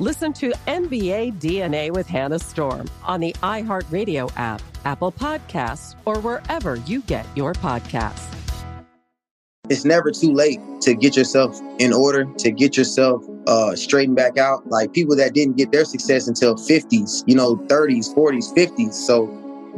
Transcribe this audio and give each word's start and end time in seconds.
Listen 0.00 0.32
to 0.32 0.50
NBA 0.66 1.34
DNA 1.34 1.92
with 1.92 2.08
Hannah 2.08 2.40
Storm 2.40 2.90
on 3.04 3.20
the 3.20 3.32
iHeartRadio 3.44 4.28
app, 4.36 4.60
Apple 4.84 5.12
Podcasts, 5.12 5.94
or 6.04 6.18
wherever 6.18 6.74
you 6.74 7.00
get 7.02 7.24
your 7.36 7.52
podcasts. 7.52 8.26
It's 9.70 9.84
never 9.84 10.10
too 10.10 10.32
late 10.32 10.58
to 10.80 10.94
get 10.94 11.16
yourself 11.16 11.60
in 11.78 11.92
order, 11.92 12.24
to 12.38 12.50
get 12.50 12.76
yourself 12.76 13.24
uh, 13.46 13.76
straightened 13.76 14.16
back 14.16 14.36
out. 14.36 14.66
Like 14.66 14.92
people 14.92 15.14
that 15.14 15.32
didn't 15.32 15.56
get 15.56 15.70
their 15.70 15.84
success 15.84 16.26
until 16.26 16.56
50s, 16.56 17.22
you 17.28 17.36
know, 17.36 17.54
30s, 17.54 18.12
40s, 18.12 18.52
50s. 18.52 18.94
So, 18.94 19.26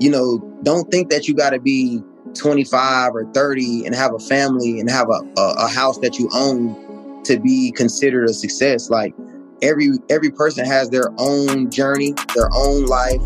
you 0.01 0.09
know, 0.09 0.39
don't 0.63 0.91
think 0.91 1.11
that 1.11 1.29
you 1.29 1.35
got 1.35 1.51
to 1.51 1.61
be 1.61 2.03
25 2.35 3.15
or 3.15 3.31
30 3.35 3.85
and 3.85 3.95
have 3.95 4.15
a 4.15 4.19
family 4.19 4.81
and 4.81 4.89
have 4.89 5.11
a, 5.11 5.21
a, 5.39 5.55
a 5.59 5.69
house 5.69 5.99
that 5.99 6.19
you 6.19 6.31
own 6.33 7.23
to 7.25 7.39
be 7.39 7.71
considered 7.73 8.25
a 8.25 8.33
success. 8.33 8.89
Like 8.89 9.15
every 9.63 9.91
every 10.11 10.31
person 10.31 10.65
has 10.65 10.91
their 10.91 11.11
own 11.19 11.71
journey, 11.71 12.15
their 12.35 12.49
own 12.55 12.87
life, 12.87 13.21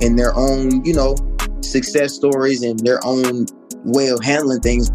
and 0.00 0.18
their 0.18 0.34
own, 0.34 0.84
you 0.84 0.94
know, 0.94 1.14
success 1.60 2.14
stories 2.14 2.62
and 2.62 2.78
their 2.80 3.00
own 3.04 3.46
way 3.84 4.08
of 4.08 4.22
handling 4.22 4.60
things. 4.60 4.90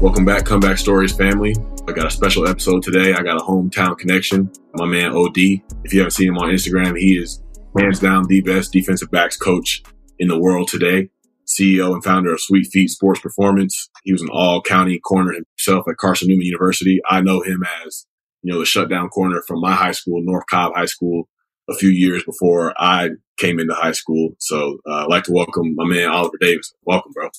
Welcome 0.00 0.24
back, 0.24 0.44
Comeback 0.44 0.78
Stories 0.78 1.14
family. 1.14 1.54
I 1.88 1.92
got 1.92 2.06
a 2.06 2.10
special 2.10 2.46
episode 2.46 2.82
today. 2.82 3.14
I 3.14 3.22
got 3.22 3.36
a 3.36 3.44
hometown 3.44 3.98
connection. 3.98 4.50
My 4.74 4.86
man 4.86 5.12
OD. 5.12 5.36
If 5.84 5.92
you 5.92 6.00
haven't 6.00 6.12
seen 6.12 6.28
him 6.28 6.38
on 6.38 6.50
Instagram, 6.50 6.96
he 6.96 7.18
is 7.18 7.42
hands 7.76 7.98
down 7.98 8.26
the 8.28 8.40
best 8.40 8.72
defensive 8.72 9.10
backs 9.10 9.36
coach 9.36 9.82
in 10.18 10.28
the 10.28 10.38
world 10.38 10.68
today. 10.68 11.10
CEO 11.48 11.94
and 11.94 12.04
founder 12.04 12.32
of 12.32 12.40
Sweet 12.40 12.68
Feet 12.70 12.90
Sports 12.90 13.20
Performance. 13.20 13.88
He 14.04 14.12
was 14.12 14.22
an 14.22 14.28
all 14.30 14.60
county 14.60 14.98
corner 14.98 15.32
himself 15.32 15.86
at 15.88 15.96
Carson 15.96 16.28
Newman 16.28 16.44
University. 16.44 17.00
I 17.08 17.22
know 17.22 17.40
him 17.40 17.64
as, 17.84 18.06
you 18.42 18.52
know, 18.52 18.58
the 18.58 18.66
shutdown 18.66 19.08
corner 19.08 19.42
from 19.46 19.60
my 19.60 19.72
high 19.72 19.92
school, 19.92 20.20
North 20.22 20.44
Cobb 20.50 20.74
High 20.74 20.86
School, 20.86 21.28
a 21.68 21.74
few 21.74 21.88
years 21.88 22.22
before 22.22 22.74
I 22.78 23.10
came 23.38 23.58
into 23.58 23.74
high 23.74 23.92
school. 23.92 24.34
So 24.38 24.78
uh, 24.86 25.04
I'd 25.04 25.08
like 25.08 25.24
to 25.24 25.32
welcome 25.32 25.74
my 25.74 25.86
man 25.86 26.08
Oliver 26.08 26.36
Davis. 26.38 26.72
Welcome, 26.84 27.12
bro. 27.12 27.30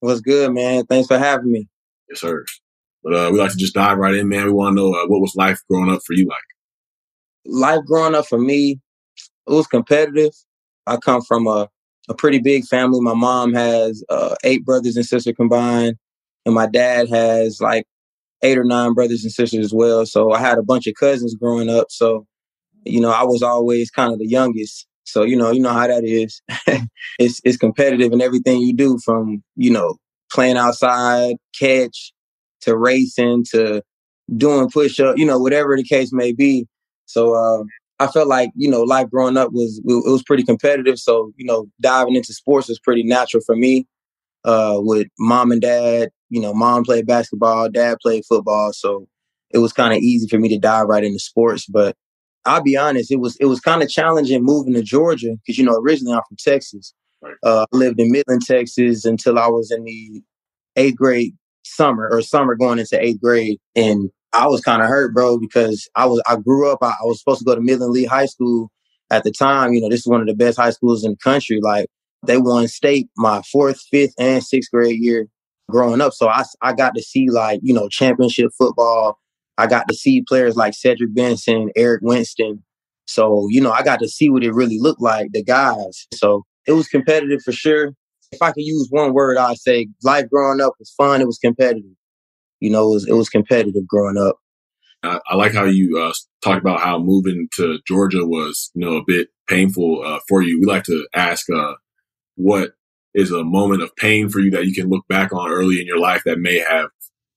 What's 0.00 0.20
good, 0.20 0.52
man? 0.52 0.84
Thanks 0.86 1.08
for 1.08 1.18
having 1.18 1.50
me. 1.50 1.68
Yes, 2.08 2.20
sir. 2.20 2.44
But 3.02 3.14
uh, 3.14 3.30
we 3.32 3.38
like 3.38 3.52
to 3.52 3.56
just 3.56 3.74
dive 3.74 3.98
right 3.98 4.14
in, 4.14 4.28
man. 4.28 4.44
We 4.44 4.52
want 4.52 4.76
to 4.76 4.82
know 4.82 4.92
uh, 4.92 5.06
what 5.06 5.20
was 5.20 5.34
life 5.34 5.60
growing 5.70 5.90
up 5.90 6.02
for 6.06 6.12
you 6.12 6.26
like? 6.26 6.38
Life 7.46 7.80
growing 7.86 8.14
up 8.14 8.26
for 8.26 8.38
me, 8.38 8.80
it 9.46 9.52
was 9.52 9.66
competitive. 9.66 10.32
I 10.86 10.98
come 10.98 11.22
from 11.22 11.46
a 11.46 11.68
a 12.08 12.14
pretty 12.14 12.38
big 12.38 12.64
family. 12.64 13.00
My 13.00 13.14
mom 13.14 13.54
has 13.54 14.02
uh, 14.08 14.34
eight 14.44 14.64
brothers 14.64 14.96
and 14.96 15.04
sisters 15.04 15.34
combined, 15.36 15.96
and 16.46 16.54
my 16.54 16.66
dad 16.66 17.08
has 17.08 17.60
like 17.60 17.84
eight 18.42 18.58
or 18.58 18.64
nine 18.64 18.94
brothers 18.94 19.24
and 19.24 19.32
sisters 19.32 19.66
as 19.66 19.74
well. 19.74 20.06
So 20.06 20.32
I 20.32 20.40
had 20.40 20.58
a 20.58 20.62
bunch 20.62 20.86
of 20.86 20.94
cousins 20.94 21.34
growing 21.34 21.68
up. 21.68 21.88
So, 21.90 22.26
you 22.84 23.00
know, 23.00 23.10
I 23.10 23.24
was 23.24 23.42
always 23.42 23.90
kind 23.90 24.12
of 24.12 24.18
the 24.18 24.28
youngest. 24.28 24.86
So, 25.04 25.22
you 25.22 25.36
know, 25.36 25.50
you 25.50 25.60
know 25.60 25.72
how 25.72 25.86
that 25.86 26.04
is. 26.04 26.40
it's 27.18 27.40
it's 27.44 27.56
competitive 27.56 28.12
in 28.12 28.20
everything 28.20 28.60
you 28.60 28.74
do 28.74 28.98
from, 29.04 29.42
you 29.56 29.70
know, 29.70 29.96
playing 30.30 30.56
outside, 30.56 31.36
catch, 31.58 32.12
to 32.62 32.76
racing, 32.76 33.44
to 33.50 33.82
doing 34.36 34.68
push 34.70 35.00
up, 35.00 35.16
you 35.16 35.26
know, 35.26 35.38
whatever 35.38 35.76
the 35.76 35.84
case 35.84 36.12
may 36.12 36.32
be. 36.32 36.66
So 37.06 37.34
uh, 37.34 37.64
I 38.00 38.06
felt 38.06 38.28
like 38.28 38.50
you 38.54 38.70
know 38.70 38.82
life 38.82 39.10
growing 39.10 39.36
up 39.36 39.52
was 39.52 39.80
it 39.84 40.10
was 40.10 40.22
pretty 40.22 40.44
competitive. 40.44 40.98
So 40.98 41.32
you 41.36 41.44
know 41.44 41.66
diving 41.80 42.16
into 42.16 42.32
sports 42.32 42.68
was 42.68 42.78
pretty 42.78 43.02
natural 43.02 43.42
for 43.44 43.56
me. 43.56 43.86
Uh, 44.44 44.76
with 44.78 45.08
mom 45.18 45.50
and 45.50 45.60
dad, 45.60 46.10
you 46.30 46.40
know, 46.40 46.54
mom 46.54 46.84
played 46.84 47.06
basketball, 47.06 47.68
dad 47.68 47.98
played 48.00 48.24
football, 48.24 48.72
so 48.72 49.08
it 49.50 49.58
was 49.58 49.72
kind 49.72 49.92
of 49.92 49.98
easy 49.98 50.28
for 50.28 50.38
me 50.38 50.48
to 50.48 50.58
dive 50.58 50.86
right 50.86 51.04
into 51.04 51.18
sports. 51.18 51.66
But 51.66 51.96
I'll 52.44 52.62
be 52.62 52.76
honest, 52.76 53.10
it 53.10 53.20
was 53.20 53.36
it 53.40 53.46
was 53.46 53.60
kind 53.60 53.82
of 53.82 53.88
challenging 53.88 54.44
moving 54.44 54.74
to 54.74 54.82
Georgia 54.82 55.36
because 55.36 55.58
you 55.58 55.64
know 55.64 55.76
originally 55.76 56.14
I'm 56.14 56.22
from 56.28 56.36
Texas. 56.38 56.94
Uh, 57.42 57.66
I 57.72 57.76
lived 57.76 58.00
in 58.00 58.12
Midland, 58.12 58.42
Texas 58.46 59.04
until 59.04 59.38
I 59.38 59.48
was 59.48 59.72
in 59.72 59.84
the 59.84 60.22
eighth 60.76 60.96
grade 60.96 61.34
summer 61.64 62.08
or 62.10 62.22
summer 62.22 62.54
going 62.54 62.78
into 62.78 63.02
eighth 63.02 63.20
grade, 63.20 63.58
and 63.74 64.10
I 64.32 64.46
was 64.46 64.60
kind 64.60 64.82
of 64.82 64.88
hurt, 64.88 65.14
bro, 65.14 65.38
because 65.38 65.88
I 65.94 66.06
was 66.06 66.22
I 66.26 66.36
grew 66.36 66.70
up. 66.70 66.78
I, 66.82 66.88
I, 66.90 67.04
was 67.04 67.18
supposed 67.18 67.40
to 67.40 67.44
go 67.44 67.54
to 67.54 67.60
Midland 67.60 67.92
Lee 67.92 68.04
High 68.04 68.26
School 68.26 68.70
at 69.10 69.24
the 69.24 69.32
time. 69.32 69.72
You 69.72 69.80
know, 69.80 69.88
this 69.88 70.00
is 70.00 70.06
one 70.06 70.20
of 70.20 70.26
the 70.26 70.34
best 70.34 70.58
high 70.58 70.70
schools 70.70 71.04
in 71.04 71.12
the 71.12 71.16
country. 71.16 71.60
Like 71.62 71.86
they 72.26 72.38
won 72.38 72.68
state 72.68 73.08
my 73.16 73.42
fourth, 73.50 73.80
fifth, 73.90 74.14
and 74.18 74.42
sixth 74.42 74.70
grade 74.70 75.00
year 75.00 75.28
growing 75.70 76.00
up. 76.00 76.12
So 76.12 76.28
I 76.28 76.44
I 76.60 76.72
got 76.72 76.94
to 76.94 77.02
see 77.02 77.30
like 77.30 77.60
you 77.62 77.72
know 77.72 77.88
championship 77.88 78.50
football. 78.56 79.18
I 79.56 79.66
got 79.66 79.88
to 79.88 79.94
see 79.94 80.22
players 80.26 80.56
like 80.56 80.74
Cedric 80.74 81.14
Benson, 81.14 81.70
Eric 81.74 82.02
Winston. 82.02 82.62
So 83.06 83.48
you 83.50 83.60
know, 83.60 83.72
I 83.72 83.82
got 83.82 84.00
to 84.00 84.08
see 84.08 84.28
what 84.30 84.44
it 84.44 84.52
really 84.52 84.78
looked 84.78 85.00
like, 85.00 85.32
the 85.32 85.42
guys. 85.42 86.06
So 86.14 86.44
it 86.66 86.72
was 86.72 86.88
competitive 86.88 87.42
for 87.42 87.52
sure. 87.52 87.92
If 88.30 88.42
I 88.42 88.52
could 88.52 88.64
use 88.64 88.88
one 88.90 89.14
word, 89.14 89.38
I'd 89.38 89.56
say 89.56 89.88
life 90.04 90.28
growing 90.28 90.60
up 90.60 90.74
was 90.78 90.90
fun. 90.90 91.22
It 91.22 91.26
was 91.26 91.38
competitive 91.38 91.96
you 92.60 92.70
know, 92.70 92.90
it 92.90 92.94
was, 92.94 93.08
it 93.08 93.14
was 93.14 93.28
competitive 93.28 93.86
growing 93.86 94.18
up. 94.18 94.36
I, 95.02 95.20
I 95.28 95.34
like 95.36 95.52
how 95.52 95.64
you 95.64 95.98
uh, 95.98 96.12
talked 96.42 96.60
about 96.60 96.80
how 96.80 96.98
moving 96.98 97.48
to 97.56 97.78
Georgia 97.86 98.24
was, 98.24 98.70
you 98.74 98.84
know, 98.84 98.96
a 98.96 99.04
bit 99.06 99.28
painful 99.48 100.02
uh, 100.04 100.20
for 100.28 100.42
you. 100.42 100.60
We 100.60 100.66
like 100.66 100.84
to 100.84 101.06
ask, 101.14 101.48
uh, 101.50 101.74
what 102.36 102.72
is 103.14 103.30
a 103.30 103.44
moment 103.44 103.82
of 103.82 103.94
pain 103.96 104.28
for 104.28 104.40
you 104.40 104.50
that 104.52 104.66
you 104.66 104.74
can 104.74 104.88
look 104.88 105.06
back 105.08 105.32
on 105.32 105.50
early 105.50 105.80
in 105.80 105.86
your 105.86 105.98
life 105.98 106.22
that 106.24 106.38
may 106.38 106.58
have, 106.58 106.90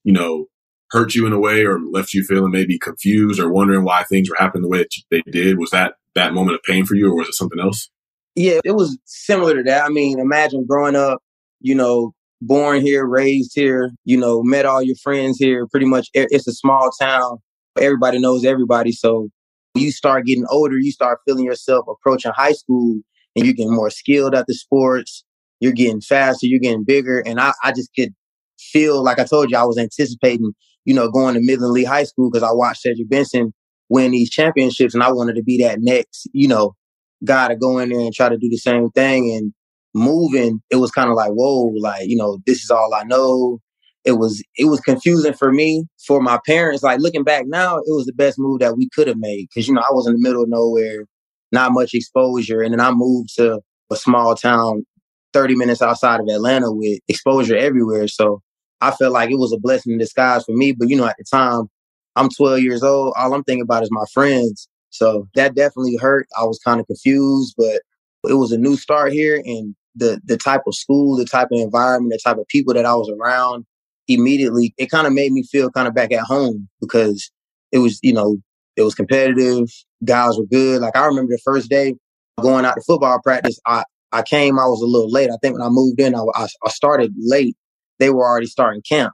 you 0.03 0.13
know, 0.13 0.45
hurt 0.91 1.15
you 1.15 1.25
in 1.25 1.33
a 1.33 1.39
way 1.39 1.65
or 1.65 1.79
left 1.79 2.13
you 2.13 2.23
feeling 2.23 2.51
maybe 2.51 2.77
confused 2.77 3.39
or 3.39 3.51
wondering 3.51 3.83
why 3.83 4.03
things 4.03 4.29
were 4.29 4.35
happening 4.37 4.63
the 4.63 4.69
way 4.69 4.79
that 4.79 4.89
they 5.09 5.21
did? 5.31 5.57
Was 5.57 5.71
that 5.71 5.93
that 6.15 6.33
moment 6.33 6.55
of 6.55 6.63
pain 6.63 6.85
for 6.85 6.95
you, 6.95 7.09
or 7.09 7.15
was 7.15 7.29
it 7.29 7.33
something 7.33 7.59
else? 7.59 7.89
Yeah, 8.35 8.59
it 8.63 8.71
was 8.71 8.97
similar 9.05 9.55
to 9.55 9.63
that. 9.63 9.85
I 9.85 9.89
mean, 9.89 10.19
imagine 10.19 10.65
growing 10.67 10.95
up, 10.95 11.19
you 11.61 11.75
know, 11.75 12.13
born 12.41 12.81
here, 12.81 13.05
raised 13.05 13.51
here, 13.53 13.91
you 14.03 14.17
know, 14.17 14.41
met 14.43 14.65
all 14.65 14.81
your 14.81 14.95
friends 14.97 15.37
here. 15.37 15.67
Pretty 15.67 15.85
much, 15.85 16.09
it's 16.13 16.47
a 16.47 16.53
small 16.53 16.91
town. 16.99 17.37
Everybody 17.79 18.19
knows 18.19 18.43
everybody. 18.43 18.91
So 18.91 19.29
you 19.75 19.91
start 19.91 20.25
getting 20.25 20.45
older, 20.49 20.77
you 20.77 20.91
start 20.91 21.19
feeling 21.25 21.45
yourself 21.45 21.85
approaching 21.87 22.31
high 22.35 22.51
school, 22.51 22.99
and 23.35 23.45
you're 23.45 23.53
getting 23.53 23.75
more 23.75 23.89
skilled 23.89 24.35
at 24.35 24.47
the 24.47 24.53
sports. 24.53 25.23
You're 25.59 25.71
getting 25.71 26.01
faster, 26.01 26.47
you're 26.47 26.59
getting 26.59 26.83
bigger. 26.83 27.19
And 27.19 27.39
I, 27.39 27.53
I 27.63 27.71
just 27.71 27.91
could 27.95 28.13
feel 28.59 29.03
like 29.03 29.19
I 29.19 29.23
told 29.23 29.51
you, 29.51 29.57
I 29.57 29.63
was 29.63 29.77
anticipating, 29.77 30.53
you 30.85 30.93
know, 30.93 31.09
going 31.09 31.35
to 31.35 31.41
Midland 31.41 31.73
Lee 31.73 31.83
High 31.83 32.03
School 32.03 32.31
because 32.31 32.43
I 32.43 32.51
watched 32.51 32.81
Cedric 32.81 33.09
Benson 33.09 33.53
win 33.89 34.11
these 34.11 34.29
championships 34.29 34.93
and 34.93 35.03
I 35.03 35.11
wanted 35.11 35.35
to 35.35 35.43
be 35.43 35.57
that 35.59 35.79
next, 35.81 36.27
you 36.33 36.47
know, 36.47 36.75
guy 37.23 37.49
to 37.49 37.55
go 37.55 37.77
in 37.77 37.89
there 37.89 37.99
and 37.99 38.13
try 38.13 38.29
to 38.29 38.37
do 38.37 38.49
the 38.49 38.57
same 38.57 38.89
thing. 38.89 39.31
And 39.35 39.53
moving, 39.93 40.61
it 40.69 40.77
was 40.77 40.91
kind 40.91 41.09
of 41.09 41.15
like, 41.15 41.31
whoa, 41.31 41.73
like, 41.79 42.07
you 42.07 42.15
know, 42.15 42.39
this 42.45 42.63
is 42.63 42.71
all 42.71 42.93
I 42.93 43.03
know. 43.03 43.59
It 44.03 44.13
was 44.13 44.43
it 44.57 44.65
was 44.65 44.79
confusing 44.79 45.33
for 45.33 45.51
me, 45.51 45.85
for 46.07 46.21
my 46.21 46.39
parents. 46.45 46.81
Like 46.81 46.99
looking 46.99 47.23
back 47.23 47.45
now, 47.47 47.77
it 47.77 47.83
was 47.87 48.05
the 48.07 48.13
best 48.13 48.39
move 48.39 48.59
that 48.59 48.75
we 48.75 48.89
could 48.95 49.07
have 49.07 49.17
made. 49.19 49.47
Cause 49.53 49.67
you 49.67 49.75
know, 49.75 49.81
I 49.81 49.91
was 49.93 50.07
in 50.07 50.13
the 50.13 50.19
middle 50.19 50.43
of 50.43 50.49
nowhere, 50.49 51.05
not 51.51 51.71
much 51.71 51.93
exposure. 51.93 52.61
And 52.61 52.73
then 52.73 52.79
I 52.79 52.91
moved 52.91 53.35
to 53.35 53.59
a 53.91 53.95
small 53.95 54.33
town 54.35 54.85
30 55.33 55.55
minutes 55.55 55.81
outside 55.81 56.19
of 56.19 56.27
Atlanta 56.27 56.71
with 56.71 56.99
exposure 57.07 57.55
everywhere. 57.55 58.07
So 58.07 58.41
I 58.81 58.91
felt 58.91 59.13
like 59.13 59.29
it 59.29 59.37
was 59.37 59.53
a 59.53 59.59
blessing 59.59 59.93
in 59.93 59.99
disguise 59.99 60.43
for 60.45 60.55
me. 60.55 60.71
But 60.71 60.89
you 60.89 60.97
know, 60.97 61.05
at 61.05 61.15
the 61.17 61.25
time, 61.31 61.69
I'm 62.15 62.29
12 62.29 62.61
years 62.61 62.83
old. 62.83 63.13
All 63.15 63.33
I'm 63.33 63.43
thinking 63.43 63.61
about 63.61 63.83
is 63.83 63.91
my 63.91 64.05
friends. 64.13 64.67
So 64.89 65.27
that 65.35 65.55
definitely 65.55 65.97
hurt. 65.97 66.27
I 66.37 66.43
was 66.43 66.59
kind 66.65 66.79
of 66.79 66.87
confused, 66.87 67.55
but 67.57 67.81
it 68.27 68.33
was 68.33 68.51
a 68.51 68.57
new 68.57 68.75
start 68.75 69.13
here 69.13 69.41
and 69.45 69.75
the 69.95 70.21
the 70.25 70.37
type 70.37 70.61
of 70.67 70.75
school, 70.75 71.17
the 71.17 71.25
type 71.25 71.49
of 71.51 71.59
environment, 71.59 72.13
the 72.13 72.29
type 72.29 72.37
of 72.37 72.47
people 72.47 72.73
that 72.73 72.85
I 72.85 72.95
was 72.95 73.09
around, 73.09 73.65
immediately 74.07 74.73
it 74.77 74.89
kind 74.89 75.07
of 75.07 75.13
made 75.13 75.31
me 75.31 75.43
feel 75.43 75.69
kind 75.71 75.87
of 75.87 75.93
back 75.93 76.11
at 76.11 76.21
home 76.21 76.67
because 76.79 77.31
it 77.71 77.79
was, 77.79 77.99
you 78.01 78.13
know, 78.13 78.37
it 78.75 78.83
was 78.83 78.95
competitive. 78.95 79.69
Guys 80.03 80.37
were 80.37 80.45
good. 80.45 80.81
Like 80.81 80.95
I 80.95 81.05
remember 81.05 81.31
the 81.31 81.41
first 81.43 81.69
day 81.69 81.95
going 82.41 82.65
out 82.65 82.75
to 82.75 82.81
football 82.81 83.19
practice, 83.21 83.59
I, 83.65 83.83
I 84.11 84.23
came, 84.23 84.59
I 84.59 84.65
was 84.65 84.81
a 84.81 84.85
little 84.85 85.11
late. 85.11 85.29
I 85.29 85.37
think 85.41 85.53
when 85.53 85.61
I 85.61 85.69
moved 85.69 85.99
in, 85.99 86.15
I, 86.15 86.23
I, 86.35 86.47
I 86.65 86.69
started 86.69 87.13
late. 87.17 87.55
They 87.99 88.09
were 88.09 88.25
already 88.25 88.47
starting 88.47 88.81
camp. 88.87 89.13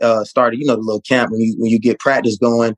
Uh, 0.00 0.24
started, 0.24 0.58
you 0.58 0.66
know, 0.66 0.74
the 0.74 0.82
little 0.82 1.02
camp 1.02 1.30
when 1.30 1.40
you 1.40 1.54
when 1.58 1.70
you 1.70 1.78
get 1.78 2.00
practice 2.00 2.36
going. 2.36 2.74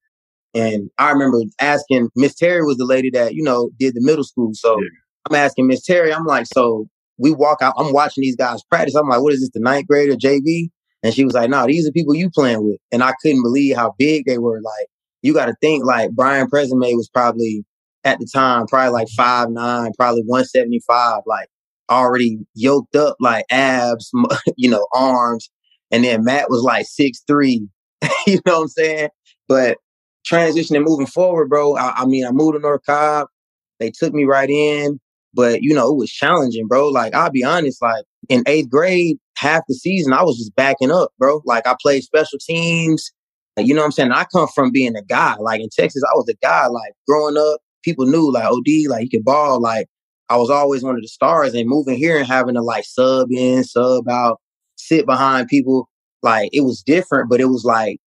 And 0.53 0.91
I 0.99 1.11
remember 1.11 1.39
asking 1.61 2.11
Miss 2.15 2.35
Terry 2.35 2.63
was 2.65 2.77
the 2.77 2.85
lady 2.85 3.11
that, 3.11 3.35
you 3.35 3.43
know, 3.43 3.71
did 3.79 3.95
the 3.95 4.03
middle 4.03 4.25
school. 4.25 4.51
So 4.53 4.79
yeah. 4.79 4.89
I'm 5.31 5.37
asking 5.37 5.67
Miss 5.67 5.83
Terry, 5.83 6.13
I'm 6.13 6.27
like, 6.27 6.47
so 6.47 6.87
we 7.19 7.33
walk 7.33 7.63
out, 7.63 7.75
I'm 7.77 7.93
watching 7.93 8.23
these 8.23 8.37
guys 8.37 8.63
practice. 8.65 8.95
I'm 8.95 9.09
like, 9.09 9.21
what 9.21 9.33
is 9.33 9.41
this, 9.41 9.51
the 9.55 9.61
ninth 9.61 9.87
grader, 9.87 10.15
JV? 10.15 10.69
And 11.03 11.13
she 11.13 11.25
was 11.25 11.35
like, 11.35 11.51
no, 11.51 11.61
nah, 11.61 11.67
these 11.67 11.87
are 11.87 11.93
people 11.93 12.15
you 12.15 12.31
playing 12.31 12.65
with. 12.65 12.79
And 12.91 13.03
I 13.03 13.13
couldn't 13.21 13.43
believe 13.43 13.77
how 13.77 13.95
big 13.99 14.25
they 14.27 14.39
were. 14.39 14.61
Like, 14.63 14.89
you 15.23 15.35
got 15.35 15.47
to 15.47 15.55
think 15.61 15.85
like 15.85 16.13
Brian 16.13 16.49
Presamay 16.49 16.95
was 16.97 17.09
probably 17.13 17.65
at 18.05 18.19
the 18.19 18.27
time, 18.33 18.67
probably 18.67 18.93
like 18.93 19.09
five 19.17 19.51
nine, 19.51 19.93
probably 19.99 20.23
175, 20.27 21.23
like 21.27 21.49
already 21.91 22.39
yoked 22.55 22.97
up, 22.97 23.17
like 23.21 23.45
abs, 23.51 24.11
you 24.57 24.71
know, 24.71 24.87
arms. 24.95 25.51
And 25.91 26.05
then 26.05 26.25
Matt 26.25 26.51
was 26.51 26.63
like 26.63 26.87
six 26.87 27.23
three. 27.27 27.67
you 28.27 28.41
know 28.47 28.59
what 28.59 28.63
I'm 28.63 28.69
saying? 28.69 29.09
But 29.49 29.79
transitioning 30.31 30.85
moving 30.85 31.07
forward, 31.07 31.49
bro, 31.49 31.77
I, 31.77 31.93
I 31.99 32.07
mean, 32.07 32.27
I 32.27 32.31
moved 32.31 32.55
to 32.55 32.61
North 32.61 32.83
Cobb. 32.87 33.29
They 33.79 33.91
took 33.91 34.13
me 34.13 34.25
right 34.25 34.49
in. 34.49 35.01
But, 35.35 35.63
you 35.63 35.75
know, 35.75 35.91
it 35.91 35.97
was 35.97 36.11
challenging, 36.11 36.67
bro. 36.69 36.89
Like, 36.89 37.15
I'll 37.15 37.31
be 37.31 37.45
honest, 37.45 37.83
like 37.83 38.05
in 38.29 38.43
eighth 38.47 38.71
grade, 38.71 39.19
half 39.37 39.63
the 39.69 39.75
season, 39.75 40.13
I 40.13 40.23
was 40.23 40.39
just 40.39 40.55
backing 40.55 40.93
up, 40.93 41.11
bro. 41.19 41.43
Like, 41.45 41.67
I 41.67 41.75
played 41.81 42.03
special 42.03 42.39
teams. 42.39 43.11
You 43.57 43.75
know 43.75 43.83
what 43.83 43.87
I'm 43.87 43.93
saying? 43.93 44.13
I 44.13 44.25
come 44.33 44.49
from 44.49 44.73
being 44.73 44.97
a 44.97 45.03
guy. 45.03 45.37
Like, 45.37 45.61
in 45.61 45.69
Texas, 45.71 46.03
I 46.05 46.15
was 46.15 46.29
a 46.29 46.35
guy. 46.43 46.67
Like, 46.67 46.93
growing 47.07 47.37
up, 47.37 47.61
people 47.83 48.07
knew, 48.07 48.33
like, 48.33 48.45
OD, 48.45 48.89
like, 48.89 49.03
he 49.03 49.09
could 49.09 49.25
ball. 49.25 49.61
Like, 49.61 49.87
I 50.29 50.37
was 50.37 50.51
always 50.51 50.83
one 50.83 50.97
of 50.97 51.03
the 51.03 51.09
stars. 51.09 51.55
And 51.55 51.69
moving 51.69 51.97
here 51.97 52.19
and 52.19 52.27
having 52.27 52.55
to, 52.55 52.63
like, 52.63 52.85
sub 52.85 53.29
in, 53.31 53.63
sub 53.63 54.09
out, 54.09 54.41
sit 54.77 55.07
behind 55.07 55.49
people, 55.49 55.89
like, 56.23 56.51
it 56.53 56.63
was 56.63 56.83
different, 56.83 57.31
but 57.31 57.41
it 57.41 57.47
was 57.47 57.65
like, 57.65 57.99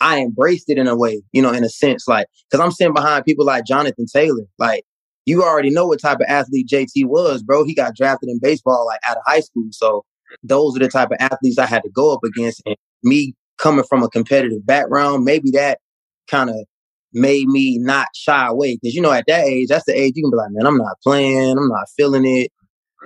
I 0.00 0.20
embraced 0.20 0.70
it 0.70 0.78
in 0.78 0.88
a 0.88 0.96
way, 0.96 1.22
you 1.32 1.42
know, 1.42 1.52
in 1.52 1.62
a 1.62 1.68
sense, 1.68 2.08
like, 2.08 2.26
cause 2.50 2.60
I'm 2.60 2.70
sitting 2.70 2.94
behind 2.94 3.26
people 3.26 3.44
like 3.44 3.66
Jonathan 3.66 4.06
Taylor. 4.10 4.44
Like, 4.58 4.84
you 5.30 5.42
already 5.42 5.70
know 5.70 5.86
what 5.86 6.00
type 6.00 6.18
of 6.18 6.26
athlete 6.28 6.68
JT 6.68 7.06
was, 7.06 7.42
bro. 7.42 7.64
He 7.64 7.74
got 7.74 7.96
drafted 7.96 8.28
in 8.28 8.38
baseball 8.40 8.84
like 8.86 9.00
out 9.08 9.16
of 9.16 9.22
high 9.24 9.40
school. 9.40 9.68
So 9.70 10.04
those 10.42 10.76
are 10.76 10.80
the 10.80 10.88
type 10.88 11.10
of 11.10 11.18
athletes 11.20 11.58
I 11.58 11.66
had 11.66 11.82
to 11.82 11.90
go 11.90 12.12
up 12.12 12.24
against. 12.24 12.62
And 12.66 12.76
me 13.02 13.34
coming 13.58 13.84
from 13.88 14.02
a 14.02 14.08
competitive 14.08 14.66
background, 14.66 15.24
maybe 15.24 15.50
that 15.52 15.78
kind 16.28 16.50
of 16.50 16.56
made 17.12 17.48
me 17.48 17.78
not 17.78 18.08
shy 18.14 18.46
away. 18.46 18.78
Cause 18.78 18.94
you 18.94 19.00
know, 19.00 19.12
at 19.12 19.24
that 19.26 19.46
age, 19.46 19.68
that's 19.68 19.84
the 19.84 19.92
age 19.92 20.14
you 20.16 20.24
can 20.24 20.30
be 20.30 20.36
like, 20.36 20.50
man, 20.50 20.66
I'm 20.66 20.78
not 20.78 21.00
playing, 21.02 21.58
I'm 21.58 21.68
not 21.68 21.88
feeling 21.96 22.24
it. 22.24 22.50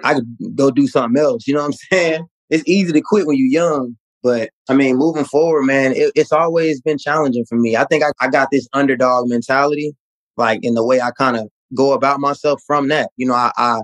I 0.02 0.14
could 0.14 0.36
go 0.56 0.70
do 0.70 0.86
something 0.86 1.20
else. 1.22 1.46
You 1.46 1.54
know 1.54 1.60
what 1.60 1.66
I'm 1.66 1.72
saying? 1.92 2.26
It's 2.50 2.64
easy 2.66 2.92
to 2.92 3.00
quit 3.00 3.26
when 3.26 3.36
you're 3.36 3.62
young. 3.62 3.96
But 4.22 4.50
I 4.70 4.74
mean, 4.74 4.96
moving 4.96 5.24
forward, 5.24 5.64
man, 5.64 5.92
it, 5.92 6.12
it's 6.14 6.32
always 6.32 6.80
been 6.80 6.96
challenging 6.96 7.44
for 7.46 7.56
me. 7.56 7.76
I 7.76 7.84
think 7.84 8.02
I, 8.02 8.08
I 8.20 8.28
got 8.28 8.48
this 8.50 8.66
underdog 8.72 9.28
mentality, 9.28 9.94
like 10.38 10.60
in 10.62 10.74
the 10.74 10.84
way 10.84 11.00
I 11.00 11.10
kind 11.10 11.36
of 11.36 11.50
go 11.74 11.92
about 11.92 12.20
myself 12.20 12.62
from 12.66 12.88
that. 12.88 13.10
You 13.16 13.26
know, 13.26 13.34
I, 13.34 13.52
I, 13.56 13.80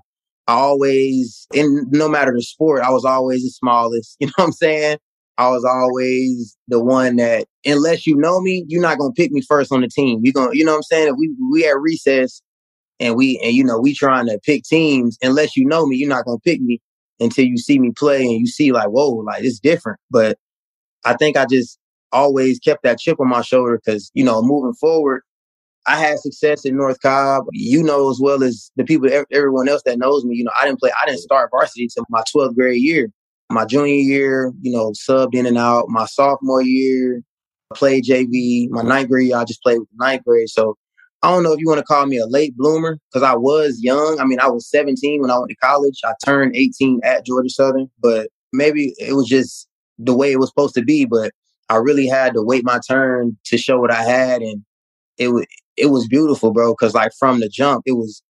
I 0.46 0.54
always, 0.54 1.46
in 1.52 1.86
no 1.90 2.08
matter 2.08 2.32
the 2.34 2.42
sport, 2.42 2.82
I 2.82 2.90
was 2.90 3.04
always 3.04 3.42
the 3.42 3.50
smallest. 3.50 4.16
You 4.20 4.26
know 4.28 4.32
what 4.36 4.44
I'm 4.46 4.52
saying? 4.52 4.98
I 5.38 5.48
was 5.48 5.64
always 5.64 6.56
the 6.68 6.82
one 6.82 7.16
that, 7.16 7.46
unless 7.64 8.06
you 8.06 8.16
know 8.16 8.40
me, 8.40 8.64
you're 8.68 8.82
not 8.82 8.98
gonna 8.98 9.12
pick 9.12 9.32
me 9.32 9.40
first 9.40 9.72
on 9.72 9.80
the 9.80 9.88
team. 9.88 10.20
You're 10.22 10.34
gonna, 10.34 10.50
you 10.52 10.64
know 10.64 10.72
what 10.72 10.78
I'm 10.78 10.82
saying? 10.82 11.08
If 11.08 11.14
we 11.18 11.34
we 11.50 11.66
at 11.66 11.80
recess 11.80 12.42
and 13.00 13.16
we 13.16 13.40
and 13.42 13.54
you 13.54 13.64
know 13.64 13.80
we 13.80 13.94
trying 13.94 14.26
to 14.26 14.38
pick 14.44 14.64
teams. 14.64 15.18
Unless 15.22 15.56
you 15.56 15.64
know 15.64 15.86
me, 15.86 15.96
you're 15.96 16.08
not 16.08 16.26
gonna 16.26 16.38
pick 16.44 16.60
me 16.60 16.80
until 17.18 17.44
you 17.44 17.56
see 17.56 17.78
me 17.78 17.92
play 17.96 18.22
and 18.22 18.40
you 18.40 18.46
see 18.46 18.72
like, 18.72 18.88
whoa, 18.88 19.08
like 19.08 19.42
it's 19.42 19.58
different. 19.58 19.98
But 20.10 20.38
I 21.04 21.14
think 21.14 21.36
I 21.36 21.46
just 21.46 21.78
always 22.12 22.58
kept 22.58 22.82
that 22.82 22.98
chip 22.98 23.20
on 23.20 23.28
my 23.28 23.42
shoulder 23.42 23.80
because 23.84 24.10
you 24.14 24.24
know 24.24 24.42
moving 24.42 24.74
forward, 24.74 25.22
I 25.86 25.96
had 25.96 26.18
success 26.18 26.64
in 26.64 26.76
North 26.76 27.00
Cobb. 27.00 27.46
You 27.52 27.82
know 27.82 28.10
as 28.10 28.18
well 28.20 28.42
as 28.42 28.70
the 28.76 28.84
people, 28.84 29.08
everyone 29.32 29.68
else 29.68 29.82
that 29.86 29.98
knows 29.98 30.24
me. 30.24 30.36
You 30.36 30.44
know, 30.44 30.52
I 30.60 30.66
didn't 30.66 30.80
play. 30.80 30.90
I 31.02 31.06
didn't 31.06 31.20
start 31.20 31.50
varsity 31.50 31.84
until 31.84 32.04
my 32.10 32.22
12th 32.34 32.54
grade 32.54 32.82
year. 32.82 33.10
My 33.50 33.64
junior 33.64 33.94
year, 33.94 34.52
you 34.60 34.72
know, 34.72 34.92
subbed 34.92 35.34
in 35.34 35.46
and 35.46 35.58
out. 35.58 35.88
My 35.88 36.06
sophomore 36.06 36.62
year, 36.62 37.22
played 37.74 38.04
JV. 38.04 38.68
My 38.70 38.82
ninth 38.82 39.08
grade 39.08 39.32
I 39.32 39.44
just 39.44 39.62
played 39.62 39.78
with 39.78 39.88
the 39.90 40.04
ninth 40.04 40.24
grade. 40.24 40.48
So 40.48 40.76
I 41.22 41.30
don't 41.30 41.42
know 41.42 41.52
if 41.52 41.60
you 41.60 41.68
want 41.68 41.78
to 41.78 41.84
call 41.84 42.06
me 42.06 42.16
a 42.16 42.26
late 42.26 42.56
bloomer 42.56 42.98
because 43.10 43.22
I 43.22 43.34
was 43.34 43.78
young. 43.82 44.18
I 44.20 44.24
mean, 44.24 44.40
I 44.40 44.48
was 44.48 44.68
17 44.70 45.20
when 45.20 45.30
I 45.30 45.38
went 45.38 45.50
to 45.50 45.56
college. 45.56 46.00
I 46.04 46.12
turned 46.24 46.56
18 46.56 47.00
at 47.04 47.26
Georgia 47.26 47.50
Southern, 47.50 47.90
but 48.00 48.28
maybe 48.52 48.94
it 48.98 49.14
was 49.14 49.28
just 49.28 49.68
the 49.98 50.14
way 50.14 50.32
it 50.32 50.38
was 50.38 50.48
supposed 50.48 50.74
to 50.76 50.82
be. 50.82 51.04
But 51.04 51.32
I 51.68 51.76
really 51.76 52.06
had 52.06 52.34
to 52.34 52.42
wait 52.42 52.64
my 52.64 52.80
turn 52.88 53.36
to 53.44 53.58
show 53.58 53.78
what 53.78 53.92
I 53.92 54.02
had, 54.02 54.42
and 54.42 54.64
it 55.18 55.28
was 55.28 55.46
it 55.76 55.86
was 55.86 56.06
beautiful, 56.08 56.52
bro. 56.52 56.74
Cause 56.74 56.94
like 56.94 57.12
from 57.18 57.40
the 57.40 57.48
jump, 57.48 57.82
it 57.86 57.92
was, 57.92 58.22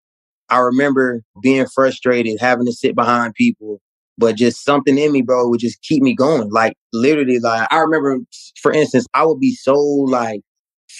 I 0.48 0.58
remember 0.58 1.22
being 1.42 1.66
frustrated, 1.66 2.38
having 2.40 2.66
to 2.66 2.72
sit 2.72 2.94
behind 2.94 3.34
people, 3.34 3.80
but 4.18 4.36
just 4.36 4.64
something 4.64 4.98
in 4.98 5.12
me, 5.12 5.22
bro, 5.22 5.48
would 5.48 5.60
just 5.60 5.82
keep 5.82 6.02
me 6.02 6.14
going. 6.14 6.50
Like 6.50 6.74
literally, 6.92 7.38
like 7.38 7.68
I 7.70 7.78
remember, 7.78 8.18
for 8.62 8.72
instance, 8.72 9.06
I 9.14 9.24
would 9.24 9.40
be 9.40 9.54
so 9.54 9.76
like 9.78 10.40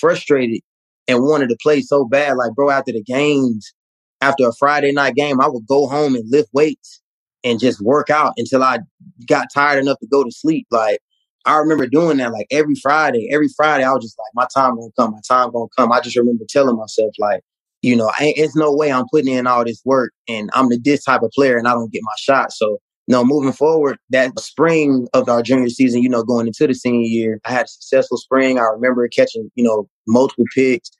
frustrated 0.00 0.60
and 1.08 1.22
wanted 1.22 1.48
to 1.48 1.56
play 1.62 1.82
so 1.82 2.04
bad. 2.04 2.36
Like, 2.36 2.52
bro, 2.54 2.70
after 2.70 2.92
the 2.92 3.02
games, 3.02 3.72
after 4.20 4.48
a 4.48 4.52
Friday 4.58 4.92
night 4.92 5.14
game, 5.14 5.40
I 5.40 5.48
would 5.48 5.66
go 5.66 5.86
home 5.86 6.14
and 6.14 6.24
lift 6.28 6.50
weights 6.52 7.00
and 7.42 7.58
just 7.58 7.80
work 7.80 8.10
out 8.10 8.34
until 8.36 8.62
I 8.62 8.80
got 9.26 9.48
tired 9.52 9.80
enough 9.82 9.98
to 10.00 10.06
go 10.06 10.22
to 10.24 10.30
sleep. 10.30 10.66
Like, 10.70 11.00
I 11.44 11.56
remember 11.56 11.86
doing 11.86 12.18
that 12.18 12.32
like 12.32 12.46
every 12.50 12.74
Friday. 12.74 13.28
Every 13.32 13.48
Friday, 13.56 13.84
I 13.84 13.92
was 13.92 14.04
just 14.04 14.18
like, 14.18 14.30
my 14.34 14.46
time 14.54 14.76
gonna 14.76 14.90
come, 14.98 15.12
my 15.12 15.20
time 15.26 15.50
gonna 15.50 15.66
come. 15.76 15.92
I 15.92 16.00
just 16.00 16.16
remember 16.16 16.44
telling 16.48 16.76
myself, 16.76 17.12
like, 17.18 17.42
you 17.82 17.96
know, 17.96 18.10
I, 18.10 18.34
it's 18.36 18.56
no 18.56 18.74
way 18.74 18.92
I'm 18.92 19.06
putting 19.10 19.32
in 19.32 19.46
all 19.46 19.64
this 19.64 19.80
work 19.84 20.12
and 20.28 20.50
I'm 20.52 20.68
the 20.68 20.78
this 20.78 21.04
type 21.04 21.22
of 21.22 21.30
player 21.30 21.56
and 21.56 21.66
I 21.66 21.72
don't 21.72 21.92
get 21.92 22.02
my 22.02 22.12
shot. 22.18 22.52
So, 22.52 22.78
no, 23.08 23.24
moving 23.24 23.52
forward, 23.52 23.96
that 24.10 24.38
spring 24.38 25.08
of 25.14 25.28
our 25.28 25.42
junior 25.42 25.70
season, 25.70 26.02
you 26.02 26.08
know, 26.08 26.22
going 26.22 26.46
into 26.46 26.66
the 26.66 26.74
senior 26.74 27.06
year, 27.06 27.40
I 27.46 27.52
had 27.52 27.64
a 27.64 27.68
successful 27.68 28.18
spring. 28.18 28.58
I 28.58 28.64
remember 28.64 29.08
catching, 29.08 29.50
you 29.54 29.64
know, 29.64 29.88
multiple 30.06 30.44
picks 30.54 30.90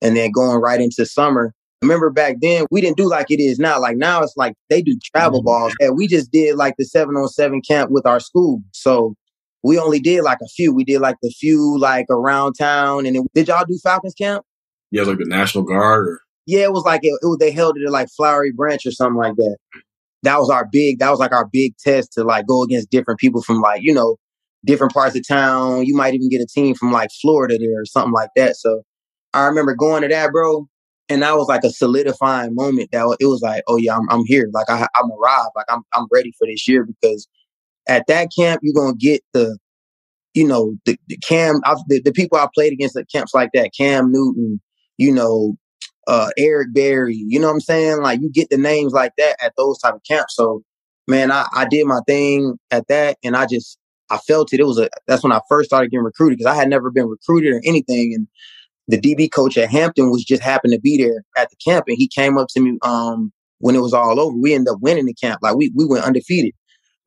and 0.00 0.16
then 0.16 0.30
going 0.30 0.60
right 0.60 0.80
into 0.80 1.04
summer. 1.06 1.52
Remember 1.82 2.10
back 2.10 2.36
then, 2.40 2.66
we 2.70 2.80
didn't 2.80 2.96
do 2.96 3.08
like 3.08 3.30
it 3.30 3.40
is 3.40 3.58
now. 3.58 3.80
Like 3.80 3.96
now, 3.96 4.22
it's 4.22 4.36
like 4.36 4.54
they 4.70 4.82
do 4.82 4.98
travel 5.14 5.40
mm-hmm. 5.40 5.46
balls. 5.46 5.74
And 5.80 5.96
we 5.96 6.06
just 6.08 6.32
did 6.32 6.56
like 6.56 6.74
the 6.78 6.84
seven 6.84 7.16
on 7.16 7.28
seven 7.28 7.60
camp 7.60 7.90
with 7.90 8.06
our 8.06 8.20
school. 8.20 8.62
So 8.72 9.14
we 9.62 9.78
only 9.78 10.00
did 10.00 10.22
like 10.22 10.38
a 10.42 10.48
few. 10.48 10.72
We 10.72 10.84
did 10.84 11.00
like 11.00 11.16
the 11.22 11.30
few 11.30 11.78
like 11.78 12.06
around 12.10 12.54
town. 12.54 13.06
And 13.06 13.26
did 13.34 13.48
y'all 13.48 13.64
do 13.66 13.78
Falcons 13.82 14.14
camp? 14.14 14.44
Yeah, 14.90 15.02
like 15.02 15.18
the 15.18 15.24
National 15.26 15.64
Guard. 15.64 16.08
Or... 16.08 16.20
Yeah, 16.46 16.60
it 16.60 16.72
was 16.72 16.84
like 16.84 17.00
it, 17.02 17.18
it 17.22 17.26
was, 17.26 17.38
they 17.38 17.50
held 17.50 17.76
it 17.76 17.84
at 17.84 17.92
like 17.92 18.08
Flowery 18.16 18.52
Branch 18.52 18.84
or 18.86 18.90
something 18.90 19.18
like 19.18 19.36
that. 19.36 19.56
That 20.22 20.38
was 20.38 20.50
our 20.50 20.66
big. 20.70 20.98
That 20.98 21.10
was 21.10 21.18
like 21.18 21.32
our 21.32 21.48
big 21.52 21.76
test 21.78 22.12
to 22.14 22.24
like 22.24 22.46
go 22.46 22.62
against 22.62 22.90
different 22.90 23.20
people 23.20 23.42
from 23.42 23.60
like 23.60 23.82
you 23.82 23.92
know 23.92 24.16
different 24.64 24.92
parts 24.92 25.14
of 25.16 25.26
town. 25.26 25.84
You 25.84 25.94
might 25.94 26.14
even 26.14 26.28
get 26.28 26.40
a 26.40 26.46
team 26.46 26.74
from 26.74 26.90
like 26.90 27.10
Florida 27.20 27.58
there 27.58 27.80
or 27.80 27.84
something 27.84 28.12
like 28.12 28.30
that. 28.36 28.56
So 28.56 28.82
I 29.34 29.46
remember 29.46 29.74
going 29.74 30.02
to 30.02 30.08
that, 30.08 30.32
bro. 30.32 30.66
and 31.08 31.22
that 31.22 31.36
was 31.36 31.48
like 31.48 31.64
a 31.64 31.70
solidifying 31.70 32.54
moment 32.54 32.90
that 32.92 33.16
it 33.20 33.26
was 33.26 33.40
like, 33.40 33.62
oh 33.66 33.76
yeah, 33.76 33.96
I'm, 33.96 34.08
I'm 34.10 34.24
here. 34.26 34.48
Like 34.52 34.68
I, 34.68 34.86
I'm 34.94 35.10
arrived. 35.10 35.50
Like 35.56 35.66
I'm, 35.68 35.82
I'm 35.94 36.06
ready 36.12 36.32
for 36.38 36.46
this 36.46 36.68
year 36.68 36.84
because 36.84 37.26
at 37.88 38.06
that 38.06 38.28
camp, 38.36 38.60
you're 38.62 38.74
to 38.74 38.96
get 38.96 39.22
the, 39.32 39.58
you 40.34 40.46
know, 40.46 40.76
the, 40.84 40.98
the 41.08 41.16
Cam, 41.18 41.60
I've, 41.64 41.78
the, 41.88 42.00
the 42.02 42.12
people 42.12 42.38
I 42.38 42.48
played 42.54 42.72
against 42.72 42.96
at 42.96 43.10
camps 43.10 43.34
like 43.34 43.50
that, 43.54 43.70
Cam 43.76 44.12
Newton, 44.12 44.60
you 44.98 45.12
know, 45.12 45.56
uh, 46.06 46.30
Eric 46.38 46.72
Berry, 46.72 47.16
you 47.16 47.38
know 47.38 47.48
what 47.48 47.54
I'm 47.54 47.60
saying? 47.60 48.02
Like 48.02 48.20
you 48.20 48.30
get 48.30 48.48
the 48.50 48.56
names 48.56 48.92
like 48.92 49.12
that 49.18 49.36
at 49.42 49.54
those 49.56 49.78
type 49.78 49.94
of 49.94 50.02
camps. 50.08 50.34
So 50.36 50.62
man, 51.06 51.32
I, 51.32 51.46
I 51.54 51.66
did 51.66 51.86
my 51.86 52.00
thing 52.06 52.58
at 52.70 52.88
that 52.88 53.18
and 53.24 53.36
I 53.36 53.46
just, 53.46 53.78
I 54.10 54.18
felt 54.18 54.52
it. 54.54 54.60
It 54.60 54.66
was 54.66 54.78
a, 54.78 54.88
that's 55.06 55.22
when 55.22 55.32
I 55.32 55.40
first 55.48 55.68
started 55.68 55.90
getting 55.90 56.04
recruited 56.04 56.38
because 56.38 56.50
I 56.50 56.56
had 56.56 56.70
never 56.70 56.90
been 56.90 57.06
recruited 57.06 57.52
or 57.52 57.60
anything. 57.64 58.14
And 58.14 58.26
the 58.88 58.98
DB 58.98 59.30
coach 59.30 59.56
at 59.58 59.70
Hampton 59.70 60.10
was 60.10 60.24
just 60.24 60.42
happened 60.42 60.72
to 60.72 60.80
be 60.80 60.96
there 60.96 61.22
at 61.36 61.50
the 61.50 61.56
camp, 61.56 61.84
and 61.88 61.96
he 61.96 62.08
came 62.08 62.38
up 62.38 62.48
to 62.50 62.60
me 62.60 62.78
um, 62.82 63.32
when 63.58 63.76
it 63.76 63.80
was 63.80 63.92
all 63.92 64.18
over. 64.18 64.36
We 64.36 64.54
ended 64.54 64.72
up 64.72 64.80
winning 64.80 65.04
the 65.04 65.14
camp. 65.14 65.40
Like 65.42 65.56
we 65.56 65.70
we 65.74 65.86
went 65.86 66.04
undefeated. 66.04 66.54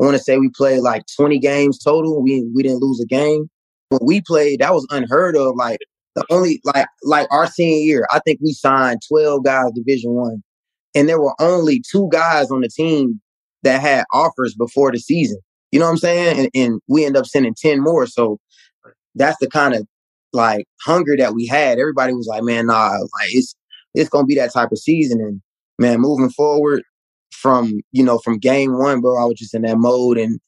I 0.02 0.06
want 0.06 0.18
to 0.18 0.24
say 0.24 0.38
we 0.38 0.50
played 0.50 0.80
like 0.80 1.04
20 1.16 1.38
games 1.40 1.78
total. 1.78 2.22
We 2.24 2.48
we 2.56 2.64
didn't 2.64 2.82
lose 2.82 3.00
a 3.00 3.06
game. 3.06 3.50
When 3.90 4.00
we 4.04 4.22
played, 4.22 4.60
that 4.60 4.74
was 4.74 4.88
unheard 4.90 5.36
of. 5.36 5.56
Like 5.56 5.80
the 6.16 6.26
only 6.32 6.60
like 6.64 6.88
like 7.04 7.28
our 7.32 7.48
senior 7.48 7.84
year, 7.84 8.08
I 8.12 8.20
think 8.20 8.40
we 8.42 8.54
signed 8.54 9.02
12 9.08 9.44
guys 9.44 9.72
Division 9.76 10.14
One, 10.14 10.42
and 10.96 11.08
there 11.08 11.22
were 11.22 11.36
only 11.40 11.82
two 11.92 12.10
guys 12.12 12.50
on 12.50 12.62
the 12.62 12.70
team 12.70 13.22
that 13.64 13.80
had 13.80 14.06
offers 14.12 14.56
before 14.56 14.92
the 14.92 14.98
season. 14.98 15.38
You 15.72 15.80
know 15.80 15.86
what 15.86 15.92
I'm 15.92 15.98
saying? 15.98 16.40
And, 16.40 16.50
and 16.54 16.82
we 16.88 17.06
end 17.06 17.16
up 17.16 17.26
sending 17.28 17.54
10 17.54 17.80
more. 17.80 18.08
So 18.08 18.40
that's 19.16 19.38
the 19.40 19.48
kind 19.48 19.76
of 19.76 19.88
like 20.34 20.66
hunger 20.84 21.16
that 21.18 21.36
we 21.36 21.46
had. 21.46 21.78
Everybody 21.78 22.14
was 22.14 22.28
like, 22.28 22.44
man, 22.44 22.66
nah, 22.66 22.90
like 22.90 23.30
it's 23.30 23.56
it's 23.94 24.10
gonna 24.10 24.26
be 24.26 24.36
that 24.36 24.54
type 24.54 24.72
of 24.72 24.80
season. 24.80 25.22
And 25.22 25.42
man, 25.78 26.00
moving 26.00 26.32
forward 26.32 26.82
from 27.42 27.82
you 27.92 28.04
know 28.04 28.20
from 28.20 28.38
game 28.38 28.78
one, 28.78 29.02
bro, 29.02 29.22
I 29.22 29.26
was 29.26 29.36
just 29.38 29.54
in 29.54 29.64
that 29.64 29.78
mode 29.78 30.18
and 30.18 30.40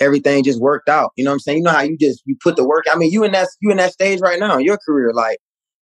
everything 0.00 0.44
just 0.44 0.60
worked 0.60 0.88
out. 0.88 1.12
You 1.16 1.24
know 1.24 1.30
what 1.30 1.34
I'm 1.34 1.40
saying? 1.40 1.58
You 1.58 1.64
know 1.64 1.70
how 1.70 1.82
you 1.82 1.96
just 1.98 2.22
you 2.26 2.36
put 2.42 2.56
the 2.56 2.66
work. 2.66 2.84
I 2.90 2.96
mean, 2.96 3.10
you 3.10 3.24
in 3.24 3.32
that 3.32 3.48
you 3.60 3.70
in 3.70 3.78
that 3.78 3.92
stage 3.92 4.20
right 4.20 4.38
now 4.38 4.58
in 4.58 4.64
your 4.64 4.78
career, 4.78 5.12
like 5.12 5.38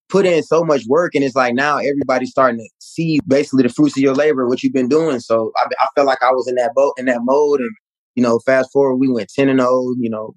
put 0.09 0.27
in 0.27 0.43
so 0.43 0.65
much 0.65 0.85
work, 0.87 1.15
and 1.15 1.25
it's 1.25 1.37
like 1.37 1.55
now 1.55 1.79
everybody's 1.79 2.31
starting 2.31 2.59
to 2.59 2.69
see 2.79 3.21
basically 3.27 3.63
the 3.63 3.69
fruits 3.69 3.97
of 3.97 4.03
your 4.03 4.15
labor, 4.15 4.49
what 4.49 4.63
you've 4.63 4.73
been 4.73 4.89
doing. 4.89 5.21
So 5.21 5.53
I, 5.57 5.67
I 5.81 5.87
felt 5.95 6.07
like 6.07 6.23
I 6.23 6.31
was 6.31 6.49
in 6.49 6.55
that 6.57 6.73
boat 6.75 6.95
in 6.99 7.07
that 7.07 7.21
mode, 7.23 7.61
and 7.61 7.71
you 8.15 8.23
know, 8.23 8.39
fast 8.41 8.71
forward, 8.73 8.97
we 8.97 9.09
went 9.09 9.31
ten 9.35 9.49
and 9.49 9.61
zero. 9.61 9.71
Oh, 9.71 9.95
you 9.99 10.11
know, 10.11 10.35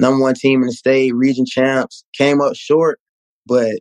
number 0.00 0.22
one 0.22 0.34
team 0.34 0.62
in 0.62 0.66
the 0.66 0.72
state, 0.72 1.14
region 1.14 1.44
champs, 1.46 2.04
came 2.16 2.40
up 2.40 2.54
short, 2.56 2.98
but 3.46 3.78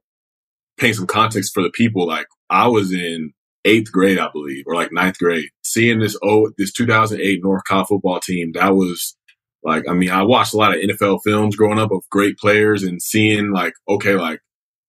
paint 0.78 0.96
some 0.96 1.08
context 1.08 1.52
for 1.54 1.64
the 1.64 1.72
people. 1.72 2.08
Like 2.08 2.28
I 2.50 2.68
was 2.68 2.94
in 2.94 3.34
eighth 3.68 3.92
grade, 3.92 4.18
I 4.18 4.30
believe, 4.32 4.64
or 4.66 4.76
like 4.76 4.92
ninth 4.92 5.20
grade, 5.20 5.50
seeing 5.64 6.00
this 6.00 6.18
oh 6.24 6.50
this 6.58 6.72
2008 6.74 7.42
North 7.44 7.64
Cobb 7.68 7.88
football 7.88 8.20
team. 8.20 8.54
That 8.54 8.76
was 8.76 9.16
like, 9.64 9.84
I 9.88 9.94
mean, 9.94 10.10
I 10.10 10.24
watched 10.24 10.54
a 10.54 10.58
lot 10.58 10.74
of 10.74 10.82
NFL 10.82 11.20
films 11.24 11.56
growing 11.56 11.80
up 11.80 11.92
of 11.92 12.04
great 12.10 12.38
players 12.38 12.84
and 12.84 13.02
seeing 13.02 13.52
like, 13.52 13.74
okay, 13.90 14.16
like, 14.16 14.40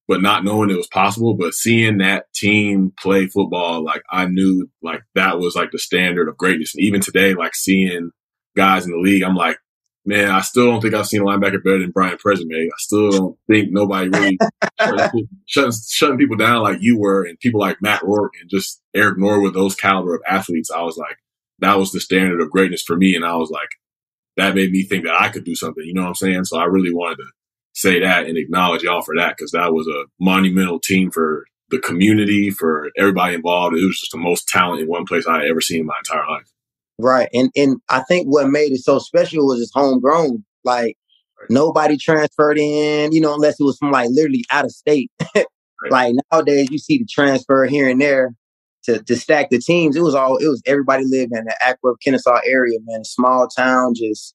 but 0.06 0.22
not 0.22 0.44
knowing 0.44 0.70
it 0.70 0.76
was 0.76 0.88
possible, 0.88 1.34
but 1.34 1.52
seeing 1.52 1.98
that 1.98 2.26
team 2.34 2.92
play 2.98 3.26
football, 3.26 3.84
like 3.84 4.02
I 4.10 4.26
knew 4.26 4.70
like 4.82 5.02
that 5.14 5.38
was 5.38 5.54
like 5.54 5.70
the 5.72 5.78
standard 5.78 6.28
of 6.28 6.38
greatness. 6.38 6.74
And 6.74 6.84
even 6.84 7.00
today, 7.00 7.34
like 7.34 7.54
seeing 7.54 8.10
guys 8.56 8.86
in 8.86 8.92
the 8.92 8.98
league, 8.98 9.22
I'm 9.22 9.34
like, 9.34 9.58
man, 10.08 10.30
I 10.30 10.40
still 10.40 10.66
don't 10.66 10.80
think 10.80 10.94
I've 10.94 11.06
seen 11.06 11.20
a 11.20 11.24
linebacker 11.24 11.62
better 11.62 11.80
than 11.80 11.90
Brian 11.90 12.16
Prejemet. 12.16 12.66
I 12.66 12.78
still 12.78 13.10
don't 13.10 13.38
think 13.46 13.70
nobody 13.70 14.08
really 14.08 14.38
shutting, 15.46 15.72
shutting 15.86 16.16
people 16.16 16.36
down 16.36 16.62
like 16.62 16.78
you 16.80 16.98
were 16.98 17.24
and 17.24 17.38
people 17.38 17.60
like 17.60 17.82
Matt 17.82 18.02
Rourke 18.02 18.32
and 18.40 18.48
just 18.48 18.80
Eric 18.94 19.18
Norwood, 19.18 19.52
those 19.52 19.74
caliber 19.74 20.14
of 20.14 20.22
athletes. 20.26 20.70
I 20.70 20.80
was 20.80 20.96
like, 20.96 21.18
that 21.58 21.76
was 21.76 21.92
the 21.92 22.00
standard 22.00 22.40
of 22.40 22.50
greatness 22.50 22.82
for 22.82 22.96
me. 22.96 23.14
And 23.14 23.24
I 23.24 23.36
was 23.36 23.50
like, 23.50 23.68
that 24.38 24.54
made 24.54 24.70
me 24.70 24.82
think 24.82 25.04
that 25.04 25.20
I 25.20 25.28
could 25.28 25.44
do 25.44 25.54
something. 25.54 25.84
You 25.84 25.92
know 25.92 26.02
what 26.02 26.08
I'm 26.08 26.14
saying? 26.14 26.44
So 26.44 26.56
I 26.56 26.64
really 26.64 26.92
wanted 26.92 27.16
to 27.16 27.26
say 27.74 28.00
that 28.00 28.26
and 28.26 28.38
acknowledge 28.38 28.84
y'all 28.84 29.02
for 29.02 29.14
that 29.16 29.36
because 29.36 29.50
that 29.50 29.74
was 29.74 29.86
a 29.88 30.04
monumental 30.18 30.80
team 30.80 31.10
for 31.10 31.44
the 31.68 31.78
community, 31.78 32.48
for 32.48 32.90
everybody 32.96 33.34
involved. 33.34 33.76
It 33.76 33.84
was 33.84 34.00
just 34.00 34.12
the 34.12 34.18
most 34.18 34.48
talent 34.48 34.80
in 34.80 34.88
one 34.88 35.04
place 35.04 35.26
I 35.26 35.40
had 35.40 35.50
ever 35.50 35.60
seen 35.60 35.80
in 35.80 35.86
my 35.86 35.98
entire 35.98 36.26
life. 36.26 36.50
Right. 36.98 37.28
And 37.32 37.50
and 37.56 37.76
I 37.88 38.00
think 38.00 38.26
what 38.26 38.48
made 38.48 38.72
it 38.72 38.78
so 38.78 38.98
special 38.98 39.46
was 39.46 39.60
it's 39.60 39.72
homegrown. 39.72 40.44
Like 40.64 40.96
nobody 41.48 41.96
transferred 41.96 42.58
in, 42.58 43.12
you 43.12 43.20
know, 43.20 43.34
unless 43.34 43.60
it 43.60 43.64
was 43.64 43.78
from 43.78 43.92
like 43.92 44.08
literally 44.10 44.44
out 44.50 44.64
of 44.64 44.72
state. 44.72 45.10
Like 45.90 46.16
nowadays 46.32 46.68
you 46.72 46.78
see 46.78 46.98
the 46.98 47.06
transfer 47.08 47.64
here 47.64 47.88
and 47.88 48.00
there 48.00 48.34
to, 48.84 49.02
to 49.02 49.16
stack 49.16 49.50
the 49.50 49.58
teams. 49.58 49.96
It 49.96 50.02
was 50.02 50.14
all 50.14 50.36
it 50.36 50.48
was 50.48 50.62
everybody 50.66 51.04
lived 51.06 51.32
in 51.32 51.44
the 51.44 51.54
Acworth, 51.64 51.96
Kennesaw 52.02 52.40
area, 52.44 52.78
man. 52.84 53.04
Small 53.04 53.46
town, 53.48 53.94
just 53.94 54.34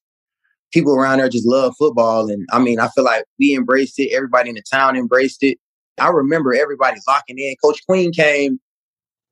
people 0.72 0.94
around 0.94 1.18
there 1.18 1.28
just 1.28 1.46
love 1.46 1.74
football. 1.78 2.30
And 2.30 2.46
I 2.52 2.58
mean, 2.58 2.80
I 2.80 2.88
feel 2.88 3.04
like 3.04 3.24
we 3.38 3.54
embraced 3.54 3.98
it. 3.98 4.12
Everybody 4.14 4.50
in 4.50 4.56
the 4.56 4.62
town 4.62 4.96
embraced 4.96 5.42
it. 5.42 5.58
I 5.98 6.08
remember 6.08 6.54
everybody 6.54 6.98
locking 7.06 7.38
in. 7.38 7.54
Coach 7.62 7.80
Queen 7.86 8.12
came 8.12 8.58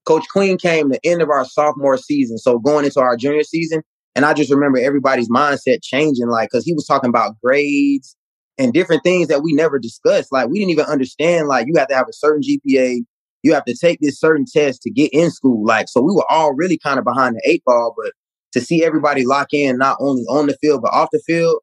Coach 0.05 0.25
Queen 0.33 0.59
came 0.59 0.89
the 0.89 1.01
end 1.05 1.23
of 1.23 1.31
our 1.31 1.45
sophomore 1.45 1.97
season, 1.97 2.39
so 2.39 2.59
going 2.59 2.85
into 2.85 3.01
our 3.01 3.17
junior 3.17 3.43
season, 3.43 3.83
and 4.15 4.25
I 4.25 4.35
just 4.35 4.51
remember 4.51 4.79
everybody's 4.79 5.31
mindset 5.31 5.79
changing, 5.83 6.29
like 6.29 6.51
because 6.51 6.65
he 6.65 6.75
was 6.75 6.87
talking 6.87 7.09
about 7.09 7.37
grades 7.43 8.17
and 8.59 8.73
different 8.73 9.03
things 9.05 9.29
that 9.29 9.43
we 9.43 9.53
never 9.53 9.79
discussed. 9.79 10.33
Like 10.33 10.49
we 10.49 10.59
didn't 10.59 10.73
even 10.73 10.87
understand. 10.87 11.49
Like 11.49 11.67
you 11.67 11.75
have 11.79 11.89
to 11.89 11.95
have 11.95 12.09
a 12.09 12.13
certain 12.13 12.43
GPA, 12.43 12.99
you 13.43 13.55
have 13.55 13.65
to 13.65 13.75
take 13.75 14.01
this 14.01 14.19
certain 14.19 14.45
test 14.45 14.83
to 14.83 14.91
get 14.91 15.13
in 15.13 15.31
school. 15.31 15.65
Like 15.65 15.89
so, 15.89 16.01
we 16.01 16.15
were 16.15 16.31
all 16.31 16.55
really 16.55 16.79
kind 16.79 16.99
of 16.99 17.05
behind 17.05 17.37
the 17.37 17.51
eight 17.51 17.63
ball, 17.65 17.95
but 17.97 18.13
to 18.53 18.61
see 18.61 18.85
everybody 18.85 19.25
lock 19.25 19.49
in 19.53 19.79
not 19.79 19.97
only 20.01 20.23
on 20.25 20.47
the 20.47 20.57
field 20.61 20.83
but 20.83 20.93
off 20.93 21.09
the 21.13 21.23
field, 21.27 21.61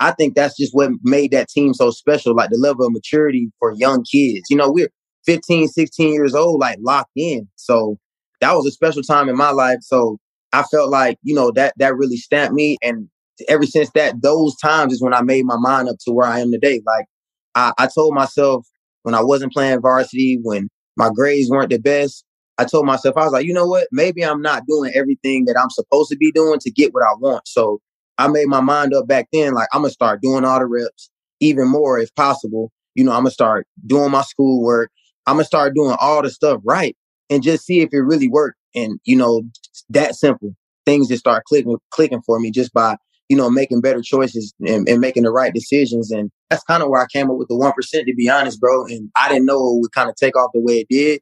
I 0.00 0.12
think 0.12 0.34
that's 0.34 0.56
just 0.56 0.74
what 0.74 0.90
made 1.02 1.30
that 1.32 1.48
team 1.48 1.74
so 1.74 1.90
special. 1.90 2.34
Like 2.34 2.50
the 2.50 2.58
level 2.58 2.86
of 2.86 2.92
maturity 2.92 3.50
for 3.58 3.72
young 3.74 4.04
kids. 4.04 4.44
You 4.50 4.56
know, 4.56 4.70
we're 4.70 4.88
15, 5.26 5.68
16 5.68 6.12
years 6.12 6.34
old, 6.34 6.60
like 6.60 6.78
locked 6.80 7.12
in. 7.16 7.48
So 7.56 7.98
that 8.40 8.54
was 8.54 8.66
a 8.66 8.70
special 8.70 9.02
time 9.02 9.28
in 9.28 9.36
my 9.36 9.50
life. 9.50 9.78
So 9.82 10.18
I 10.52 10.62
felt 10.64 10.90
like, 10.90 11.18
you 11.22 11.34
know, 11.34 11.50
that 11.52 11.74
that 11.78 11.96
really 11.96 12.16
stamped 12.16 12.54
me. 12.54 12.76
And 12.82 13.08
ever 13.48 13.64
since 13.64 13.90
that, 13.94 14.22
those 14.22 14.56
times 14.56 14.92
is 14.92 15.02
when 15.02 15.14
I 15.14 15.22
made 15.22 15.44
my 15.44 15.56
mind 15.56 15.88
up 15.88 15.96
to 16.04 16.12
where 16.12 16.28
I 16.28 16.40
am 16.40 16.52
today. 16.52 16.80
Like 16.86 17.06
I, 17.54 17.72
I 17.78 17.88
told 17.92 18.14
myself 18.14 18.66
when 19.02 19.14
I 19.14 19.22
wasn't 19.22 19.52
playing 19.52 19.80
varsity, 19.80 20.38
when 20.42 20.68
my 20.96 21.10
grades 21.14 21.50
weren't 21.50 21.70
the 21.70 21.78
best, 21.78 22.24
I 22.58 22.64
told 22.64 22.86
myself, 22.86 23.16
I 23.16 23.24
was 23.24 23.32
like, 23.32 23.46
you 23.46 23.52
know 23.52 23.66
what? 23.66 23.88
Maybe 23.90 24.24
I'm 24.24 24.42
not 24.42 24.66
doing 24.66 24.92
everything 24.94 25.46
that 25.46 25.58
I'm 25.60 25.70
supposed 25.70 26.10
to 26.10 26.16
be 26.16 26.30
doing 26.32 26.58
to 26.60 26.70
get 26.70 26.92
what 26.92 27.02
I 27.02 27.14
want. 27.18 27.48
So 27.48 27.80
I 28.18 28.28
made 28.28 28.46
my 28.46 28.60
mind 28.60 28.94
up 28.94 29.08
back 29.08 29.28
then, 29.32 29.54
like 29.54 29.68
I'm 29.72 29.82
gonna 29.82 29.90
start 29.90 30.20
doing 30.20 30.44
all 30.44 30.58
the 30.58 30.66
reps, 30.66 31.10
even 31.40 31.68
more 31.68 31.98
if 31.98 32.14
possible. 32.14 32.70
You 32.94 33.04
know, 33.04 33.12
I'm 33.12 33.20
gonna 33.22 33.30
start 33.30 33.66
doing 33.86 34.10
my 34.10 34.22
schoolwork. 34.22 34.90
I'm 35.26 35.36
gonna 35.36 35.44
start 35.44 35.74
doing 35.74 35.96
all 36.00 36.22
the 36.22 36.30
stuff 36.30 36.60
right 36.64 36.96
and 37.30 37.42
just 37.42 37.64
see 37.64 37.80
if 37.80 37.90
it 37.92 38.00
really 38.00 38.28
worked. 38.28 38.58
And 38.74 38.98
you 39.04 39.16
know, 39.16 39.42
that 39.90 40.14
simple. 40.14 40.54
Things 40.84 41.08
just 41.08 41.20
start 41.20 41.44
clicking 41.44 41.76
clicking 41.90 42.22
for 42.26 42.40
me 42.40 42.50
just 42.50 42.72
by 42.72 42.96
you 43.28 43.36
know 43.36 43.48
making 43.50 43.80
better 43.80 44.02
choices 44.02 44.52
and, 44.60 44.88
and 44.88 45.00
making 45.00 45.22
the 45.22 45.30
right 45.30 45.54
decisions. 45.54 46.10
And 46.10 46.30
that's 46.50 46.64
kind 46.64 46.82
of 46.82 46.88
where 46.88 47.02
I 47.02 47.06
came 47.12 47.30
up 47.30 47.36
with 47.36 47.48
the 47.48 47.56
one 47.56 47.72
percent. 47.72 48.06
To 48.06 48.14
be 48.14 48.28
honest, 48.28 48.60
bro, 48.60 48.86
and 48.86 49.10
I 49.16 49.28
didn't 49.28 49.46
know 49.46 49.58
it 49.58 49.80
would 49.80 49.92
kind 49.92 50.08
of 50.08 50.16
take 50.16 50.36
off 50.36 50.50
the 50.52 50.60
way 50.60 50.80
it 50.80 50.86
did, 50.90 51.20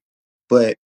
but 0.49 0.77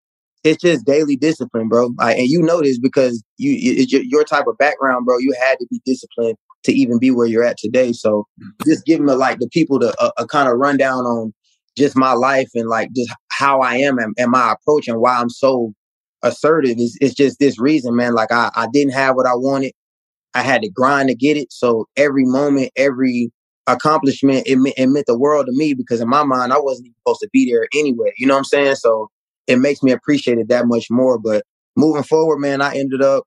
it's 0.42 0.62
just 0.62 0.85
daily 0.85 1.16
discipline, 1.16 1.68
bro. 1.68 1.94
and 2.00 2.26
you 2.26 2.42
know 2.42 2.61
this 2.61 2.78
because 2.78 3.23
you 3.38 3.56
it's 3.61 3.92
your, 3.92 4.02
your 4.02 4.25
type 4.25 4.47
of 4.47 4.59
background, 4.59 5.06
bro. 5.06 5.18
You 5.18 5.35
had 5.40 5.59
to 5.59 5.66
be 5.71 5.80
disciplined 5.87 6.37
to 6.64 6.73
even 6.73 6.99
be 6.99 7.11
where 7.11 7.26
you're 7.26 7.44
at 7.44 7.59
today. 7.59 7.92
So 7.92 8.26
just 8.66 8.85
giving 8.85 9.06
like 9.06 9.38
the 9.38 9.49
people 9.49 9.78
to 9.80 9.88
uh, 9.88 9.94
uh, 10.00 10.11
a, 10.18 10.23
a 10.25 10.26
kind 10.26 10.49
of 10.49 10.59
rundown 10.59 11.04
on 11.04 11.33
just 11.76 11.97
my 11.97 12.12
life 12.12 12.49
and 12.54 12.69
like 12.69 12.90
just 12.95 13.12
how 13.31 13.61
I 13.61 13.76
am 13.76 13.99
and, 13.99 14.14
and 14.19 14.31
my 14.31 14.52
approach 14.52 14.88
and 14.88 15.00
why 15.00 15.16
I'm 15.16 15.31
so 15.31 15.73
assertive 16.23 16.78
is 16.78 16.97
it's 17.00 17.14
just 17.14 17.38
this 17.38 17.59
reason, 17.59 17.97
man. 17.97 18.14
Like 18.14 18.33
I, 18.33 18.50
I 18.54 18.66
didn't 18.73 18.95
have 18.95 19.16
what 19.16 19.26
I 19.26 19.35
wanted. 19.35 19.73
I 20.35 20.43
had 20.43 20.62
to 20.62 20.71
grind 20.71 21.09
to 21.09 21.14
get 21.14 21.37
it. 21.37 21.52
So 21.52 21.87
every 21.97 22.25
moment, 22.25 22.71
every 22.76 23.31
accomplishment, 23.66 24.47
it, 24.47 24.59
it 24.76 24.88
meant 24.88 25.07
the 25.07 25.19
world 25.19 25.47
to 25.47 25.52
me 25.52 25.75
because 25.75 26.00
in 26.00 26.09
my 26.09 26.25
mind, 26.25 26.52
I 26.52 26.59
wasn't 26.59 26.87
even 26.87 26.95
supposed 27.07 27.21
to 27.21 27.28
be 27.33 27.50
there 27.50 27.69
anyway. 27.75 28.12
You 28.19 28.26
know 28.26 28.35
what 28.35 28.38
I'm 28.38 28.45
saying? 28.45 28.75
So 28.76 29.11
it 29.47 29.57
makes 29.57 29.83
me 29.83 29.93
appreciate 29.93 30.38
it 30.38 30.49
that 30.49 30.66
much 30.66 30.88
more. 30.90 31.19
But 31.19 31.45
moving 31.76 32.02
forward, 32.02 32.38
man, 32.38 32.61
I 32.61 32.76
ended 32.76 33.02
up, 33.02 33.25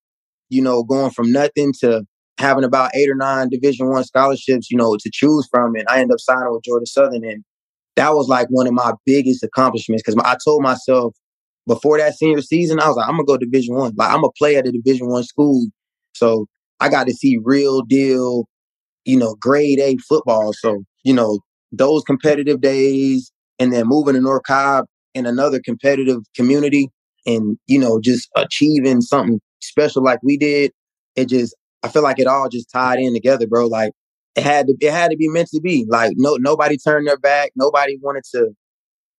you 0.50 0.62
know, 0.62 0.84
going 0.84 1.12
from 1.12 1.32
nothing 1.32 1.74
to 1.80 2.04
having 2.38 2.64
about 2.64 2.92
eight 2.94 3.10
or 3.10 3.16
nine 3.16 3.50
division 3.50 3.90
one 3.90 4.04
scholarships, 4.04 4.70
you 4.70 4.78
know, 4.78 4.96
to 4.96 5.10
choose 5.12 5.48
from. 5.50 5.76
And 5.76 5.86
I 5.90 6.00
ended 6.00 6.14
up 6.14 6.20
signing 6.20 6.52
with 6.52 6.64
Georgia 6.64 6.86
Southern 6.86 7.24
and 7.24 7.44
that 7.98 8.14
was 8.14 8.28
like 8.28 8.48
one 8.50 8.68
of 8.68 8.74
my 8.74 8.94
biggest 9.06 9.44
accomplishments 9.44 10.04
because 10.04 10.20
I 10.24 10.38
told 10.44 10.64
myself 10.64 11.14
before 11.68 11.98
that 11.98 12.16
senior 12.16 12.42
season, 12.42 12.80
I 12.80 12.88
was 12.88 12.96
like, 12.96 13.08
I'm 13.08 13.16
gonna 13.16 13.26
go 13.26 13.38
Division 13.38 13.76
One. 13.76 13.94
Like 13.98 14.10
I'm 14.10 14.22
gonna 14.22 14.30
play 14.38 14.56
at 14.56 14.68
a 14.68 14.72
Division 14.72 15.10
One 15.10 15.24
school, 15.24 15.68
so 16.14 16.48
I 16.80 16.90
got 16.90 17.08
to 17.08 17.14
see 17.14 17.38
real 17.44 17.82
deal, 17.82 18.46
you 19.06 19.18
know, 19.18 19.36
grade 19.40 19.80
A 19.80 19.98
football. 20.08 20.54
So 20.54 20.84
you 21.04 21.14
know 21.14 21.40
those 21.74 22.04
competitive 22.04 22.62
days, 22.62 23.32
and 23.60 23.74
then 23.74 23.88
moving 23.88 24.14
to 24.16 24.22
North 24.22 24.44
Cobb 24.44 24.86
in 25.14 25.26
another 25.26 25.60
competitive 25.60 26.20
community 26.36 26.90
and, 27.26 27.58
you 27.68 27.80
know, 27.80 28.00
just 28.00 28.30
achieving 28.36 29.02
something 29.02 29.40
special 29.62 30.04
like 30.04 30.20
we 30.24 30.38
did, 30.38 30.72
it 31.16 31.28
just, 31.28 31.56
I 31.84 31.90
feel 31.90 32.04
like 32.04 32.20
it 32.20 32.28
all 32.28 32.48
just 32.50 32.72
tied 32.72 33.00
in 33.00 33.14
together, 33.14 33.48
bro. 33.48 33.68
Like 33.68 33.92
it 34.38 34.44
had 34.44 34.68
to, 34.68 34.76
it 34.80 34.92
had 34.92 35.10
to 35.12 35.18
be 35.18 35.28
meant 35.28 35.50
to 35.50 35.60
be. 35.60 35.86
Like 35.90 36.14
no, 36.16 36.36
nobody 36.36 36.78
turned 36.78 37.08
their 37.08 37.18
back. 37.18 37.52
Nobody 37.56 37.98
wanted 38.02 38.24
to, 38.36 38.52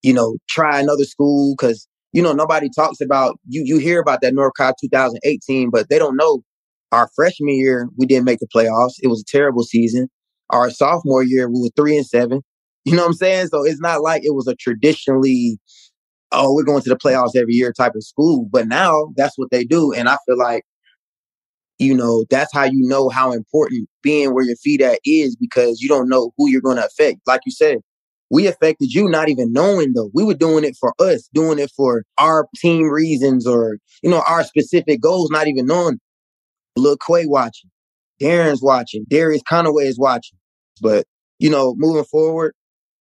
you 0.03 0.13
know, 0.13 0.37
try 0.49 0.81
another 0.81 1.05
school 1.05 1.55
because 1.59 1.89
you 2.13 2.23
know 2.23 2.33
nobody 2.33 2.69
talks 2.75 3.01
about 3.01 3.39
you. 3.49 3.63
You 3.65 3.79
hear 3.79 4.01
about 4.01 4.21
that 4.23 4.33
North 4.33 4.55
Carolina 4.57 4.77
2018, 4.81 5.71
but 5.71 5.89
they 5.91 5.99
don't 5.99 6.17
know 6.17 6.43
our 6.93 7.11
freshman 7.15 7.57
year 7.57 7.89
we 7.99 8.07
didn't 8.07 8.25
make 8.25 8.39
the 8.39 8.47
playoffs. 8.47 8.95
It 9.03 9.09
was 9.09 9.21
a 9.21 9.37
terrible 9.37 9.65
season. 9.65 10.09
Our 10.51 10.71
sophomore 10.71 11.25
year 11.25 11.49
we 11.49 11.61
were 11.61 11.71
three 11.77 11.97
and 11.97 12.07
seven. 12.07 12.43
You 12.85 12.95
know 12.95 13.03
what 13.03 13.09
I'm 13.09 13.15
saying? 13.15 13.49
So 13.49 13.65
it's 13.65 13.81
not 13.81 14.01
like 14.01 14.23
it 14.25 14.35
was 14.35 14.47
a 14.47 14.55
traditionally, 14.55 15.59
oh, 16.33 16.55
we're 16.55 16.63
going 16.63 16.81
to 16.81 16.89
the 16.89 16.97
playoffs 16.97 17.37
every 17.37 17.53
year 17.53 17.71
type 17.71 17.95
of 17.95 18.03
school. 18.03 18.49
But 18.51 18.67
now 18.67 19.09
that's 19.15 19.37
what 19.37 19.51
they 19.51 19.65
do, 19.65 19.93
and 19.93 20.09
I 20.09 20.17
feel 20.25 20.39
like 20.39 20.65
you 21.79 21.95
know, 21.95 22.25
that's 22.29 22.53
how 22.53 22.65
you 22.65 22.81
know 22.89 23.09
how 23.09 23.33
important 23.33 23.89
being 24.03 24.35
where 24.35 24.45
your 24.45 24.57
feet 24.57 24.81
at 24.81 25.01
is 25.05 25.37
because 25.37 25.81
you 25.81 25.89
don't 25.89 26.09
know 26.09 26.33
who 26.37 26.49
you're 26.49 26.61
going 26.61 26.77
to 26.77 26.87
affect. 26.87 27.21
Like 27.27 27.41
you 27.47 27.53
said, 27.53 27.79
we 28.31 28.47
affected 28.47 28.93
you 28.93 29.09
not 29.09 29.29
even 29.29 29.53
knowing 29.53 29.93
though. 29.95 30.11
We 30.13 30.25
were 30.25 30.35
doing 30.35 30.65
it 30.65 30.77
for 30.79 30.93
us, 30.99 31.29
doing 31.33 31.59
it 31.59 31.71
for 31.77 32.05
our 32.19 32.47
team 32.57 32.89
reasons 32.89 33.47
or, 33.47 33.79
you 34.03 34.11
know, 34.11 34.23
our 34.29 34.45
specific 34.45 35.01
goals, 35.01 35.31
not 35.31 35.47
even 35.47 35.67
knowing. 35.67 35.99
Look, 36.77 37.01
Quay 37.07 37.27
watching, 37.27 37.71
Darren's 38.21 38.63
watching, 38.63 39.05
Darius 39.09 39.43
Conaway 39.43 39.87
is 39.87 39.99
watching. 39.99 40.39
But, 40.81 41.07
you 41.39 41.51
know, 41.51 41.75
moving 41.77 42.05
forward, 42.05 42.55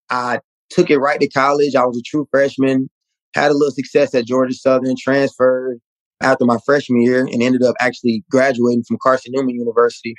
I 0.09 0.39
took 0.69 0.89
it 0.89 0.99
right 0.99 1.19
to 1.19 1.27
college. 1.27 1.75
I 1.75 1.85
was 1.85 1.97
a 1.97 2.01
true 2.05 2.27
freshman, 2.31 2.89
had 3.33 3.51
a 3.51 3.53
little 3.53 3.71
success 3.71 4.15
at 4.15 4.25
Georgia 4.25 4.53
Southern, 4.53 4.95
transferred, 4.97 5.79
after 6.21 6.45
my 6.45 6.57
freshman 6.65 7.01
year 7.01 7.21
and 7.21 7.41
ended 7.41 7.63
up 7.63 7.75
actually 7.79 8.23
graduating 8.29 8.83
from 8.87 8.97
Carson 9.01 9.31
Newman 9.35 9.55
University, 9.55 10.15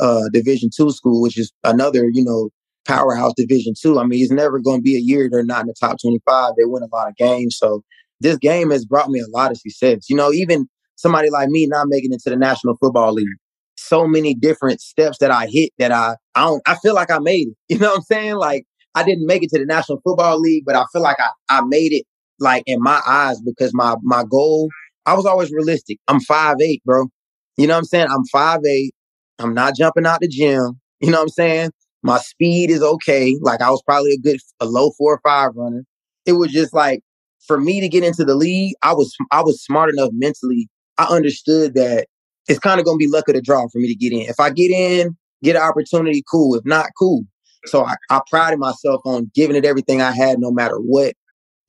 uh, 0.00 0.28
Division 0.32 0.70
two 0.74 0.90
school, 0.90 1.20
which 1.20 1.38
is 1.38 1.52
another, 1.64 2.04
you 2.12 2.24
know, 2.24 2.50
powerhouse 2.86 3.32
Division 3.36 3.74
two. 3.80 3.98
I 3.98 4.04
mean, 4.04 4.22
it's 4.22 4.32
never 4.32 4.58
going 4.58 4.78
to 4.78 4.82
be 4.82 4.96
a 4.96 5.00
year 5.00 5.28
they're 5.30 5.44
not 5.44 5.62
in 5.62 5.66
the 5.66 5.74
top 5.78 5.96
25. 6.00 6.52
They 6.56 6.64
win 6.64 6.82
a 6.82 6.94
lot 6.94 7.08
of 7.08 7.16
games. 7.16 7.56
So 7.58 7.82
this 8.20 8.36
game 8.36 8.70
has 8.70 8.84
brought 8.84 9.10
me 9.10 9.20
a 9.20 9.28
lot 9.36 9.50
of 9.50 9.58
success. 9.58 10.08
You 10.08 10.16
know, 10.16 10.32
even 10.32 10.66
somebody 10.96 11.30
like 11.30 11.48
me 11.48 11.66
not 11.66 11.88
making 11.88 12.12
it 12.12 12.20
to 12.24 12.30
the 12.30 12.36
National 12.36 12.76
Football 12.76 13.14
League. 13.14 13.26
So 13.76 14.06
many 14.06 14.34
different 14.34 14.80
steps 14.80 15.18
that 15.18 15.30
I 15.30 15.46
hit 15.46 15.70
that 15.78 15.90
I 15.90 16.16
I 16.34 16.42
don't 16.42 16.62
I 16.66 16.76
feel 16.76 16.94
like 16.94 17.10
I 17.10 17.18
made 17.18 17.48
it. 17.48 17.56
You 17.68 17.78
know 17.78 17.88
what 17.88 17.96
I'm 17.98 18.02
saying? 18.02 18.34
Like 18.34 18.64
I 18.94 19.02
didn't 19.04 19.26
make 19.26 19.42
it 19.42 19.50
to 19.50 19.58
the 19.58 19.64
National 19.64 20.00
Football 20.04 20.38
League, 20.40 20.64
but 20.66 20.76
I 20.76 20.84
feel 20.92 21.02
like 21.02 21.18
I, 21.18 21.28
I 21.48 21.62
made 21.66 21.92
it 21.92 22.04
like 22.38 22.62
in 22.66 22.82
my 22.82 23.00
eyes 23.06 23.40
because 23.40 23.72
my 23.72 23.96
my 24.02 24.24
goal 24.28 24.68
I 25.06 25.14
was 25.14 25.26
always 25.26 25.50
realistic. 25.50 25.98
I'm 26.08 26.20
five 26.20 26.56
eight, 26.62 26.82
bro. 26.84 27.06
You 27.56 27.66
know 27.66 27.74
what 27.74 27.78
I'm 27.78 27.84
saying? 27.84 28.06
I'm 28.10 28.24
five 28.26 28.60
eight. 28.64 28.94
I'm 29.38 29.54
not 29.54 29.76
jumping 29.76 30.06
out 30.06 30.20
the 30.20 30.28
gym. 30.28 30.80
You 31.00 31.10
know 31.10 31.18
what 31.18 31.22
I'm 31.24 31.28
saying? 31.30 31.70
My 32.02 32.18
speed 32.18 32.70
is 32.70 32.82
okay. 32.82 33.38
Like 33.40 33.62
I 33.62 33.70
was 33.70 33.82
probably 33.86 34.12
a 34.12 34.18
good 34.18 34.38
a 34.60 34.66
low 34.66 34.90
four 34.98 35.14
or 35.14 35.20
five 35.24 35.52
runner. 35.54 35.84
It 36.26 36.34
was 36.34 36.52
just 36.52 36.74
like 36.74 37.00
for 37.46 37.58
me 37.58 37.80
to 37.80 37.88
get 37.88 38.04
into 38.04 38.24
the 38.24 38.34
league, 38.34 38.74
I 38.82 38.92
was 38.92 39.14
I 39.30 39.42
was 39.42 39.62
smart 39.62 39.90
enough 39.90 40.10
mentally. 40.12 40.68
I 40.98 41.04
understood 41.04 41.74
that 41.74 42.06
it's 42.48 42.58
kind 42.58 42.80
of 42.80 42.86
gonna 42.86 42.98
be 42.98 43.08
luck 43.08 43.28
of 43.28 43.34
the 43.34 43.40
draw 43.40 43.66
for 43.68 43.78
me 43.78 43.88
to 43.88 43.94
get 43.94 44.12
in. 44.12 44.28
If 44.28 44.40
I 44.40 44.50
get 44.50 44.70
in, 44.70 45.16
get 45.42 45.56
an 45.56 45.62
opportunity, 45.62 46.22
cool. 46.30 46.54
If 46.54 46.64
not, 46.64 46.90
cool. 46.98 47.24
So 47.66 47.84
I, 47.84 47.94
I 48.10 48.20
prided 48.28 48.58
myself 48.58 49.02
on 49.04 49.30
giving 49.34 49.56
it 49.56 49.64
everything 49.64 50.00
I 50.00 50.12
had, 50.12 50.38
no 50.38 50.50
matter 50.50 50.76
what 50.76 51.14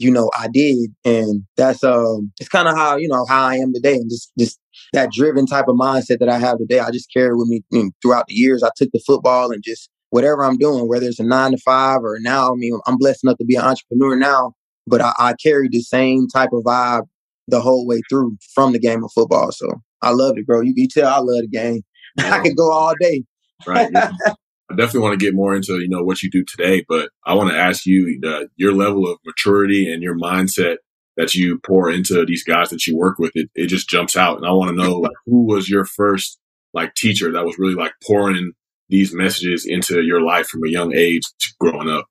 you 0.01 0.12
know, 0.12 0.29
I 0.38 0.48
did. 0.48 0.93
And 1.05 1.43
that's 1.58 1.84
um 1.84 2.31
it's 2.39 2.50
kind 2.50 2.67
of 2.67 2.75
how, 2.75 2.96
you 2.98 3.08
know, 3.08 3.25
how 3.27 3.46
I 3.46 3.55
am 3.55 3.74
today. 3.74 3.96
And 3.96 4.10
just 4.10 4.31
just 4.38 4.60
that 4.93 5.12
driven 5.12 5.46
type 5.46 5.67
of 5.67 5.75
mindset 5.75 6.20
that 6.20 6.29
I 6.29 6.39
have 6.39 6.58
today, 6.58 6.79
I 6.79 6.91
just 6.91 7.12
carry 7.13 7.36
with 7.36 7.48
me 7.48 7.62
you 7.72 7.83
know, 7.83 7.92
throughout 8.01 8.27
the 8.27 8.33
years. 8.33 8.64
I 8.64 8.70
took 8.75 8.90
the 8.92 9.01
football 9.05 9.51
and 9.51 9.64
just 9.64 9.90
whatever 10.09 10.44
I'm 10.44 10.57
doing, 10.57 10.87
whether 10.87 11.05
it's 11.05 11.20
a 11.20 11.24
nine 11.24 11.51
to 11.51 11.57
five 11.57 12.00
or 12.03 12.18
now, 12.20 12.51
I 12.51 12.55
mean, 12.55 12.77
I'm 12.85 12.98
blessed 12.98 13.24
enough 13.24 13.37
to 13.37 13.46
be 13.46 13.55
an 13.55 13.64
entrepreneur 13.64 14.16
now, 14.16 14.53
but 14.87 15.01
I, 15.01 15.14
I 15.20 15.33
carry 15.42 15.70
the 15.70 15.81
same 15.81 16.27
type 16.27 16.50
of 16.51 16.64
vibe 16.64 17.03
the 17.48 17.61
whole 17.61 17.87
way 17.87 18.01
through 18.09 18.37
from 18.53 18.74
the 18.74 18.79
game 18.79 19.03
of 19.03 19.11
football. 19.14 19.51
So 19.51 19.68
I 20.01 20.11
love 20.11 20.37
it, 20.37 20.48
bro. 20.48 20.61
You 20.61 20.74
can 20.74 20.87
tell 20.87 21.07
I 21.07 21.18
love 21.18 21.42
the 21.42 21.48
game. 21.48 21.81
Yeah. 22.18 22.33
I 22.35 22.40
could 22.40 22.57
go 22.57 22.72
all 22.72 22.94
day. 23.00 23.24
right. 23.68 23.92
I 24.72 24.75
definitely 24.75 25.01
want 25.01 25.20
to 25.20 25.25
get 25.25 25.36
more 25.36 25.53
into 25.53 25.79
you 25.79 25.90
know 25.90 26.03
what 26.03 26.22
you 26.22 26.29
do 26.29 26.44
today, 26.44 26.86
but 26.88 27.10
I 27.25 27.34
want 27.34 27.51
to 27.51 27.57
ask 27.57 27.86
you 27.86 28.20
uh, 28.25 28.46
your 28.55 28.74
level 28.74 29.10
of 29.10 29.20
maturity 29.25 29.92
and 29.92 30.01
your 30.01 30.18
mindset 30.18 30.77
that 31.18 31.34
you 31.34 31.60
pour 31.60 31.92
into 31.92 32.25
these 32.25 32.44
guys 32.44 32.70
that 32.70 32.88
you 32.88 32.98
work 32.98 33.20
with. 33.20 33.31
It, 33.36 33.50
it 33.53 33.68
just 33.68 33.90
jumps 33.90 34.16
out, 34.16 34.38
and 34.38 34.46
I 34.46 34.51
want 34.51 34.70
to 34.70 34.84
know 34.84 34.98
like 34.98 35.12
who 35.25 35.46
was 35.46 35.70
your 35.70 35.86
first 35.86 36.40
like 36.74 36.96
teacher 36.96 37.31
that 37.31 37.46
was 37.46 37.60
really 37.60 37.75
like 37.75 37.94
pouring 38.05 38.53
these 38.88 39.14
messages 39.14 39.66
into 39.66 40.01
your 40.01 40.22
life 40.22 40.48
from 40.48 40.64
a 40.66 40.70
young 40.70 40.96
age 40.96 41.24
growing 41.60 41.90
up. 41.90 42.05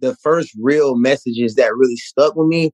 The 0.00 0.14
first 0.16 0.50
real 0.60 0.96
messages 0.96 1.54
that 1.56 1.74
really 1.74 1.96
stuck 1.96 2.36
with 2.36 2.48
me 2.48 2.70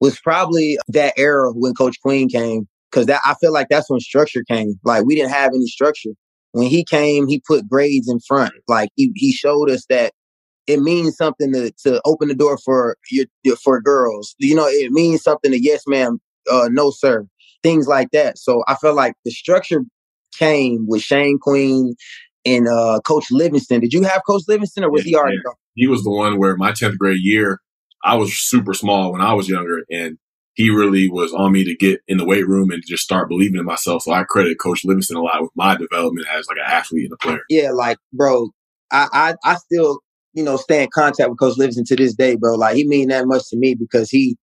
was 0.00 0.18
probably 0.20 0.78
that 0.88 1.14
era 1.16 1.50
when 1.52 1.74
Coach 1.74 1.96
Queen 2.00 2.28
came, 2.28 2.66
because 2.90 3.06
that 3.06 3.20
I 3.26 3.34
feel 3.40 3.52
like 3.52 3.66
that's 3.68 3.90
when 3.90 4.00
structure 4.00 4.42
came. 4.48 4.74
Like 4.84 5.04
we 5.04 5.16
didn't 5.16 5.32
have 5.32 5.50
any 5.54 5.66
structure 5.66 6.10
when 6.52 6.66
he 6.66 6.84
came, 6.84 7.28
he 7.28 7.40
put 7.46 7.68
grades 7.68 8.08
in 8.08 8.20
front. 8.20 8.52
Like 8.66 8.90
he, 8.96 9.12
he 9.14 9.32
showed 9.32 9.70
us 9.70 9.84
that 9.88 10.12
it 10.66 10.80
means 10.80 11.16
something 11.16 11.52
to, 11.52 11.72
to 11.84 12.00
open 12.04 12.28
the 12.28 12.34
door 12.34 12.58
for 12.58 12.96
your, 13.10 13.26
for 13.56 13.80
girls. 13.80 14.34
You 14.38 14.54
know, 14.54 14.66
it 14.66 14.92
means 14.92 15.22
something 15.22 15.50
to 15.50 15.62
yes, 15.62 15.82
ma'am, 15.86 16.20
uh, 16.50 16.68
no, 16.70 16.90
sir, 16.90 17.26
things 17.62 17.86
like 17.86 18.10
that. 18.12 18.38
So 18.38 18.62
I 18.68 18.74
felt 18.74 18.96
like 18.96 19.14
the 19.24 19.30
structure 19.30 19.82
came 20.36 20.86
with 20.86 21.02
Shane 21.02 21.38
Queen 21.38 21.94
and 22.44 22.68
uh, 22.68 23.00
Coach 23.04 23.26
Livingston. 23.30 23.80
Did 23.80 23.92
you 23.92 24.02
have 24.02 24.22
Coach 24.26 24.42
Livingston 24.46 24.84
or 24.84 24.90
was 24.90 25.04
yeah, 25.04 25.10
he 25.10 25.16
already 25.16 25.36
yeah. 25.44 25.52
He 25.74 25.86
was 25.86 26.02
the 26.02 26.10
one 26.10 26.38
where 26.38 26.56
my 26.56 26.72
10th 26.72 26.98
grade 26.98 27.20
year, 27.20 27.60
I 28.02 28.16
was 28.16 28.32
super 28.34 28.74
small 28.74 29.12
when 29.12 29.20
I 29.20 29.32
was 29.34 29.48
younger. 29.48 29.84
And 29.90 30.18
he 30.58 30.70
really 30.70 31.08
was 31.08 31.32
on 31.32 31.52
me 31.52 31.62
to 31.62 31.76
get 31.76 32.00
in 32.08 32.18
the 32.18 32.24
weight 32.24 32.46
room 32.46 32.72
and 32.72 32.82
just 32.84 33.04
start 33.04 33.28
believing 33.28 33.60
in 33.60 33.64
myself. 33.64 34.02
So 34.02 34.10
I 34.10 34.24
credit 34.24 34.58
Coach 34.58 34.84
Livingston 34.84 35.16
a 35.16 35.22
lot 35.22 35.40
with 35.40 35.52
my 35.54 35.76
development 35.76 36.26
as 36.34 36.48
like 36.48 36.58
an 36.58 36.64
athlete 36.66 37.04
and 37.04 37.12
a 37.12 37.16
player. 37.16 37.42
Yeah, 37.48 37.70
like 37.70 37.96
bro, 38.12 38.50
I 38.90 39.06
I, 39.12 39.34
I 39.52 39.54
still 39.54 40.00
you 40.34 40.42
know 40.42 40.56
stay 40.56 40.82
in 40.82 40.88
contact 40.92 41.30
with 41.30 41.38
Coach 41.38 41.56
Livingston 41.56 41.84
to 41.84 41.96
this 41.96 42.12
day, 42.12 42.34
bro. 42.34 42.56
Like 42.56 42.74
he 42.74 42.84
mean 42.88 43.06
that 43.10 43.28
much 43.28 43.48
to 43.50 43.56
me 43.56 43.76
because 43.76 44.10
he 44.10 44.36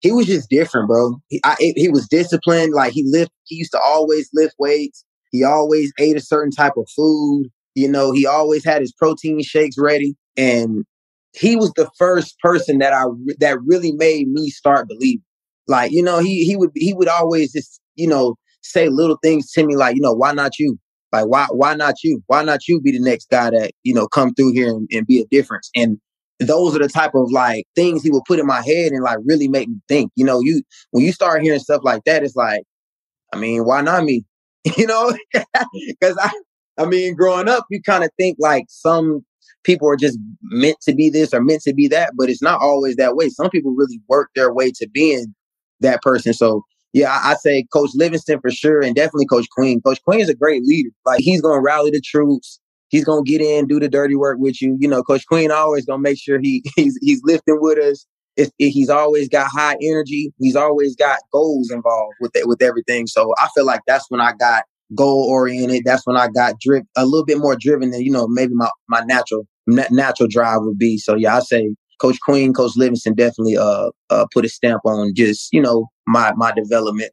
he 0.00 0.12
was 0.12 0.26
just 0.26 0.50
different, 0.50 0.86
bro. 0.86 1.16
He 1.28 1.40
I, 1.44 1.56
he 1.58 1.88
was 1.88 2.06
disciplined. 2.08 2.74
Like 2.74 2.92
he 2.92 3.02
lift. 3.06 3.32
He 3.44 3.56
used 3.56 3.72
to 3.72 3.80
always 3.82 4.28
lift 4.34 4.56
weights. 4.58 5.02
He 5.32 5.44
always 5.44 5.94
ate 5.98 6.18
a 6.18 6.20
certain 6.20 6.50
type 6.52 6.74
of 6.76 6.86
food. 6.94 7.46
You 7.74 7.88
know, 7.90 8.12
he 8.12 8.26
always 8.26 8.66
had 8.66 8.82
his 8.82 8.92
protein 8.92 9.42
shakes 9.42 9.76
ready, 9.78 10.14
and 10.36 10.84
he 11.32 11.56
was 11.56 11.72
the 11.72 11.88
first 11.98 12.38
person 12.40 12.80
that 12.80 12.92
I 12.92 13.04
that 13.40 13.62
really 13.64 13.92
made 13.92 14.28
me 14.28 14.50
start 14.50 14.88
believing. 14.88 15.24
Like, 15.66 15.92
you 15.92 16.02
know, 16.02 16.18
he 16.18 16.44
he 16.44 16.56
would 16.56 16.70
he 16.74 16.92
would 16.94 17.08
always 17.08 17.52
just, 17.52 17.80
you 17.96 18.06
know, 18.06 18.36
say 18.62 18.88
little 18.88 19.18
things 19.22 19.50
to 19.52 19.66
me 19.66 19.76
like, 19.76 19.96
you 19.96 20.02
know, 20.02 20.12
why 20.12 20.32
not 20.32 20.58
you? 20.58 20.78
Like, 21.12 21.26
why 21.26 21.46
why 21.50 21.74
not 21.74 22.02
you? 22.02 22.22
Why 22.26 22.42
not 22.42 22.66
you 22.68 22.80
be 22.80 22.92
the 22.92 23.00
next 23.00 23.30
guy 23.30 23.50
that, 23.50 23.72
you 23.82 23.94
know, 23.94 24.06
come 24.08 24.34
through 24.34 24.52
here 24.52 24.68
and, 24.68 24.88
and 24.92 25.06
be 25.06 25.20
a 25.20 25.26
difference? 25.30 25.70
And 25.74 25.98
those 26.40 26.74
are 26.74 26.80
the 26.80 26.88
type 26.88 27.14
of 27.14 27.30
like 27.30 27.66
things 27.74 28.02
he 28.02 28.10
would 28.10 28.24
put 28.26 28.38
in 28.38 28.46
my 28.46 28.62
head 28.62 28.92
and 28.92 29.02
like 29.02 29.18
really 29.24 29.48
make 29.48 29.68
me 29.68 29.76
think. 29.88 30.10
You 30.16 30.24
know, 30.24 30.40
you 30.40 30.62
when 30.90 31.04
you 31.04 31.12
start 31.12 31.42
hearing 31.42 31.60
stuff 31.60 31.82
like 31.84 32.04
that, 32.04 32.22
it's 32.22 32.36
like, 32.36 32.62
I 33.32 33.38
mean, 33.38 33.64
why 33.64 33.80
not 33.80 34.04
me? 34.04 34.24
you 34.76 34.86
know, 34.86 35.16
because 35.88 36.16
I, 36.20 36.30
I 36.78 36.86
mean, 36.86 37.14
growing 37.14 37.48
up, 37.48 37.66
you 37.70 37.80
kind 37.82 38.04
of 38.04 38.10
think 38.18 38.36
like 38.40 38.64
some 38.68 39.24
people 39.62 39.88
are 39.88 39.96
just 39.96 40.18
meant 40.42 40.76
to 40.82 40.94
be 40.94 41.10
this 41.10 41.32
or 41.32 41.42
meant 41.42 41.62
to 41.62 41.74
be 41.74 41.88
that, 41.88 42.12
but 42.16 42.28
it's 42.28 42.42
not 42.42 42.60
always 42.60 42.96
that 42.96 43.16
way. 43.16 43.28
Some 43.28 43.50
people 43.50 43.74
really 43.76 44.00
work 44.08 44.30
their 44.34 44.52
way 44.52 44.70
to 44.72 44.88
being 44.92 45.34
that 45.84 46.02
person. 46.02 46.32
So 46.32 46.62
yeah, 46.92 47.10
I, 47.10 47.32
I, 47.32 47.34
say 47.34 47.64
Coach 47.72 47.90
Livingston 47.94 48.40
for 48.40 48.50
sure, 48.50 48.80
and 48.80 48.94
definitely 48.94 49.26
Coach 49.26 49.46
Queen. 49.50 49.80
Coach 49.80 50.00
Queen 50.04 50.20
is 50.20 50.28
a 50.28 50.34
great 50.34 50.62
leader. 50.62 50.90
Like 51.04 51.20
he's 51.20 51.40
gonna 51.40 51.60
rally 51.60 51.90
the 51.90 52.00
troops. 52.00 52.60
He's 52.88 53.04
gonna 53.04 53.24
get 53.24 53.40
in, 53.40 53.66
do 53.66 53.80
the 53.80 53.88
dirty 53.88 54.14
work 54.14 54.38
with 54.38 54.62
you. 54.62 54.76
You 54.78 54.88
know, 54.88 55.02
Coach 55.02 55.26
Queen 55.26 55.50
always 55.50 55.84
gonna 55.84 56.02
make 56.02 56.18
sure 56.18 56.38
he 56.40 56.62
he's 56.76 56.98
he's 57.02 57.20
lifting 57.24 57.58
with 57.60 57.78
us. 57.78 58.06
It, 58.36 58.52
it, 58.58 58.70
he's 58.70 58.90
always 58.90 59.28
got 59.28 59.48
high 59.52 59.76
energy. 59.82 60.32
He's 60.38 60.56
always 60.56 60.96
got 60.96 61.18
goals 61.32 61.70
involved 61.70 62.14
with 62.20 62.34
it, 62.34 62.48
with 62.48 62.62
everything. 62.62 63.06
So 63.06 63.32
I 63.38 63.48
feel 63.54 63.64
like 63.64 63.80
that's 63.86 64.06
when 64.08 64.20
I 64.20 64.32
got 64.32 64.64
goal 64.94 65.26
oriented. 65.28 65.82
That's 65.84 66.06
when 66.06 66.16
I 66.16 66.28
got 66.28 66.60
driven 66.60 66.88
a 66.96 67.06
little 67.06 67.24
bit 67.24 67.38
more 67.38 67.56
driven 67.56 67.90
than 67.90 68.02
you 68.02 68.10
know 68.12 68.28
maybe 68.28 68.54
my 68.54 68.70
my 68.88 69.00
natural 69.00 69.46
natural 69.66 70.28
drive 70.28 70.60
would 70.60 70.78
be. 70.78 70.98
So 70.98 71.16
yeah, 71.16 71.36
I 71.36 71.40
say 71.40 71.74
Coach 72.04 72.18
Queen, 72.20 72.52
Coach 72.52 72.72
Livingston 72.76 73.14
definitely 73.14 73.56
uh, 73.56 73.88
uh, 74.10 74.26
put 74.30 74.44
a 74.44 74.48
stamp 74.48 74.82
on 74.84 75.14
just 75.14 75.50
you 75.54 75.60
know 75.62 75.88
my 76.06 76.34
my 76.34 76.52
development. 76.52 77.12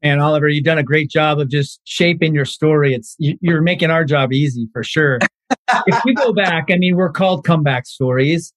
And 0.00 0.22
Oliver, 0.22 0.48
you've 0.48 0.64
done 0.64 0.78
a 0.78 0.82
great 0.82 1.10
job 1.10 1.38
of 1.38 1.50
just 1.50 1.80
shaping 1.84 2.34
your 2.34 2.46
story. 2.46 2.94
It's 2.94 3.16
you're 3.18 3.60
making 3.60 3.90
our 3.90 4.06
job 4.06 4.32
easy 4.32 4.66
for 4.72 4.82
sure. 4.82 5.18
if 5.86 6.04
you 6.06 6.14
go 6.14 6.32
back, 6.32 6.68
I 6.70 6.76
mean, 6.78 6.96
we're 6.96 7.12
called 7.12 7.44
comeback 7.44 7.86
stories. 7.86 8.50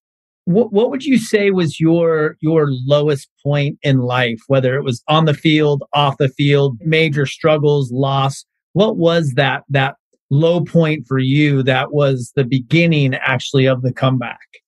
what 0.45 0.71
what 0.71 0.89
would 0.89 1.03
you 1.03 1.17
say 1.17 1.51
was 1.51 1.81
your 1.81 2.37
your 2.39 2.69
lowest 2.87 3.27
point 3.43 3.77
in 3.83 3.99
life 3.99 4.39
whether 4.47 4.75
it 4.75 4.85
was 4.85 5.03
on 5.09 5.25
the 5.25 5.33
field 5.33 5.83
off 5.93 6.17
the 6.17 6.29
field 6.29 6.77
major 6.79 7.25
struggles 7.25 7.91
loss 7.91 8.45
what 8.73 8.95
was 8.95 9.33
that 9.33 9.63
that 9.69 9.95
low 10.29 10.63
point 10.63 11.05
for 11.07 11.19
you 11.19 11.61
that 11.61 11.91
was 11.91 12.31
the 12.35 12.45
beginning 12.45 13.13
actually 13.15 13.67
of 13.67 13.81
the 13.81 13.93
comeback 13.93 14.60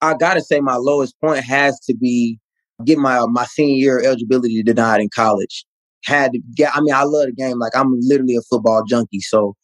i 0.00 0.14
gotta 0.14 0.40
say 0.40 0.60
my 0.60 0.76
lowest 0.76 1.14
point 1.20 1.44
has 1.44 1.78
to 1.80 1.94
be 1.94 2.38
get 2.84 2.98
my 2.98 3.24
my 3.26 3.44
senior 3.44 3.76
year 3.76 4.02
eligibility 4.04 4.62
denied 4.62 5.00
in 5.00 5.08
college 5.08 5.64
had 6.04 6.32
to 6.32 6.40
get 6.54 6.74
i 6.76 6.80
mean 6.80 6.94
i 6.94 7.02
love 7.02 7.26
the 7.26 7.32
game 7.32 7.58
like 7.58 7.74
i'm 7.76 7.92
literally 8.00 8.36
a 8.36 8.42
football 8.42 8.82
junkie 8.84 9.20
so 9.20 9.54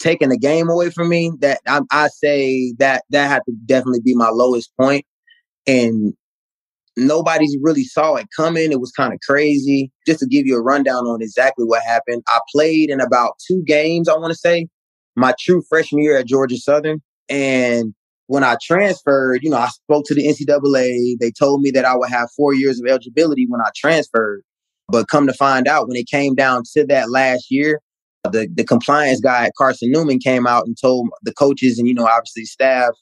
taking 0.00 0.30
the 0.30 0.38
game 0.38 0.68
away 0.68 0.90
from 0.90 1.08
me, 1.08 1.30
that 1.40 1.60
I, 1.68 1.80
I 1.92 2.08
say 2.08 2.72
that 2.78 3.04
that 3.10 3.28
had 3.28 3.42
to 3.46 3.52
definitely 3.66 4.00
be 4.00 4.14
my 4.14 4.30
lowest 4.30 4.72
point. 4.76 5.04
And 5.66 6.14
nobody's 6.96 7.56
really 7.62 7.84
saw 7.84 8.16
it 8.16 8.26
coming. 8.34 8.72
It 8.72 8.80
was 8.80 8.90
kind 8.90 9.12
of 9.12 9.20
crazy. 9.20 9.92
Just 10.06 10.20
to 10.20 10.26
give 10.26 10.46
you 10.46 10.56
a 10.56 10.62
rundown 10.62 11.04
on 11.04 11.22
exactly 11.22 11.64
what 11.64 11.82
happened, 11.84 12.22
I 12.28 12.40
played 12.52 12.90
in 12.90 13.00
about 13.00 13.34
two 13.46 13.62
games, 13.66 14.08
I 14.08 14.14
want 14.14 14.32
to 14.32 14.38
say, 14.38 14.66
my 15.14 15.34
true 15.38 15.62
freshman 15.68 16.02
year 16.02 16.16
at 16.16 16.26
Georgia 16.26 16.56
Southern. 16.56 17.00
And 17.28 17.94
when 18.30 18.44
I 18.44 18.56
transferred, 18.62 19.42
you 19.42 19.50
know, 19.50 19.56
I 19.56 19.66
spoke 19.66 20.04
to 20.06 20.14
the 20.14 20.24
NCAA. 20.24 21.18
They 21.18 21.32
told 21.32 21.62
me 21.62 21.72
that 21.72 21.84
I 21.84 21.96
would 21.96 22.10
have 22.10 22.30
four 22.36 22.54
years 22.54 22.78
of 22.78 22.86
eligibility 22.86 23.44
when 23.48 23.60
I 23.60 23.70
transferred. 23.74 24.42
But 24.88 25.08
come 25.08 25.26
to 25.26 25.32
find 25.32 25.66
out, 25.66 25.88
when 25.88 25.96
it 25.96 26.06
came 26.06 26.36
down 26.36 26.62
to 26.74 26.86
that 26.86 27.10
last 27.10 27.50
year, 27.50 27.80
the 28.22 28.48
the 28.54 28.62
compliance 28.62 29.20
guy 29.20 29.50
Carson 29.58 29.90
Newman 29.90 30.20
came 30.20 30.46
out 30.46 30.64
and 30.64 30.76
told 30.80 31.08
the 31.22 31.34
coaches 31.34 31.80
and 31.80 31.88
you 31.88 31.94
know 31.94 32.06
obviously 32.06 32.44
staff, 32.44 32.92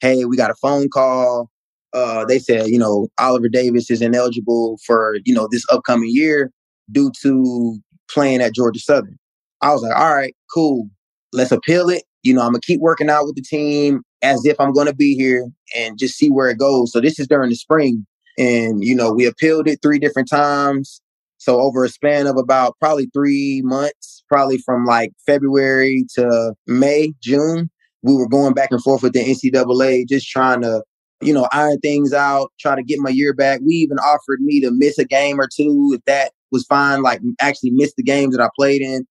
hey, 0.00 0.24
we 0.24 0.36
got 0.36 0.52
a 0.52 0.54
phone 0.62 0.88
call. 0.88 1.50
Uh, 1.92 2.24
they 2.24 2.38
said 2.38 2.68
you 2.68 2.78
know 2.78 3.08
Oliver 3.18 3.48
Davis 3.48 3.90
is 3.90 4.00
ineligible 4.00 4.78
for 4.86 5.16
you 5.24 5.34
know 5.34 5.48
this 5.50 5.64
upcoming 5.72 6.10
year 6.12 6.52
due 6.92 7.10
to 7.22 7.80
playing 8.08 8.40
at 8.42 8.54
Georgia 8.54 8.78
Southern. 8.78 9.18
I 9.60 9.72
was 9.72 9.82
like, 9.82 9.96
all 9.96 10.14
right, 10.14 10.36
cool, 10.54 10.88
let's 11.32 11.50
appeal 11.50 11.88
it. 11.88 12.04
You 12.22 12.32
know, 12.32 12.42
I'm 12.42 12.52
gonna 12.52 12.60
keep 12.60 12.78
working 12.78 13.10
out 13.10 13.24
with 13.24 13.34
the 13.34 13.42
team 13.42 14.04
as 14.22 14.44
if 14.44 14.58
I'm 14.60 14.72
gonna 14.72 14.94
be 14.94 15.14
here 15.14 15.48
and 15.76 15.98
just 15.98 16.16
see 16.16 16.30
where 16.30 16.48
it 16.48 16.58
goes. 16.58 16.92
So 16.92 17.00
this 17.00 17.18
is 17.18 17.28
during 17.28 17.50
the 17.50 17.56
spring, 17.56 18.06
and 18.38 18.82
you 18.84 18.94
know 18.94 19.12
we 19.12 19.26
appealed 19.26 19.68
it 19.68 19.80
three 19.82 19.98
different 19.98 20.28
times. 20.28 21.00
So 21.38 21.60
over 21.60 21.84
a 21.84 21.88
span 21.88 22.26
of 22.26 22.36
about 22.36 22.76
probably 22.80 23.08
three 23.14 23.62
months, 23.64 24.24
probably 24.28 24.58
from 24.58 24.84
like 24.84 25.12
February 25.24 26.04
to 26.16 26.54
May, 26.66 27.14
June, 27.22 27.70
we 28.02 28.16
were 28.16 28.28
going 28.28 28.54
back 28.54 28.70
and 28.72 28.82
forth 28.82 29.02
with 29.02 29.12
the 29.12 29.20
NCAA, 29.20 30.08
just 30.08 30.28
trying 30.28 30.62
to, 30.62 30.82
you 31.20 31.32
know, 31.32 31.48
iron 31.52 31.78
things 31.78 32.12
out, 32.12 32.52
try 32.58 32.74
to 32.74 32.82
get 32.82 32.98
my 32.98 33.10
year 33.10 33.32
back. 33.32 33.60
We 33.64 33.74
even 33.74 33.98
offered 33.98 34.40
me 34.40 34.60
to 34.60 34.70
miss 34.72 34.98
a 34.98 35.04
game 35.04 35.40
or 35.40 35.48
two 35.52 35.92
if 35.94 36.04
that 36.06 36.32
was 36.50 36.64
fine, 36.64 37.02
like 37.02 37.20
actually 37.40 37.70
miss 37.70 37.94
the 37.96 38.02
games 38.02 38.36
that 38.36 38.44
I 38.44 38.48
played 38.56 38.82
in. 38.82 39.06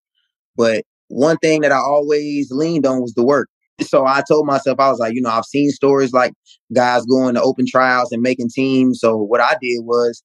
But 0.56 0.84
one 1.08 1.38
thing 1.38 1.62
that 1.62 1.72
I 1.72 1.78
always 1.78 2.52
leaned 2.52 2.86
on 2.86 3.02
was 3.02 3.14
the 3.14 3.24
work. 3.24 3.50
So 3.82 4.06
I 4.06 4.24
told 4.28 4.48
myself, 4.48 4.80
I 4.80 4.90
was 4.90 5.00
like, 5.00 5.14
you 5.14 5.22
know, 5.22 5.30
I've 5.30 5.46
seen 5.46 5.70
stories 5.70 6.14
like 6.14 6.34
guys 6.74 7.06
going 7.06 7.36
to 7.36 7.42
open 7.42 7.66
trials 7.68 8.12
and 8.12 8.22
making 8.22 8.50
teams. 8.50 9.00
So 9.00 9.18
what 9.18 9.42
I 9.42 9.56
did 9.62 9.82
was 9.84 10.24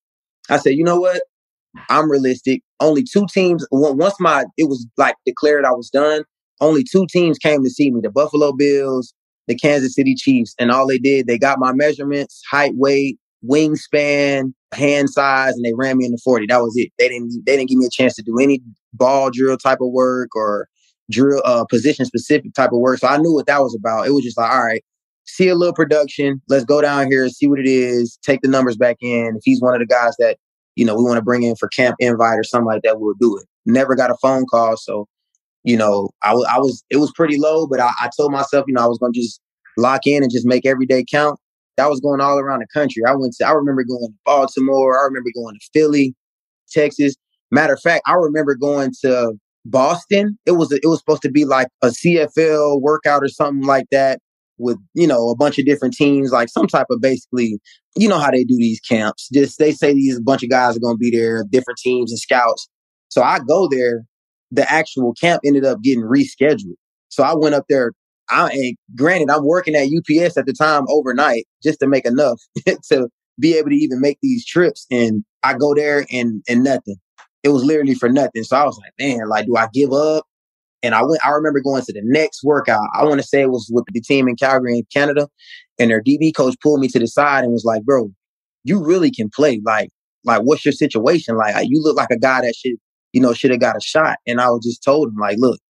I 0.48 0.56
said, 0.56 0.70
you 0.74 0.84
know 0.84 1.00
what? 1.00 1.22
I'm 1.88 2.10
realistic. 2.10 2.62
Only 2.80 3.02
two 3.02 3.26
teams. 3.32 3.66
Once 3.70 4.14
my 4.20 4.44
it 4.56 4.68
was 4.68 4.86
like 4.96 5.16
declared 5.26 5.64
I 5.64 5.72
was 5.72 5.90
done. 5.90 6.24
Only 6.60 6.84
two 6.84 7.06
teams 7.12 7.38
came 7.38 7.62
to 7.64 7.70
see 7.70 7.90
me: 7.90 8.00
the 8.02 8.10
Buffalo 8.10 8.52
Bills, 8.52 9.14
the 9.48 9.56
Kansas 9.56 9.94
City 9.94 10.14
Chiefs, 10.14 10.54
and 10.58 10.70
all 10.70 10.86
they 10.86 10.98
did 10.98 11.26
they 11.26 11.38
got 11.38 11.58
my 11.58 11.72
measurements, 11.72 12.42
height, 12.50 12.72
weight, 12.74 13.18
wingspan, 13.48 14.52
hand 14.72 15.10
size, 15.10 15.54
and 15.54 15.64
they 15.64 15.72
ran 15.74 15.98
me 15.98 16.04
in 16.04 16.12
the 16.12 16.20
forty. 16.22 16.46
That 16.46 16.62
was 16.62 16.74
it. 16.76 16.90
They 16.98 17.08
didn't 17.08 17.42
they 17.46 17.56
didn't 17.56 17.70
give 17.70 17.78
me 17.78 17.86
a 17.86 17.90
chance 17.90 18.14
to 18.16 18.22
do 18.22 18.38
any 18.40 18.60
ball 18.92 19.30
drill 19.30 19.56
type 19.56 19.80
of 19.80 19.90
work 19.90 20.30
or 20.36 20.68
drill 21.12 21.42
uh, 21.44 21.64
position 21.66 22.04
specific 22.04 22.54
type 22.54 22.72
of 22.72 22.78
work. 22.78 22.98
So 22.98 23.08
I 23.08 23.18
knew 23.18 23.32
what 23.32 23.46
that 23.46 23.60
was 23.60 23.76
about. 23.78 24.06
It 24.06 24.10
was 24.10 24.24
just 24.24 24.38
like, 24.38 24.50
all 24.50 24.64
right, 24.64 24.82
see 25.24 25.48
a 25.48 25.54
little 25.54 25.74
production. 25.74 26.42
Let's 26.48 26.64
go 26.64 26.80
down 26.80 27.10
here, 27.10 27.28
see 27.28 27.46
what 27.46 27.60
it 27.60 27.66
is, 27.66 28.18
take 28.24 28.40
the 28.40 28.48
numbers 28.48 28.76
back 28.76 28.96
in. 29.00 29.34
If 29.36 29.42
he's 29.44 29.60
one 29.60 29.74
of 29.74 29.80
the 29.80 29.86
guys 29.86 30.16
that 30.18 30.38
you 30.76 30.84
know, 30.84 30.94
we 30.94 31.04
want 31.04 31.16
to 31.16 31.22
bring 31.22 31.42
in 31.42 31.56
for 31.56 31.68
camp 31.68 31.96
invite 31.98 32.38
or 32.38 32.44
something 32.44 32.66
like 32.66 32.82
that, 32.82 33.00
we'll 33.00 33.14
do 33.20 33.36
it. 33.36 33.46
Never 33.66 33.94
got 33.94 34.10
a 34.10 34.16
phone 34.22 34.46
call. 34.50 34.76
So, 34.76 35.06
you 35.64 35.76
know, 35.76 36.10
I, 36.22 36.32
was, 36.32 36.82
it 36.90 36.96
was 36.96 37.12
pretty 37.14 37.38
low, 37.38 37.66
but 37.66 37.80
I, 37.80 37.92
I 38.00 38.10
told 38.16 38.32
myself, 38.32 38.64
you 38.66 38.74
know, 38.74 38.82
I 38.82 38.86
was 38.86 38.98
going 38.98 39.12
to 39.12 39.20
just 39.20 39.40
lock 39.76 40.06
in 40.06 40.22
and 40.22 40.32
just 40.32 40.46
make 40.46 40.66
every 40.66 40.86
day 40.86 41.04
count. 41.08 41.38
That 41.76 41.88
was 41.88 42.00
going 42.00 42.20
all 42.20 42.38
around 42.38 42.60
the 42.60 42.66
country. 42.72 43.02
I 43.06 43.14
went 43.14 43.34
to, 43.34 43.46
I 43.46 43.52
remember 43.52 43.84
going 43.84 44.08
to 44.08 44.14
Baltimore. 44.24 44.98
I 44.98 45.04
remember 45.04 45.30
going 45.34 45.54
to 45.54 45.66
Philly, 45.72 46.14
Texas. 46.70 47.14
Matter 47.50 47.74
of 47.74 47.80
fact, 47.80 48.02
I 48.06 48.14
remember 48.14 48.54
going 48.54 48.92
to 49.02 49.34
Boston. 49.64 50.38
It 50.46 50.52
was, 50.52 50.72
it 50.72 50.82
was 50.84 50.98
supposed 50.98 51.22
to 51.22 51.30
be 51.30 51.44
like 51.44 51.68
a 51.82 51.88
CFL 51.88 52.80
workout 52.80 53.22
or 53.22 53.28
something 53.28 53.66
like 53.66 53.86
that 53.90 54.18
with 54.58 54.78
you 54.94 55.06
know 55.06 55.28
a 55.28 55.36
bunch 55.36 55.58
of 55.58 55.66
different 55.66 55.94
teams, 55.94 56.30
like 56.30 56.48
some 56.48 56.66
type 56.66 56.86
of 56.90 57.00
basically, 57.00 57.58
you 57.96 58.08
know 58.08 58.18
how 58.18 58.30
they 58.30 58.44
do 58.44 58.56
these 58.56 58.80
camps. 58.80 59.28
Just 59.32 59.58
they 59.58 59.72
say 59.72 59.92
these 59.92 60.20
bunch 60.20 60.42
of 60.42 60.50
guys 60.50 60.76
are 60.76 60.80
going 60.80 60.94
to 60.94 60.98
be 60.98 61.10
there, 61.10 61.44
different 61.50 61.78
teams 61.78 62.10
and 62.10 62.18
scouts. 62.18 62.68
So 63.08 63.22
I 63.22 63.40
go 63.40 63.68
there. 63.70 64.04
The 64.50 64.70
actual 64.70 65.14
camp 65.14 65.42
ended 65.46 65.64
up 65.64 65.82
getting 65.82 66.02
rescheduled. 66.02 66.76
So 67.08 67.22
I 67.22 67.34
went 67.34 67.54
up 67.54 67.64
there. 67.68 67.92
I 68.30 68.50
and 68.50 68.76
granted, 68.94 69.30
I'm 69.30 69.44
working 69.44 69.74
at 69.74 69.88
UPS 69.88 70.36
at 70.36 70.46
the 70.46 70.52
time 70.52 70.84
overnight 70.88 71.46
just 71.62 71.80
to 71.80 71.86
make 71.86 72.06
enough 72.06 72.40
to 72.66 73.08
be 73.40 73.56
able 73.56 73.70
to 73.70 73.76
even 73.76 74.00
make 74.00 74.18
these 74.22 74.46
trips. 74.46 74.86
And 74.90 75.24
I 75.42 75.54
go 75.54 75.74
there 75.74 76.06
and 76.12 76.42
and 76.48 76.64
nothing. 76.64 76.96
It 77.42 77.50
was 77.50 77.64
literally 77.64 77.94
for 77.94 78.08
nothing. 78.08 78.44
So 78.44 78.56
I 78.56 78.64
was 78.64 78.78
like, 78.78 78.92
man, 78.98 79.28
like, 79.28 79.46
do 79.46 79.56
I 79.56 79.68
give 79.72 79.92
up? 79.92 80.24
And 80.82 80.94
I 80.94 81.02
went, 81.02 81.24
I 81.24 81.30
remember 81.30 81.60
going 81.60 81.82
to 81.82 81.92
the 81.92 82.02
next 82.04 82.42
workout. 82.42 82.88
I 82.94 83.04
want 83.04 83.20
to 83.20 83.26
say 83.26 83.42
it 83.42 83.50
was 83.50 83.70
with 83.72 83.84
the 83.92 84.00
team 84.00 84.28
in 84.28 84.36
Calgary 84.36 84.78
in 84.78 84.84
Canada. 84.92 85.28
And 85.78 85.90
their 85.90 86.02
DB 86.02 86.34
coach 86.34 86.56
pulled 86.62 86.80
me 86.80 86.88
to 86.88 86.98
the 86.98 87.06
side 87.06 87.44
and 87.44 87.52
was 87.52 87.64
like, 87.64 87.82
bro, 87.84 88.10
you 88.64 88.82
really 88.82 89.10
can 89.10 89.30
play. 89.34 89.60
Like, 89.64 89.90
like 90.24 90.42
what's 90.42 90.64
your 90.64 90.72
situation? 90.72 91.36
Like, 91.36 91.54
you 91.68 91.80
look 91.82 91.96
like 91.96 92.10
a 92.10 92.18
guy 92.18 92.42
that 92.42 92.54
should, 92.56 92.76
you 93.12 93.20
know, 93.20 93.32
should 93.32 93.50
have 93.52 93.60
got 93.60 93.76
a 93.76 93.80
shot. 93.80 94.18
And 94.26 94.40
I 94.40 94.50
was 94.50 94.64
just 94.64 94.82
told 94.82 95.08
him, 95.08 95.16
like, 95.16 95.36
look, 95.38 95.60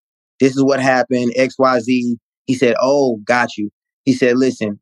this 0.41 0.57
is 0.57 0.65
what 0.65 0.81
happened, 0.81 1.33
XYZ. 1.37 2.17
He 2.47 2.55
said, 2.55 2.75
Oh, 2.81 3.19
got 3.25 3.57
you. 3.57 3.71
He 4.05 4.13
said, 4.13 4.37
listen, 4.37 4.81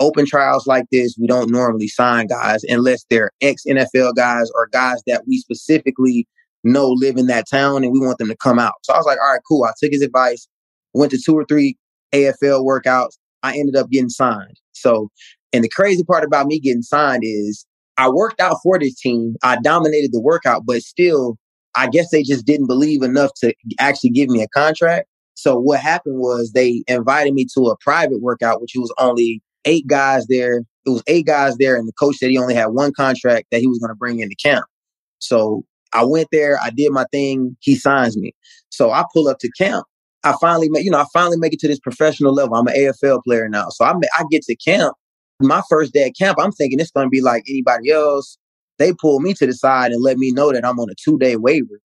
open 0.00 0.26
trials 0.26 0.66
like 0.66 0.84
this, 0.92 1.16
we 1.18 1.26
don't 1.26 1.50
normally 1.50 1.88
sign 1.88 2.26
guys 2.26 2.62
unless 2.68 3.04
they're 3.08 3.30
ex 3.40 3.64
NFL 3.66 4.14
guys 4.14 4.50
or 4.54 4.68
guys 4.72 5.02
that 5.06 5.22
we 5.26 5.38
specifically 5.38 6.26
know 6.64 6.88
live 6.88 7.16
in 7.16 7.26
that 7.26 7.48
town 7.48 7.84
and 7.84 7.92
we 7.92 8.00
want 8.00 8.18
them 8.18 8.28
to 8.28 8.36
come 8.36 8.58
out. 8.58 8.74
So 8.82 8.92
I 8.92 8.96
was 8.96 9.06
like, 9.06 9.18
all 9.18 9.32
right, 9.32 9.40
cool. 9.48 9.64
I 9.64 9.72
took 9.80 9.92
his 9.92 10.02
advice, 10.02 10.48
went 10.92 11.12
to 11.12 11.18
two 11.24 11.34
or 11.34 11.44
three 11.44 11.76
AFL 12.12 12.64
workouts. 12.64 13.16
I 13.42 13.56
ended 13.56 13.76
up 13.76 13.90
getting 13.90 14.08
signed. 14.08 14.56
So, 14.72 15.10
and 15.52 15.62
the 15.62 15.68
crazy 15.68 16.04
part 16.04 16.24
about 16.24 16.46
me 16.46 16.58
getting 16.58 16.82
signed 16.82 17.22
is 17.24 17.64
I 17.96 18.08
worked 18.08 18.40
out 18.40 18.58
for 18.62 18.78
this 18.78 18.98
team. 18.98 19.36
I 19.42 19.58
dominated 19.62 20.12
the 20.12 20.20
workout, 20.20 20.64
but 20.66 20.82
still, 20.82 21.38
I 21.76 21.88
guess 21.88 22.10
they 22.10 22.22
just 22.22 22.44
didn't 22.46 22.66
believe 22.66 23.02
enough 23.02 23.30
to 23.40 23.54
actually 23.78 24.10
give 24.10 24.28
me 24.28 24.42
a 24.42 24.48
contract. 24.48 25.08
So 25.34 25.58
what 25.58 25.80
happened 25.80 26.18
was 26.18 26.52
they 26.52 26.82
invited 26.88 27.34
me 27.34 27.46
to 27.54 27.66
a 27.66 27.76
private 27.78 28.22
workout, 28.22 28.60
which 28.60 28.72
was 28.74 28.92
only 28.98 29.42
eight 29.66 29.86
guys 29.86 30.26
there. 30.28 30.58
It 30.86 30.90
was 30.90 31.02
eight 31.06 31.26
guys 31.26 31.56
there, 31.58 31.76
and 31.76 31.86
the 31.86 31.92
coach 31.92 32.16
said 32.16 32.30
he 32.30 32.38
only 32.38 32.54
had 32.54 32.66
one 32.66 32.92
contract 32.92 33.48
that 33.50 33.60
he 33.60 33.66
was 33.66 33.78
going 33.78 33.90
to 33.90 33.96
bring 33.96 34.20
into 34.20 34.36
camp. 34.36 34.64
So 35.18 35.64
I 35.92 36.04
went 36.04 36.28
there, 36.32 36.58
I 36.62 36.70
did 36.70 36.92
my 36.92 37.04
thing, 37.10 37.56
he 37.60 37.74
signs 37.74 38.16
me. 38.16 38.32
So 38.70 38.90
I 38.90 39.04
pull 39.12 39.28
up 39.28 39.38
to 39.40 39.50
camp. 39.58 39.84
I 40.24 40.34
finally 40.40 40.68
make, 40.68 40.84
you 40.84 40.90
know, 40.90 40.98
I 40.98 41.06
finally 41.12 41.38
make 41.38 41.52
it 41.52 41.60
to 41.60 41.68
this 41.68 41.78
professional 41.78 42.34
level. 42.34 42.56
I'm 42.56 42.66
an 42.66 42.74
AFL 42.74 43.22
player 43.24 43.48
now. 43.48 43.68
So 43.70 43.84
I, 43.84 43.92
I 44.18 44.24
get 44.30 44.42
to 44.42 44.56
camp. 44.56 44.94
My 45.40 45.62
first 45.68 45.92
day 45.92 46.04
at 46.04 46.16
camp, 46.16 46.38
I'm 46.40 46.52
thinking 46.52 46.80
it's 46.80 46.90
going 46.90 47.06
to 47.06 47.10
be 47.10 47.20
like 47.20 47.44
anybody 47.48 47.90
else. 47.90 48.38
They 48.78 48.92
pull 48.92 49.20
me 49.20 49.34
to 49.34 49.46
the 49.46 49.52
side 49.52 49.92
and 49.92 50.02
let 50.02 50.18
me 50.18 50.32
know 50.32 50.52
that 50.52 50.64
I'm 50.64 50.78
on 50.80 50.90
a 50.90 50.94
two 51.02 51.18
day 51.18 51.36
waiver. 51.36 51.80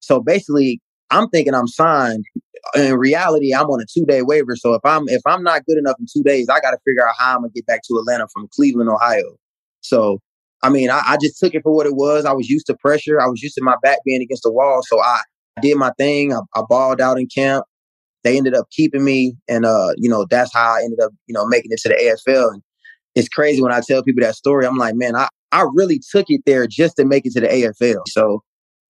So 0.00 0.20
basically, 0.20 0.80
I'm 1.10 1.28
thinking 1.28 1.54
I'm 1.54 1.68
signed. 1.68 2.24
In 2.74 2.94
reality, 2.94 3.54
I'm 3.54 3.66
on 3.66 3.80
a 3.80 3.86
two 3.86 4.04
day 4.06 4.22
waiver. 4.22 4.56
So 4.56 4.74
if 4.74 4.80
I'm 4.84 5.08
if 5.08 5.22
I'm 5.26 5.42
not 5.42 5.64
good 5.66 5.78
enough 5.78 5.96
in 5.98 6.06
two 6.12 6.22
days, 6.22 6.48
I 6.48 6.60
got 6.60 6.70
to 6.72 6.78
figure 6.86 7.06
out 7.06 7.14
how 7.18 7.34
I'm 7.34 7.40
gonna 7.42 7.52
get 7.54 7.66
back 7.66 7.82
to 7.88 7.98
Atlanta 7.98 8.26
from 8.32 8.48
Cleveland, 8.52 8.88
Ohio. 8.88 9.36
So 9.80 10.18
I 10.64 10.70
mean, 10.70 10.88
I, 10.88 11.02
I, 11.06 11.18
just 11.20 11.38
took 11.38 11.54
it 11.54 11.62
for 11.62 11.76
what 11.76 11.84
it 11.86 11.94
was. 11.94 12.24
I 12.24 12.32
was 12.32 12.48
used 12.48 12.66
to 12.68 12.74
pressure. 12.74 13.20
I 13.20 13.26
was 13.26 13.42
used 13.42 13.54
to 13.56 13.62
my 13.62 13.76
back 13.82 13.98
being 14.02 14.22
against 14.22 14.44
the 14.44 14.50
wall. 14.50 14.80
So 14.82 14.98
I 14.98 15.20
did 15.60 15.76
my 15.76 15.92
thing. 15.98 16.32
I, 16.32 16.38
I 16.54 16.62
balled 16.66 17.02
out 17.02 17.18
in 17.18 17.26
camp. 17.26 17.66
They 18.22 18.38
ended 18.38 18.54
up 18.54 18.66
keeping 18.70 19.04
me. 19.04 19.36
And, 19.46 19.66
uh, 19.66 19.92
you 19.98 20.08
know, 20.08 20.26
that's 20.28 20.54
how 20.54 20.76
I 20.76 20.80
ended 20.82 21.00
up, 21.00 21.12
you 21.26 21.34
know, 21.34 21.46
making 21.46 21.70
it 21.70 21.80
to 21.80 21.90
the 21.90 21.94
AFL. 21.96 22.54
And 22.54 22.62
it's 23.14 23.28
crazy 23.28 23.62
when 23.62 23.72
I 23.72 23.82
tell 23.86 24.02
people 24.02 24.22
that 24.22 24.36
story. 24.36 24.66
I'm 24.66 24.78
like, 24.78 24.94
man, 24.94 25.14
I, 25.14 25.28
I 25.52 25.66
really 25.74 26.00
took 26.10 26.26
it 26.28 26.40
there 26.46 26.66
just 26.66 26.96
to 26.96 27.04
make 27.04 27.26
it 27.26 27.32
to 27.34 27.40
the 27.40 27.48
AFL. 27.48 28.00
So 28.08 28.42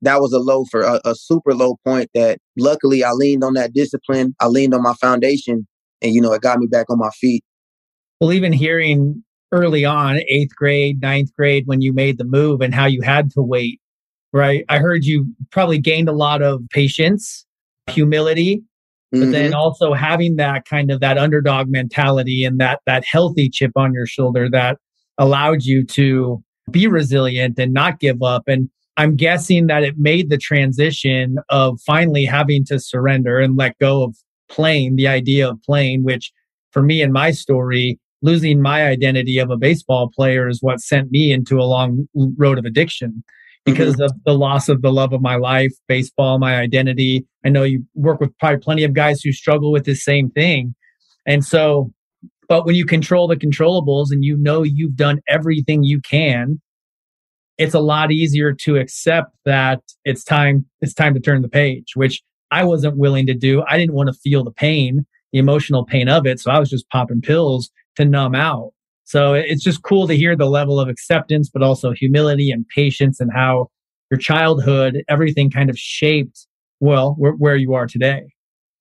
that 0.03 0.21
was 0.21 0.33
a 0.33 0.39
low 0.39 0.65
for 0.71 0.83
a, 0.83 1.01
a 1.05 1.15
super 1.15 1.55
low 1.55 1.77
point 1.85 2.11
that 2.15 2.39
luckily 2.59 3.03
I 3.03 3.13
leaned 3.13 3.45
on 3.45 3.55
that 3.55 3.73
discipline. 3.73 4.35
I 4.41 4.47
leaned 4.47 4.75
on 4.75 4.83
my 4.83 4.95
foundation 4.95 5.67
and, 6.03 6.15
you 6.15 6.21
know, 6.21 6.33
it 6.33 6.43
got 6.43 6.59
me 6.59 6.67
back 6.67 6.87
on 6.91 6.99
my 6.99 7.11
feet. 7.11 7.43
Well, 8.21 8.33
even 8.33 8.53
hearing 8.53 9.23
early 9.53 9.85
on, 9.85 10.21
eighth 10.29 10.55
grade, 10.57 11.01
ninth 11.01 11.31
grade, 11.37 11.65
when 11.67 11.81
you 11.81 11.93
made 11.93 12.19
the 12.19 12.25
move 12.25 12.61
and 12.61 12.75
how 12.75 12.87
you 12.87 13.03
had 13.03 13.31
to 13.31 13.43
wait, 13.43 13.81
right? 14.33 14.65
I 14.69 14.79
heard 14.79 15.05
you 15.05 15.27
probably 15.51 15.79
gained 15.79 16.09
a 16.09 16.15
lot 16.15 16.43
of 16.43 16.61
patience, 16.71 17.47
humility, 17.89 18.63
but 19.11 19.21
mm-hmm. 19.21 19.31
then 19.31 19.55
also 19.55 19.95
having 19.95 20.37
that 20.37 20.65
kind 20.65 20.91
of 20.91 21.01
that 21.01 21.19
underdog 21.19 21.69
mentality 21.69 22.45
and 22.45 22.59
that 22.61 22.81
that 22.87 23.05
healthy 23.05 23.49
chip 23.49 23.71
on 23.77 23.93
your 23.95 24.07
shoulder 24.07 24.51
that 24.51 24.79
allowed 25.19 25.63
you 25.63 25.85
to 25.87 26.43
be 26.71 26.87
resilient 26.87 27.59
and 27.59 27.73
not 27.73 28.01
give 28.01 28.23
up 28.23 28.43
and 28.49 28.69
i'm 28.97 29.17
guessing 29.17 29.67
that 29.67 29.83
it 29.83 29.95
made 29.99 30.31
the 30.31 30.39
transition 30.39 31.37
of 31.49 31.81
finally 31.87 32.25
having 32.25 32.65
to 32.65 32.79
surrender 32.79 33.39
and 33.39 33.57
let 33.57 33.79
go 33.79 34.03
of 34.03 34.17
playing 34.49 34.97
the 34.97 35.09
idea 35.09 35.49
of 35.49 35.61
playing 35.63 36.05
which 36.05 36.33
for 36.71 36.83
me 36.83 37.03
in 37.03 37.13
my 37.13 37.31
story 37.31 37.99
losing 38.23 38.63
my 38.63 38.87
identity 38.87 39.39
of 39.39 39.51
a 39.51 39.57
baseball 39.57 40.11
player 40.15 40.49
is 40.49 40.63
what 40.63 40.81
sent 40.81 41.11
me 41.11 41.31
into 41.31 41.59
a 41.59 41.65
long 41.65 42.09
road 42.39 42.59
of 42.59 42.65
addiction 42.65 43.23
because 43.65 43.95
mm-hmm. 43.95 44.05
of 44.05 44.13
the 44.25 44.35
loss 44.35 44.69
of 44.69 44.83
the 44.83 44.93
love 44.93 45.13
of 45.13 45.21
my 45.21 45.37
life, 45.37 45.73
baseball, 45.89 46.39
my 46.39 46.57
identity. 46.57 47.27
I 47.45 47.49
know 47.49 47.63
you 47.63 47.85
work 47.95 48.21
with 48.21 48.37
probably 48.39 48.59
plenty 48.59 48.85
of 48.85 48.93
guys 48.93 49.23
who 49.23 49.33
struggle 49.33 49.73
with 49.73 49.85
the 49.85 49.95
same 49.95 50.31
thing. 50.31 50.75
And 51.27 51.45
so, 51.45 51.93
but 52.49 52.67
when 52.67 52.77
you 52.77 52.85
control 52.85 53.27
the 53.27 53.37
controllables 53.37 54.07
and 54.11 54.25
you 54.25 54.37
know 54.37 54.63
you've 54.63 54.97
done 54.97 55.21
everything 55.29 55.83
you 55.83 56.01
can, 56.01 56.61
it's 57.59 57.75
a 57.75 57.81
lot 57.81 58.11
easier 58.11 58.53
to 58.53 58.77
accept 58.77 59.35
that 59.45 59.81
it's 60.05 60.25
time, 60.25 60.67
it's 60.81 60.95
time 60.95 61.15
to 61.15 61.21
turn 61.21 61.43
the 61.43 61.49
page, 61.49 61.93
which 61.95 62.23
I 62.51 62.65
wasn't 62.65 62.97
willing 62.97 63.27
to 63.27 63.35
do. 63.35 63.63
I 63.69 63.79
didn't 63.79 63.95
want 63.95 64.09
to 64.09 64.15
feel 64.15 64.45
the 64.45 64.51
pain, 64.51 65.07
the 65.33 65.39
emotional 65.39 65.85
pain 65.85 66.09
of 66.09 66.27
it. 66.27 66.41
So 66.41 66.51
I 66.51 66.59
was 66.59 66.71
just 66.71 66.89
popping 66.91 67.21
pills 67.21 67.71
to 67.97 68.05
numb 68.05 68.35
out. 68.35 68.73
So 69.05 69.35
it's 69.35 69.63
just 69.63 69.83
cool 69.83 70.07
to 70.09 70.17
hear 70.17 70.35
the 70.35 70.47
level 70.47 70.81
of 70.81 70.89
acceptance, 70.89 71.51
but 71.53 71.63
also 71.63 71.93
humility 71.93 72.51
and 72.51 72.67
patience 72.69 73.21
and 73.21 73.31
how 73.33 73.69
your 74.11 74.19
childhood, 74.19 75.03
everything 75.09 75.51
kind 75.51 75.71
of 75.71 75.79
shaped, 75.79 76.47
well, 76.81 77.15
where, 77.19 77.33
where 77.33 77.57
you 77.57 77.75
are 77.75 77.87
today. 77.87 78.23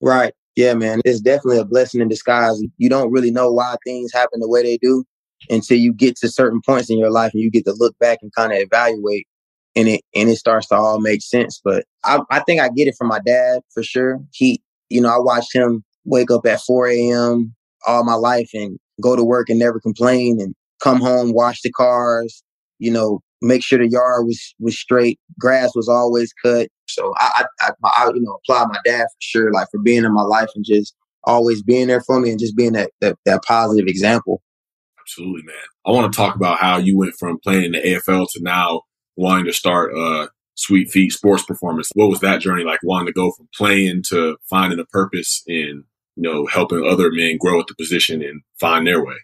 Right. 0.01 0.33
Yeah, 0.55 0.75
man. 0.75 1.01
It's 1.03 1.19
definitely 1.19 1.57
a 1.57 1.65
blessing 1.65 1.99
in 1.99 2.07
disguise. 2.07 2.61
You 2.77 2.89
don't 2.89 3.11
really 3.11 3.31
know 3.31 3.51
why 3.51 3.75
things 3.83 4.11
happen 4.13 4.39
the 4.39 4.47
way 4.47 4.61
they 4.63 4.77
do 4.77 5.03
until 5.49 5.77
you 5.77 5.93
get 5.93 6.15
to 6.17 6.29
certain 6.29 6.61
points 6.65 6.89
in 6.89 6.97
your 6.97 7.11
life 7.11 7.31
and 7.33 7.41
you 7.41 7.51
get 7.51 7.65
to 7.65 7.73
look 7.73 7.97
back 7.99 8.19
and 8.21 8.33
kind 8.33 8.51
of 8.51 8.59
evaluate 8.59 9.27
and 9.75 9.87
it 9.87 10.01
and 10.15 10.29
it 10.29 10.37
starts 10.37 10.67
to 10.67 10.75
all 10.75 10.99
make 10.99 11.21
sense. 11.21 11.59
But 11.63 11.85
I, 12.03 12.19
I 12.29 12.39
think 12.41 12.61
I 12.61 12.69
get 12.69 12.87
it 12.87 12.95
from 12.97 13.07
my 13.07 13.19
dad 13.25 13.61
for 13.73 13.83
sure. 13.83 14.19
He, 14.31 14.61
you 14.89 15.01
know, 15.01 15.09
I 15.09 15.19
watched 15.19 15.53
him 15.53 15.83
wake 16.05 16.31
up 16.31 16.45
at 16.45 16.61
4 16.61 16.87
a.m. 16.89 17.55
all 17.87 18.03
my 18.03 18.15
life 18.15 18.49
and 18.53 18.77
go 19.01 19.15
to 19.15 19.23
work 19.23 19.49
and 19.49 19.59
never 19.59 19.79
complain 19.79 20.39
and 20.39 20.53
come 20.81 20.99
home, 20.99 21.33
wash 21.33 21.61
the 21.61 21.71
cars, 21.71 22.43
you 22.79 22.91
know, 22.91 23.21
make 23.41 23.63
sure 23.63 23.79
the 23.79 23.89
yard 23.89 24.25
was 24.25 24.53
was 24.59 24.77
straight, 24.77 25.19
grass 25.39 25.75
was 25.75 25.89
always 25.89 26.33
cut. 26.43 26.67
So 26.87 27.13
I, 27.17 27.45
I, 27.61 27.71
I, 27.83 27.89
I 27.97 28.11
you 28.13 28.21
know, 28.21 28.39
apply 28.43 28.65
my 28.65 28.79
dad 28.85 29.03
for 29.03 29.19
sure, 29.19 29.51
like 29.51 29.67
for 29.71 29.79
being 29.79 30.03
in 30.03 30.13
my 30.13 30.23
life 30.23 30.49
and 30.55 30.65
just 30.65 30.95
always 31.25 31.63
being 31.63 31.87
there 31.87 32.01
for 32.01 32.19
me 32.19 32.29
and 32.29 32.39
just 32.39 32.55
being 32.55 32.73
that 32.73 32.91
that, 33.01 33.17
that 33.25 33.43
positive 33.43 33.87
example. 33.87 34.41
Absolutely, 35.03 35.43
man. 35.43 35.55
I 35.85 35.91
want 35.91 36.11
to 36.11 36.17
talk 36.17 36.35
about 36.35 36.59
how 36.59 36.77
you 36.77 36.97
went 36.97 37.13
from 37.19 37.39
playing 37.43 37.65
in 37.65 37.71
the 37.73 37.81
AFL 37.81 38.27
to 38.31 38.41
now 38.41 38.81
wanting 39.17 39.45
to 39.45 39.53
start 39.53 39.93
uh 39.95 40.27
Sweet 40.55 40.91
Feet 40.91 41.11
Sports 41.11 41.43
Performance. 41.43 41.89
What 41.95 42.09
was 42.09 42.19
that 42.19 42.39
journey 42.41 42.63
like? 42.63 42.79
Wanting 42.83 43.07
to 43.07 43.13
go 43.13 43.31
from 43.31 43.49
playing 43.55 44.03
to 44.09 44.37
finding 44.49 44.79
a 44.79 44.85
purpose 44.85 45.43
in 45.47 45.83
you 46.15 46.23
know, 46.23 46.45
helping 46.45 46.85
other 46.85 47.11
men 47.11 47.37
grow 47.39 47.59
at 47.59 47.67
the 47.67 47.75
position 47.75 48.21
and 48.21 48.41
find 48.59 48.85
their 48.85 49.03
way. 49.03 49.15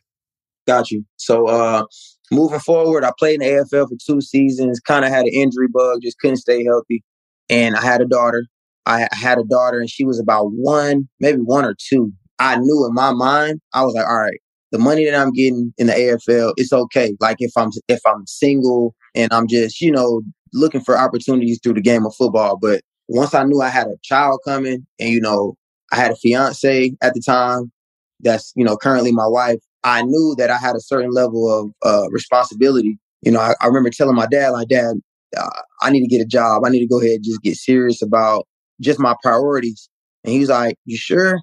Got 0.68 0.92
you. 0.92 1.06
So 1.18 1.48
uh 1.48 1.86
moving 2.32 2.60
forward, 2.60 3.04
I 3.04 3.12
played 3.18 3.42
in 3.42 3.48
the 3.48 3.63
AFL 3.63 3.89
for 3.89 3.98
two 4.06 4.22
seasons, 4.22 4.80
kind 4.80 5.06
of 5.06 5.12
had 5.12 5.26
an 5.26 5.34
injury 5.34 5.68
bug, 5.72 6.00
just 6.02 6.20
couldn't 6.20 6.38
stay 6.38 6.63
healthy. 6.63 7.04
And 7.50 7.76
I 7.76 7.82
had 7.82 8.02
a 8.02 8.06
daughter. 8.06 8.46
I 8.86 9.08
had 9.12 9.38
a 9.38 9.44
daughter 9.44 9.80
and 9.80 9.89
she 9.89 10.04
was 10.04 10.20
about 10.20 10.48
one, 10.52 11.08
maybe 11.20 11.39
one 11.39 11.65
or 11.65 11.76
two. 11.89 12.12
I 12.39 12.58
knew 12.58 12.86
in 12.88 12.94
my 12.94 13.12
mind, 13.12 13.60
I 13.74 13.84
was 13.84 13.94
like, 13.94 14.08
all 14.08 14.18
right, 14.18 14.39
the 14.71 14.79
money 14.79 15.05
that 15.05 15.15
I'm 15.15 15.32
getting 15.32 15.73
in 15.77 15.88
the 15.88 15.93
AFL, 15.93 16.53
it's 16.58 16.73
okay. 16.73 17.15
Like 17.19 17.38
if 17.39 17.51
I'm 17.58 17.69
if 17.88 17.99
I'm 18.05 18.25
single 18.27 18.95
and 19.15 19.32
I'm 19.34 19.47
just, 19.47 19.82
you 19.82 19.91
know, 19.91 20.21
looking 20.53 20.82
for 20.82 20.97
opportunities 20.97 21.60
through 21.62 21.73
the 21.73 21.82
game 21.82 22.05
of 22.05 22.15
football. 22.15 22.58
But 22.58 22.82
once 23.08 23.34
I 23.34 23.43
knew 23.43 23.62
I 23.62 23.69
had 23.69 23.88
a 23.88 23.97
child 24.03 24.39
coming 24.45 24.86
and, 24.99 25.10
you 25.10 25.21
know, 25.21 25.55
I 25.91 25.95
had 25.95 26.12
a 26.12 26.15
fiance 26.15 26.91
at 27.01 27.13
the 27.13 27.21
time 27.21 27.71
that's, 28.19 28.53
you 28.55 28.63
know, 28.63 28.77
currently 28.77 29.12
my 29.12 29.27
wife. 29.27 29.60
I 29.84 30.03
knew 30.03 30.36
that 30.38 30.49
I 30.49 30.58
had 30.58 30.75
a 30.75 30.82
certain 30.82 31.12
level 31.12 31.49
of 31.49 31.71
uh, 31.84 32.10
responsibility. 32.12 32.99
You 33.21 33.32
know, 33.32 33.39
I, 33.39 33.55
I, 33.62 33.67
remember 33.67 33.89
telling 33.89 34.15
my 34.15 34.27
dad, 34.27 34.49
like, 34.49 34.67
Dad, 34.67 34.95
uh, 35.38 35.62
I 35.82 35.89
need 35.89 36.01
to 36.01 36.08
get 36.08 36.21
a 36.21 36.27
job. 36.27 36.63
I 36.65 36.69
need 36.69 36.82
to 36.82 36.88
go 36.88 36.99
ahead 36.99 37.15
and 37.15 37.23
just 37.23 37.41
get 37.41 37.55
serious 37.55 38.01
about 38.01 38.45
just 38.82 38.99
my 38.99 39.15
priorities. 39.23 39.89
And 40.23 40.34
he 40.34 40.39
was 40.39 40.49
like, 40.49 40.75
You 40.86 40.97
sure? 40.97 41.39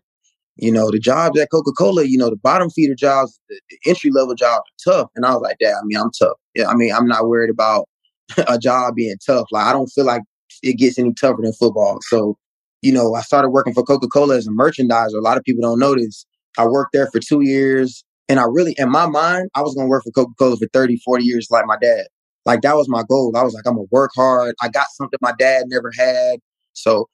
You 0.57 0.73
know, 0.73 0.91
the 0.91 0.99
jobs 0.99 1.39
at 1.39 1.51
Coca 1.51 1.73
Cola, 1.73 2.05
you 2.05 2.17
know, 2.17 2.31
the 2.31 2.37
bottom 2.37 2.71
feeder 2.71 2.95
jobs, 2.95 3.39
the, 3.49 3.61
the 3.71 3.79
entry 3.87 4.11
level 4.11 4.35
jobs 4.35 4.63
are 4.63 4.93
tough. 4.93 5.11
And 5.15 5.27
I 5.27 5.35
was 5.35 5.43
like, 5.43 5.59
Dad, 5.59 5.75
I 5.75 5.85
mean, 5.85 5.99
I'm 5.99 6.11
tough. 6.19 6.37
Yeah, 6.55 6.69
I 6.69 6.75
mean, 6.75 6.93
I'm 6.95 7.07
not 7.07 7.29
worried 7.29 7.51
about 7.51 7.89
a 8.49 8.59
job 8.59 8.95
being 8.95 9.17
tough. 9.25 9.47
Like, 9.51 9.67
I 9.67 9.73
don't 9.73 9.89
feel 9.89 10.05
like 10.05 10.23
it 10.63 10.79
gets 10.79 10.99
any 10.99 11.13
tougher 11.13 11.43
than 11.43 11.53
football. 11.53 11.99
So 12.03 12.39
you 12.83 12.93
know, 12.93 13.15
I 13.15 13.23
started 13.23 13.51
working 13.51 13.75
for 13.75 13.83
Coca 13.83 14.07
Cola 14.07 14.37
as 14.37 14.47
a 14.47 14.51
merchandiser. 14.51 15.15
A 15.15 15.21
lot 15.21 15.37
of 15.37 15.45
people 15.45 15.63
don't 15.63 15.99
this. 15.99 16.25
I 16.59 16.67
worked 16.67 16.93
there 16.93 17.09
for 17.11 17.19
two 17.19 17.41
years. 17.41 18.05
And 18.29 18.39
I 18.39 18.45
really, 18.45 18.75
in 18.79 18.91
my 18.91 19.07
mind, 19.07 19.51
I 19.55 19.63
was 19.63 19.75
going 19.75 19.87
to 19.87 19.91
work 19.91 20.05
for 20.05 20.13
Coca 20.13 20.33
Cola 20.39 20.57
for 20.57 20.69
30, 20.73 20.99
40 21.05 21.25
years 21.25 21.49
like 21.51 21.65
my 21.67 21.77
dad. 21.81 22.07
Like 22.45 22.63
that 22.63 22.77
was 22.77 22.89
my 22.89 23.03
goal. 23.09 23.33
I 23.37 23.43
was 23.43 23.55
like, 23.55 23.65
I'm 23.67 23.75
going 23.75 23.87
to 23.87 23.91
work 23.91 24.13
hard. 24.15 24.55
I 24.63 24.69
got 24.69 24.87
something 24.93 25.19
my 25.21 25.33
dad 25.39 25.65
never 25.67 25.91
had. 25.97 26.39
So, 26.75 27.09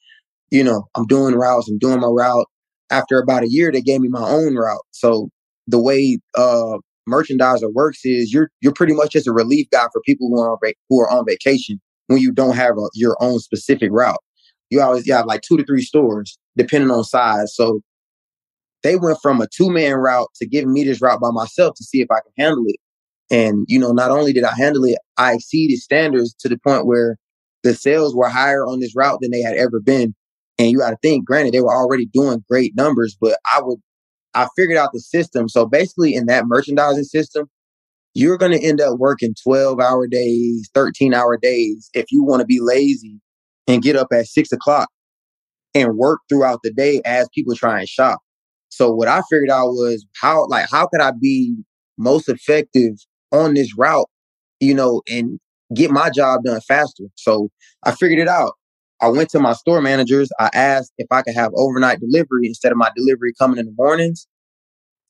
you 0.51 0.63
know, 0.63 0.89
I'm 0.95 1.07
doing 1.07 1.35
routes. 1.35 1.69
I'm 1.69 1.79
doing 1.79 2.01
my 2.01 2.09
route. 2.09 2.47
After 2.93 3.19
about 3.19 3.43
a 3.43 3.51
year, 3.51 3.73
they 3.73 3.81
gave 3.81 4.01
me 4.01 4.09
my 4.09 4.23
own 4.23 4.55
route. 4.55 4.85
So 4.93 5.31
the 5.67 5.81
way 5.81 6.19
uh, 6.37 6.79
merchandiser 7.09 7.73
works 7.73 8.01
is 8.05 8.33
you're 8.33 8.51
you're 8.61 8.73
pretty 8.73 8.95
much 8.95 9.13
just 9.13 9.27
a 9.27 9.33
relief 9.33 9.67
guy 9.73 9.87
for 9.93 10.01
people 10.07 10.29
who 10.29 10.41
are 10.41 10.53
on, 10.53 10.73
who 10.89 11.01
are 11.01 11.11
on 11.11 11.25
vacation 11.27 11.81
when 12.07 12.21
you 12.21 12.31
don't 12.33 12.57
have 12.57 12.77
a, 12.77 12.89
your 12.95 13.17
own 13.21 13.39
specific 13.41 13.91
route 13.93 14.21
you 14.73 14.81
always 14.81 15.07
you 15.07 15.13
have 15.13 15.27
like 15.27 15.43
two 15.43 15.59
to 15.59 15.65
three 15.65 15.83
stores 15.83 16.39
depending 16.57 16.91
on 16.91 17.05
size. 17.05 17.55
So 17.55 17.83
they 18.83 18.97
went 18.97 19.19
from 19.23 19.41
a 19.41 19.47
two 19.47 19.71
man 19.71 19.95
route 19.95 20.29
to 20.37 20.47
giving 20.47 20.73
me 20.73 20.83
this 20.83 21.03
route 21.03 21.21
by 21.21 21.31
myself 21.31 21.75
to 21.77 21.85
see 21.85 22.01
if 22.01 22.09
I 22.11 22.21
can 22.21 22.33
handle 22.45 22.65
it. 22.67 22.77
And 23.31 23.67
you 23.69 23.79
know, 23.79 23.93
not 23.93 24.11
only 24.11 24.33
did 24.33 24.45
I 24.45 24.55
handle 24.55 24.85
it, 24.85 24.99
I 25.19 25.35
exceeded 25.35 25.79
standards 25.79 26.35
to 26.41 26.49
the 26.49 26.59
point 26.59 26.87
where 26.87 27.19
the 27.63 27.75
sales 27.75 28.17
were 28.17 28.29
higher 28.29 28.65
on 28.65 28.81
this 28.81 28.97
route 28.97 29.19
than 29.21 29.31
they 29.31 29.43
had 29.43 29.57
ever 29.57 29.79
been. 29.79 30.15
And 30.59 30.71
you 30.71 30.79
got 30.79 30.91
to 30.91 30.99
think, 31.03 31.25
granted, 31.25 31.55
they 31.55 31.61
were 31.61 31.75
already 31.75 32.07
doing 32.07 32.45
great 32.49 32.77
numbers, 32.77 33.17
but 33.21 33.39
I 33.53 33.61
would, 33.63 33.79
I 34.35 34.49
figured 34.57 34.79
out 34.79 34.91
the 34.93 35.01
system. 35.01 35.49
So 35.49 35.67
basically, 35.67 36.15
in 36.15 36.27
that 36.27 36.47
merchandising 36.47 37.05
system, 37.05 37.49
you're 38.15 38.39
going 38.39 38.53
to 38.53 38.63
end 38.63 38.81
up 38.81 38.99
working 38.99 39.35
12 39.43 39.81
hour 39.81 40.07
days, 40.07 40.69
13 40.75 41.15
hour 41.15 41.37
days 41.37 41.91
if 41.95 42.07
you 42.11 42.23
want 42.23 42.41
to 42.41 42.47
be 42.47 42.61
lazy 42.61 43.19
and 43.67 43.83
get 43.83 43.97
up 43.97 44.09
at 44.13 44.27
six 44.27 44.53
o'clock 44.53 44.89
and 45.75 45.97
work 45.97 46.21
throughout 46.29 46.61
the 46.63 46.73
day 46.73 47.01
as 47.05 47.29
people 47.35 47.55
try 47.55 47.79
and 47.79 47.89
shop. 47.89 48.21
So 48.69 48.93
what 48.93 49.09
I 49.09 49.23
figured 49.31 49.51
out 49.51 49.69
was 49.69 50.07
how 50.21 50.47
like 50.49 50.67
how 50.71 50.87
could 50.87 51.01
I 51.01 51.13
be 51.13 51.57
most 51.99 52.29
effective 52.29 52.95
on 53.31 53.55
this 53.55 53.77
route, 53.77 54.09
you 54.61 54.75
know, 54.75 55.03
and 55.09 55.39
get 55.75 55.91
my 55.91 56.11
job 56.11 56.43
done 56.45 56.61
faster. 56.63 57.05
So 57.17 57.49
I 57.85 57.93
figured 57.93 58.21
it 58.21 58.29
out. 58.29 58.53
I 59.03 59.09
went 59.09 59.31
to 59.31 59.41
my 59.41 59.53
store 59.53 59.83
managers. 59.83 60.31
I 60.39 60.49
asked 60.55 60.93
if 60.97 61.09
I 61.11 61.23
could 61.23 61.35
have 61.35 61.51
overnight 61.57 62.01
delivery 62.01 62.47
instead 62.47 62.71
of 62.71 62.79
my 62.79 62.91
delivery 62.97 63.35
coming 63.37 63.59
in 63.59 63.67
the 63.67 63.75
mornings. 63.77 64.29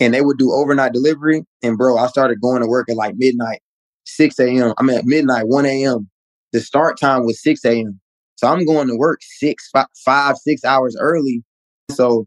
And 0.01 0.15
they 0.15 0.23
would 0.23 0.39
do 0.39 0.51
overnight 0.51 0.93
delivery. 0.93 1.45
And 1.63 1.77
bro, 1.79 1.99
I 1.99 2.07
started 2.09 2.41
going 2.41 2.63
to 2.63 2.69
work 2.69 2.89
at 2.91 2.97
like 2.97 3.15
midnight, 3.17 3.61
6 4.07 4.41
a.m. 4.41 4.73
I 4.79 4.83
mean, 4.83 4.99
at 4.99 5.05
midnight, 5.05 5.47
1 5.47 5.67
a.m. 5.67 6.09
The 6.53 6.61
start 6.61 6.99
time 6.99 7.25
was 7.27 7.41
6 7.43 7.65
a.m. 7.67 8.01
So 8.37 8.49
I'm 8.49 8.65
going 8.65 8.89
to 8.89 8.97
work 8.97 9.21
six, 9.23 9.69
five, 9.71 9.87
five, 10.05 10.37
six 10.39 10.65
hours 10.65 10.97
early. 10.99 11.45
So 11.93 12.27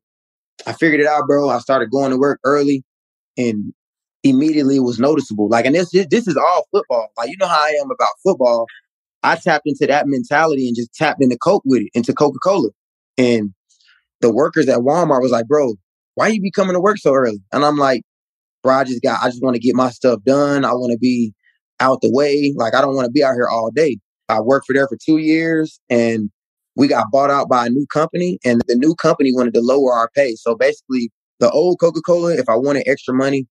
I 0.65 0.73
figured 0.73 1.01
it 1.01 1.07
out, 1.07 1.27
bro. 1.27 1.49
I 1.49 1.59
started 1.59 1.91
going 1.91 2.11
to 2.11 2.17
work 2.17 2.39
early 2.45 2.83
and 3.37 3.73
immediately 4.23 4.77
it 4.77 4.83
was 4.83 4.99
noticeable. 4.99 5.49
Like, 5.49 5.65
and 5.65 5.75
this, 5.75 5.91
this 5.91 6.27
is 6.27 6.37
all 6.37 6.67
football. 6.71 7.09
Like, 7.17 7.29
you 7.29 7.37
know 7.37 7.47
how 7.47 7.59
I 7.59 7.77
am 7.81 7.91
about 7.91 8.11
football. 8.23 8.67
I 9.25 9.35
tapped 9.35 9.65
into 9.65 9.87
that 9.87 10.07
mentality 10.07 10.67
and 10.67 10.75
just 10.75 10.93
tapped 10.93 11.21
into 11.21 11.37
Coke 11.37 11.63
with 11.65 11.81
it, 11.81 11.89
into 11.93 12.13
Coca 12.13 12.37
Cola. 12.43 12.69
And 13.17 13.53
the 14.21 14.31
workers 14.33 14.69
at 14.69 14.79
Walmart 14.79 15.21
was 15.21 15.31
like, 15.31 15.47
bro, 15.47 15.73
why 16.13 16.27
you 16.27 16.39
be 16.41 16.51
coming 16.51 16.73
to 16.73 16.79
work 16.79 16.97
so 16.97 17.13
early? 17.13 17.41
And 17.51 17.65
I'm 17.65 17.77
like, 17.77 18.03
bro, 18.63 18.75
I 18.75 18.83
just 18.83 19.01
got, 19.01 19.23
I 19.23 19.29
just 19.29 19.41
want 19.43 19.55
to 19.55 19.59
get 19.59 19.75
my 19.75 19.89
stuff 19.89 20.19
done. 20.25 20.63
I 20.63 20.73
want 20.73 20.91
to 20.91 20.99
be 20.99 21.33
out 21.79 22.01
the 22.01 22.11
way. 22.13 22.53
Like, 22.55 22.75
I 22.75 22.81
don't 22.81 22.95
want 22.95 23.05
to 23.05 23.11
be 23.11 23.23
out 23.23 23.33
here 23.33 23.47
all 23.51 23.71
day. 23.71 23.97
I 24.29 24.41
worked 24.41 24.67
for 24.67 24.73
there 24.73 24.87
for 24.87 24.97
two 25.03 25.17
years 25.17 25.79
and 25.89 26.29
we 26.75 26.87
got 26.87 27.11
bought 27.11 27.31
out 27.31 27.49
by 27.49 27.65
a 27.65 27.69
new 27.69 27.85
company 27.91 28.37
and 28.45 28.61
the 28.67 28.75
new 28.75 28.93
company 28.95 29.31
wanted 29.33 29.53
to 29.55 29.61
lower 29.61 29.93
our 29.93 30.09
pay. 30.15 30.35
So 30.35 30.55
basically 30.55 31.09
the 31.39 31.49
old 31.49 31.79
Coca-Cola, 31.79 32.35
if 32.35 32.47
I 32.47 32.55
wanted 32.55 32.87
extra 32.87 33.13
money, 33.13 33.47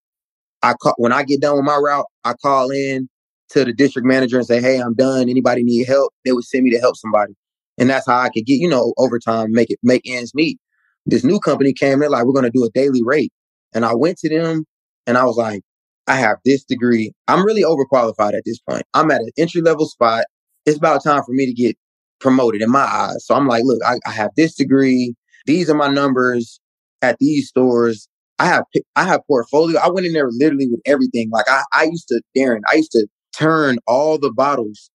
I 0.63 0.75
call 0.75 0.95
when 0.97 1.13
I 1.13 1.25
get 1.25 1.41
done 1.41 1.57
with 1.57 1.65
my 1.65 1.77
route, 1.77 2.07
I 2.25 2.35
call 2.35 2.71
in 2.71 3.09
to 3.55 3.65
the 3.65 3.73
district 3.73 4.07
manager 4.07 4.37
and 4.37 4.47
say, 4.47 4.61
Hey, 4.61 4.79
I'm 4.79 4.95
done. 4.95 5.29
Anybody 5.29 5.63
need 5.63 5.87
help? 5.87 6.13
They 6.25 6.33
would 6.33 6.45
send 6.45 6.65
me 6.65 6.71
to 6.71 6.79
help 6.79 6.97
somebody. 6.97 7.35
And 7.79 7.91
that's 7.91 8.07
how 8.07 8.19
I 8.19 8.29
could 8.29 8.47
get, 8.47 8.61
you 8.61 8.69
know, 8.69 8.93
overtime, 8.99 9.53
make 9.53 9.71
it 9.71 9.79
make 9.83 10.03
ends 10.07 10.35
meet. 10.35 10.59
This 11.07 11.25
new 11.25 11.39
company 11.41 11.73
came, 11.73 12.01
they're 12.01 12.11
like, 12.11 12.25
we're 12.25 12.33
gonna 12.33 12.51
do 12.51 12.65
a 12.65 12.71
daily 12.71 13.03
rate. 13.03 13.33
And 13.75 13.85
I 13.85 13.95
went 13.95 14.19
to 14.19 14.29
them 14.29 14.65
and 15.07 15.17
I 15.17 15.25
was 15.25 15.37
like, 15.37 15.63
I 16.07 16.17
have 16.17 16.37
this 16.45 16.65
degree. 16.65 17.13
I'm 17.29 17.45
really 17.45 17.63
overqualified 17.63 18.35
at 18.35 18.43
this 18.45 18.59
point. 18.59 18.83
I'm 18.93 19.11
at 19.11 19.21
an 19.21 19.31
entry 19.39 19.63
level 19.63 19.87
spot. 19.87 20.25
It's 20.67 20.77
about 20.77 21.03
time 21.03 21.23
for 21.25 21.33
me 21.33 21.47
to 21.47 21.53
get 21.53 21.77
promoted 22.21 22.63
in 22.63 22.71
my 22.71 22.85
eyes. 22.85 23.25
So 23.27 23.35
I'm 23.35 23.47
like, 23.47 23.65
look, 23.65 23.81
I, 23.85 23.99
I 24.07 24.11
have 24.11 24.31
this 24.37 24.55
degree. 24.55 25.15
These 25.47 25.69
are 25.71 25.75
my 25.75 25.89
numbers 25.89 26.61
at 27.03 27.19
these 27.19 27.49
stores. 27.49 28.09
I 28.39 28.47
have 28.47 28.65
I 28.97 29.05
have 29.05 29.21
portfolio. 29.27 29.79
I 29.79 29.89
went 29.91 30.07
in 30.07 30.13
there 30.13 30.29
literally 30.31 30.69
with 30.69 30.81
everything. 30.87 31.31
Like 31.31 31.49
I, 31.49 31.63
I 31.73 31.85
used 31.85 32.09
to, 32.09 32.21
Darren, 32.37 32.61
I 32.71 32.77
used 32.77 32.93
to 32.93 33.07
turn 33.39 33.79
all 33.87 34.19
the 34.19 34.33
bottles 34.33 34.91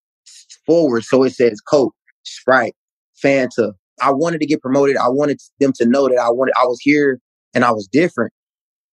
forward 0.65 1.03
so 1.03 1.23
it 1.23 1.31
says 1.31 1.61
Coke, 1.61 1.95
Sprite, 2.23 2.75
Fanta. 3.23 3.73
I 4.01 4.11
wanted 4.11 4.39
to 4.41 4.47
get 4.47 4.61
promoted. 4.61 4.97
I 4.97 5.09
wanted 5.09 5.39
them 5.59 5.73
to 5.73 5.85
know 5.85 6.07
that 6.07 6.17
I 6.17 6.29
wanted 6.29 6.53
I 6.61 6.65
was 6.65 6.79
here 6.81 7.19
and 7.53 7.65
I 7.65 7.71
was 7.71 7.87
different. 7.87 8.31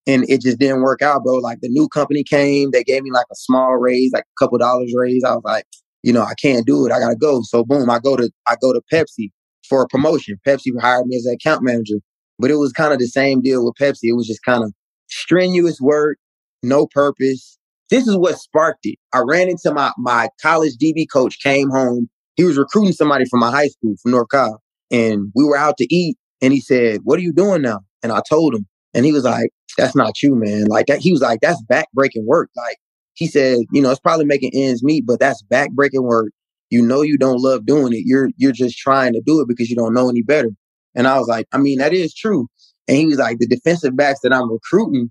And 0.08 0.28
it 0.28 0.40
just 0.40 0.58
didn't 0.58 0.82
work 0.82 1.02
out, 1.02 1.24
bro. 1.24 1.34
Like 1.36 1.60
the 1.60 1.68
new 1.68 1.88
company 1.88 2.22
came, 2.22 2.70
they 2.70 2.84
gave 2.84 3.02
me 3.02 3.10
like 3.10 3.26
a 3.30 3.36
small 3.36 3.76
raise, 3.76 4.12
like 4.12 4.24
a 4.24 4.44
couple 4.44 4.58
dollars 4.58 4.92
raise. 4.96 5.24
I 5.24 5.34
was 5.34 5.42
like, 5.44 5.64
you 6.02 6.12
know, 6.12 6.22
I 6.22 6.34
can't 6.40 6.66
do 6.66 6.86
it. 6.86 6.92
I 6.92 6.98
gotta 6.98 7.16
go. 7.16 7.42
So 7.42 7.64
boom, 7.64 7.90
I 7.90 7.98
go 7.98 8.16
to 8.16 8.30
I 8.46 8.56
go 8.60 8.72
to 8.72 8.80
Pepsi 8.92 9.30
for 9.68 9.82
a 9.82 9.88
promotion. 9.88 10.36
Pepsi 10.46 10.70
hired 10.80 11.06
me 11.06 11.16
as 11.16 11.26
an 11.26 11.34
account 11.34 11.62
manager. 11.62 11.96
But 12.38 12.50
it 12.50 12.56
was 12.56 12.72
kind 12.72 12.92
of 12.92 12.98
the 12.98 13.06
same 13.06 13.40
deal 13.40 13.64
with 13.64 13.74
Pepsi. 13.80 14.04
It 14.04 14.16
was 14.16 14.26
just 14.26 14.42
kind 14.44 14.62
of 14.62 14.72
strenuous 15.08 15.80
work, 15.80 16.18
no 16.62 16.86
purpose. 16.86 17.58
This 17.90 18.06
is 18.06 18.16
what 18.16 18.38
sparked 18.38 18.84
it. 18.84 18.98
I 19.12 19.22
ran 19.26 19.48
into 19.48 19.72
my 19.72 19.92
my 19.98 20.28
college 20.40 20.72
DB 20.82 21.06
coach, 21.10 21.38
came 21.40 21.70
home. 21.70 22.08
He 22.34 22.44
was 22.44 22.58
recruiting 22.58 22.92
somebody 22.92 23.24
from 23.26 23.40
my 23.40 23.50
high 23.50 23.68
school 23.68 23.94
from 24.02 24.12
North 24.12 24.28
Carolina. 24.30 24.58
And 24.90 25.32
we 25.34 25.44
were 25.44 25.56
out 25.56 25.76
to 25.78 25.94
eat. 25.94 26.16
And 26.42 26.52
he 26.52 26.60
said, 26.60 27.00
What 27.04 27.18
are 27.18 27.22
you 27.22 27.32
doing 27.32 27.62
now? 27.62 27.80
And 28.02 28.12
I 28.12 28.20
told 28.28 28.54
him. 28.54 28.66
And 28.94 29.04
he 29.04 29.12
was 29.12 29.24
like, 29.24 29.50
That's 29.78 29.96
not 29.96 30.22
you, 30.22 30.34
man. 30.34 30.66
Like 30.66 30.86
that, 30.86 31.00
he 31.00 31.12
was 31.12 31.20
like, 31.20 31.40
That's 31.40 31.62
backbreaking 31.70 32.24
work. 32.24 32.50
Like 32.56 32.76
he 33.14 33.26
said, 33.26 33.60
you 33.72 33.80
know, 33.80 33.90
it's 33.90 34.00
probably 34.00 34.26
making 34.26 34.50
ends 34.54 34.82
meet, 34.82 35.06
but 35.06 35.18
that's 35.18 35.42
backbreaking 35.50 36.02
work. 36.02 36.32
You 36.70 36.82
know 36.82 37.00
you 37.02 37.16
don't 37.16 37.40
love 37.40 37.64
doing 37.64 37.92
it. 37.92 38.02
You're 38.04 38.30
you're 38.36 38.52
just 38.52 38.76
trying 38.76 39.12
to 39.14 39.22
do 39.24 39.40
it 39.40 39.48
because 39.48 39.70
you 39.70 39.76
don't 39.76 39.94
know 39.94 40.10
any 40.10 40.22
better. 40.22 40.50
And 40.94 41.06
I 41.06 41.18
was 41.18 41.28
like, 41.28 41.46
I 41.52 41.58
mean, 41.58 41.78
that 41.78 41.92
is 41.92 42.14
true. 42.14 42.48
And 42.88 42.96
he 42.96 43.06
was 43.06 43.18
like, 43.18 43.38
the 43.38 43.46
defensive 43.46 43.96
backs 43.96 44.20
that 44.22 44.32
I'm 44.32 44.50
recruiting, 44.50 45.10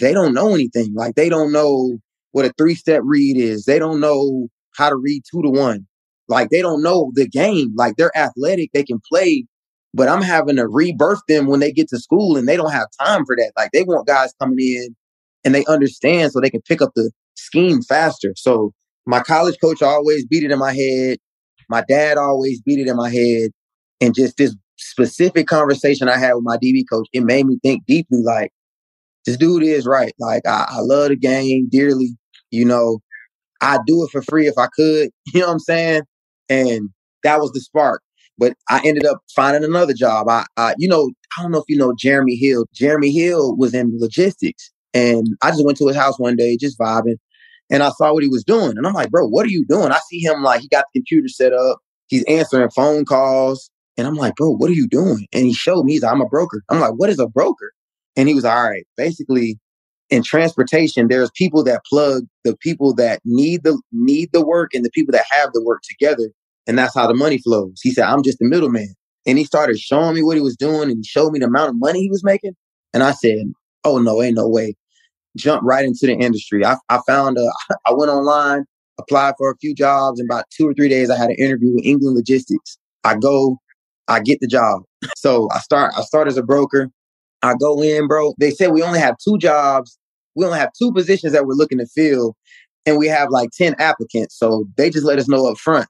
they 0.00 0.12
don't 0.12 0.34
know 0.34 0.54
anything. 0.54 0.94
Like 0.94 1.14
they 1.14 1.28
don't 1.28 1.52
know 1.52 1.98
what 2.32 2.44
a 2.44 2.52
three 2.56 2.74
step 2.74 3.02
read 3.04 3.36
is. 3.36 3.64
They 3.64 3.78
don't 3.78 4.00
know 4.00 4.48
how 4.76 4.88
to 4.88 4.96
read 4.96 5.22
two 5.30 5.42
to 5.42 5.50
one. 5.50 5.86
Like 6.28 6.50
they 6.50 6.62
don't 6.62 6.82
know 6.82 7.10
the 7.14 7.28
game. 7.28 7.72
Like 7.76 7.96
they're 7.96 8.16
athletic, 8.16 8.70
they 8.72 8.84
can 8.84 9.00
play, 9.10 9.44
but 9.92 10.08
I'm 10.08 10.22
having 10.22 10.56
to 10.56 10.68
rebirth 10.68 11.20
them 11.28 11.46
when 11.46 11.60
they 11.60 11.72
get 11.72 11.88
to 11.88 11.98
school 11.98 12.36
and 12.36 12.48
they 12.48 12.56
don't 12.56 12.72
have 12.72 12.86
time 13.00 13.24
for 13.26 13.36
that. 13.36 13.52
Like 13.56 13.70
they 13.72 13.82
want 13.82 14.06
guys 14.06 14.32
coming 14.40 14.58
in 14.58 14.94
and 15.44 15.54
they 15.54 15.64
understand 15.66 16.32
so 16.32 16.40
they 16.40 16.50
can 16.50 16.62
pick 16.62 16.80
up 16.80 16.92
the 16.94 17.10
scheme 17.34 17.82
faster. 17.82 18.32
So 18.36 18.72
my 19.06 19.20
college 19.20 19.56
coach 19.60 19.82
always 19.82 20.24
beat 20.24 20.44
it 20.44 20.52
in 20.52 20.58
my 20.58 20.72
head. 20.72 21.18
My 21.68 21.82
dad 21.88 22.16
always 22.16 22.60
beat 22.60 22.78
it 22.78 22.88
in 22.88 22.96
my 22.96 23.10
head. 23.10 23.50
And 24.00 24.14
just 24.14 24.36
this 24.36 24.54
specific 24.76 25.46
conversation 25.46 26.08
I 26.08 26.16
had 26.16 26.34
with 26.34 26.44
my 26.44 26.56
DB 26.56 26.84
coach, 26.90 27.08
it 27.12 27.22
made 27.22 27.46
me 27.46 27.58
think 27.62 27.84
deeply 27.86 28.22
like, 28.22 28.52
this 29.26 29.36
dude 29.36 29.62
is 29.62 29.86
right. 29.86 30.12
Like, 30.18 30.46
I, 30.46 30.66
I 30.68 30.80
love 30.80 31.08
the 31.10 31.16
game 31.16 31.68
dearly. 31.70 32.16
You 32.50 32.64
know, 32.64 33.00
I'd 33.60 33.80
do 33.86 34.04
it 34.04 34.10
for 34.10 34.22
free 34.22 34.46
if 34.46 34.58
I 34.58 34.68
could. 34.74 35.10
You 35.34 35.40
know 35.40 35.48
what 35.48 35.54
I'm 35.54 35.58
saying? 35.60 36.02
And 36.48 36.90
that 37.24 37.40
was 37.40 37.52
the 37.52 37.60
spark. 37.60 38.02
But 38.38 38.54
I 38.70 38.80
ended 38.84 39.06
up 39.06 39.18
finding 39.36 39.64
another 39.64 39.94
job. 39.94 40.28
I, 40.28 40.44
I, 40.56 40.74
you 40.78 40.88
know, 40.88 41.10
I 41.38 41.42
don't 41.42 41.52
know 41.52 41.58
if 41.58 41.64
you 41.68 41.76
know 41.78 41.94
Jeremy 41.98 42.36
Hill. 42.36 42.66
Jeremy 42.74 43.12
Hill 43.12 43.56
was 43.56 43.74
in 43.74 43.92
logistics, 44.00 44.72
and 44.94 45.26
I 45.42 45.50
just 45.50 45.64
went 45.64 45.78
to 45.78 45.86
his 45.88 45.96
house 45.96 46.18
one 46.18 46.36
day, 46.36 46.56
just 46.56 46.78
vibing, 46.78 47.16
and 47.70 47.82
I 47.82 47.90
saw 47.90 48.14
what 48.14 48.22
he 48.22 48.28
was 48.30 48.44
doing, 48.44 48.78
and 48.78 48.86
I'm 48.86 48.94
like, 48.94 49.10
bro, 49.10 49.28
what 49.28 49.46
are 49.46 49.50
you 49.50 49.66
doing? 49.68 49.92
I 49.92 50.00
see 50.08 50.20
him 50.20 50.42
like 50.42 50.62
he 50.62 50.68
got 50.68 50.86
the 50.94 51.00
computer 51.00 51.28
set 51.28 51.52
up. 51.52 51.78
He's 52.08 52.24
answering 52.24 52.70
phone 52.70 53.04
calls. 53.04 53.70
And 53.98 54.06
I'm 54.06 54.14
like, 54.14 54.34
bro, 54.36 54.52
what 54.56 54.70
are 54.70 54.74
you 54.74 54.88
doing? 54.88 55.26
And 55.32 55.44
he 55.46 55.52
showed 55.52 55.84
me, 55.84 55.92
he's 55.92 56.02
like, 56.02 56.12
I'm 56.12 56.22
a 56.22 56.28
broker. 56.28 56.62
I'm 56.70 56.80
like, 56.80 56.94
what 56.96 57.10
is 57.10 57.18
a 57.18 57.28
broker? 57.28 57.72
And 58.16 58.28
he 58.28 58.34
was 58.34 58.44
all 58.44 58.68
right. 58.68 58.86
Basically, 58.96 59.58
in 60.10 60.22
transportation, 60.22 61.08
there's 61.08 61.30
people 61.34 61.62
that 61.64 61.82
plug 61.88 62.24
the 62.44 62.56
people 62.56 62.94
that 62.94 63.20
need 63.24 63.62
the 63.62 63.80
need 63.92 64.30
the 64.32 64.44
work 64.44 64.74
and 64.74 64.84
the 64.84 64.90
people 64.90 65.12
that 65.12 65.24
have 65.30 65.52
the 65.52 65.62
work 65.62 65.82
together. 65.82 66.30
And 66.66 66.76
that's 66.78 66.94
how 66.94 67.06
the 67.06 67.14
money 67.14 67.38
flows. 67.38 67.80
He 67.82 67.90
said, 67.90 68.04
I'm 68.04 68.22
just 68.22 68.38
the 68.38 68.46
middleman. 68.46 68.94
And 69.26 69.38
he 69.38 69.44
started 69.44 69.78
showing 69.78 70.14
me 70.14 70.22
what 70.22 70.36
he 70.36 70.42
was 70.42 70.56
doing 70.56 70.90
and 70.90 70.98
he 70.98 71.04
showed 71.04 71.30
me 71.30 71.38
the 71.38 71.46
amount 71.46 71.70
of 71.70 71.78
money 71.78 72.00
he 72.00 72.10
was 72.10 72.24
making. 72.24 72.54
And 72.92 73.02
I 73.02 73.12
said, 73.12 73.52
Oh 73.84 73.98
no, 73.98 74.22
ain't 74.22 74.36
no 74.36 74.48
way. 74.48 74.74
Jump 75.36 75.62
right 75.64 75.84
into 75.84 76.06
the 76.06 76.14
industry. 76.14 76.64
I, 76.64 76.76
I 76.88 77.00
found 77.06 77.38
a, 77.38 77.52
I 77.86 77.92
went 77.92 78.10
online, 78.10 78.64
applied 78.98 79.34
for 79.38 79.50
a 79.50 79.56
few 79.58 79.74
jobs. 79.74 80.20
In 80.20 80.26
about 80.26 80.44
two 80.50 80.68
or 80.68 80.74
three 80.74 80.88
days, 80.88 81.08
I 81.10 81.16
had 81.16 81.30
an 81.30 81.36
interview 81.38 81.74
with 81.74 81.84
England 81.84 82.16
Logistics. 82.16 82.78
I 83.04 83.16
go, 83.16 83.58
I 84.08 84.20
get 84.20 84.40
the 84.40 84.48
job. 84.48 84.82
So 85.16 85.48
I 85.50 85.60
start, 85.60 85.94
I 85.96 86.02
start 86.02 86.28
as 86.28 86.36
a 86.36 86.42
broker. 86.42 86.90
I 87.42 87.54
go 87.54 87.82
in, 87.82 88.06
bro. 88.06 88.34
They 88.38 88.50
said 88.50 88.72
we 88.72 88.82
only 88.82 88.98
have 88.98 89.16
two 89.18 89.38
jobs. 89.38 89.98
We 90.34 90.44
only 90.44 90.58
have 90.58 90.70
two 90.78 90.92
positions 90.92 91.32
that 91.32 91.46
we're 91.46 91.54
looking 91.54 91.78
to 91.78 91.86
fill. 91.86 92.36
And 92.86 92.98
we 92.98 93.08
have 93.08 93.30
like 93.30 93.50
10 93.50 93.74
applicants. 93.78 94.38
So 94.38 94.66
they 94.76 94.90
just 94.90 95.04
let 95.04 95.18
us 95.18 95.28
know 95.28 95.46
up 95.46 95.58
front. 95.58 95.88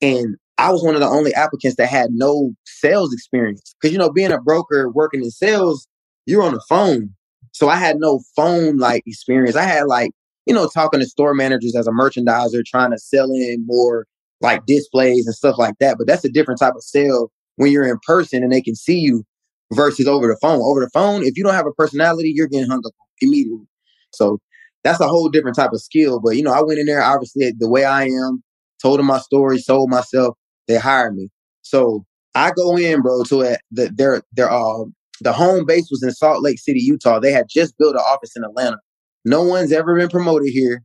And 0.00 0.36
I 0.58 0.70
was 0.70 0.82
one 0.82 0.94
of 0.94 1.00
the 1.00 1.06
only 1.06 1.34
applicants 1.34 1.76
that 1.76 1.88
had 1.88 2.10
no 2.12 2.52
sales 2.64 3.12
experience. 3.12 3.74
Cause 3.80 3.92
you 3.92 3.98
know, 3.98 4.10
being 4.10 4.32
a 4.32 4.40
broker 4.40 4.90
working 4.90 5.22
in 5.22 5.30
sales, 5.30 5.86
you're 6.26 6.42
on 6.42 6.54
the 6.54 6.62
phone. 6.68 7.14
So 7.52 7.68
I 7.68 7.76
had 7.76 7.98
no 7.98 8.20
phone 8.36 8.78
like 8.78 9.02
experience. 9.06 9.56
I 9.56 9.64
had 9.64 9.86
like, 9.86 10.10
you 10.46 10.54
know, 10.54 10.68
talking 10.68 11.00
to 11.00 11.06
store 11.06 11.34
managers 11.34 11.74
as 11.76 11.86
a 11.86 11.90
merchandiser, 11.90 12.64
trying 12.64 12.90
to 12.90 12.98
sell 12.98 13.30
in 13.30 13.64
more 13.66 14.06
like 14.40 14.66
displays 14.66 15.26
and 15.26 15.34
stuff 15.34 15.58
like 15.58 15.74
that. 15.80 15.98
But 15.98 16.06
that's 16.06 16.24
a 16.24 16.30
different 16.30 16.60
type 16.60 16.74
of 16.74 16.82
sale 16.82 17.30
when 17.56 17.72
you're 17.72 17.88
in 17.88 17.98
person 18.06 18.42
and 18.42 18.52
they 18.52 18.62
can 18.62 18.74
see 18.74 18.98
you 18.98 19.24
versus 19.72 20.06
over 20.06 20.26
the 20.26 20.38
phone. 20.40 20.60
Over 20.62 20.80
the 20.80 20.90
phone, 20.90 21.22
if 21.24 21.36
you 21.36 21.44
don't 21.44 21.54
have 21.54 21.66
a 21.66 21.72
personality, 21.72 22.32
you're 22.34 22.48
getting 22.48 22.68
hung 22.68 22.82
up 22.86 22.92
immediately. 23.20 23.66
So 24.12 24.38
that's 24.84 25.00
a 25.00 25.08
whole 25.08 25.28
different 25.28 25.56
type 25.56 25.72
of 25.72 25.80
skill. 25.80 26.20
But 26.20 26.36
you 26.36 26.42
know, 26.42 26.52
I 26.52 26.62
went 26.62 26.78
in 26.78 26.86
there 26.86 27.02
obviously 27.02 27.52
the 27.58 27.68
way 27.68 27.84
I 27.84 28.04
am, 28.04 28.42
told 28.82 28.98
them 28.98 29.06
my 29.06 29.18
story, 29.18 29.58
sold 29.58 29.90
myself. 29.90 30.36
They 30.66 30.78
hired 30.78 31.14
me. 31.16 31.28
So 31.62 32.04
I 32.34 32.52
go 32.52 32.76
in, 32.76 33.02
bro, 33.02 33.24
to 33.24 33.42
a, 33.42 33.56
the, 33.70 33.90
their 33.94 34.22
their 34.32 34.50
uh 34.50 34.84
the 35.20 35.32
home 35.32 35.66
base 35.66 35.88
was 35.90 36.02
in 36.02 36.12
Salt 36.12 36.42
Lake 36.42 36.60
City, 36.60 36.80
Utah. 36.80 37.18
They 37.18 37.32
had 37.32 37.46
just 37.50 37.76
built 37.78 37.96
an 37.96 38.02
office 38.02 38.36
in 38.36 38.44
Atlanta. 38.44 38.78
No 39.24 39.42
one's 39.42 39.72
ever 39.72 39.96
been 39.96 40.08
promoted 40.08 40.48
here 40.52 40.82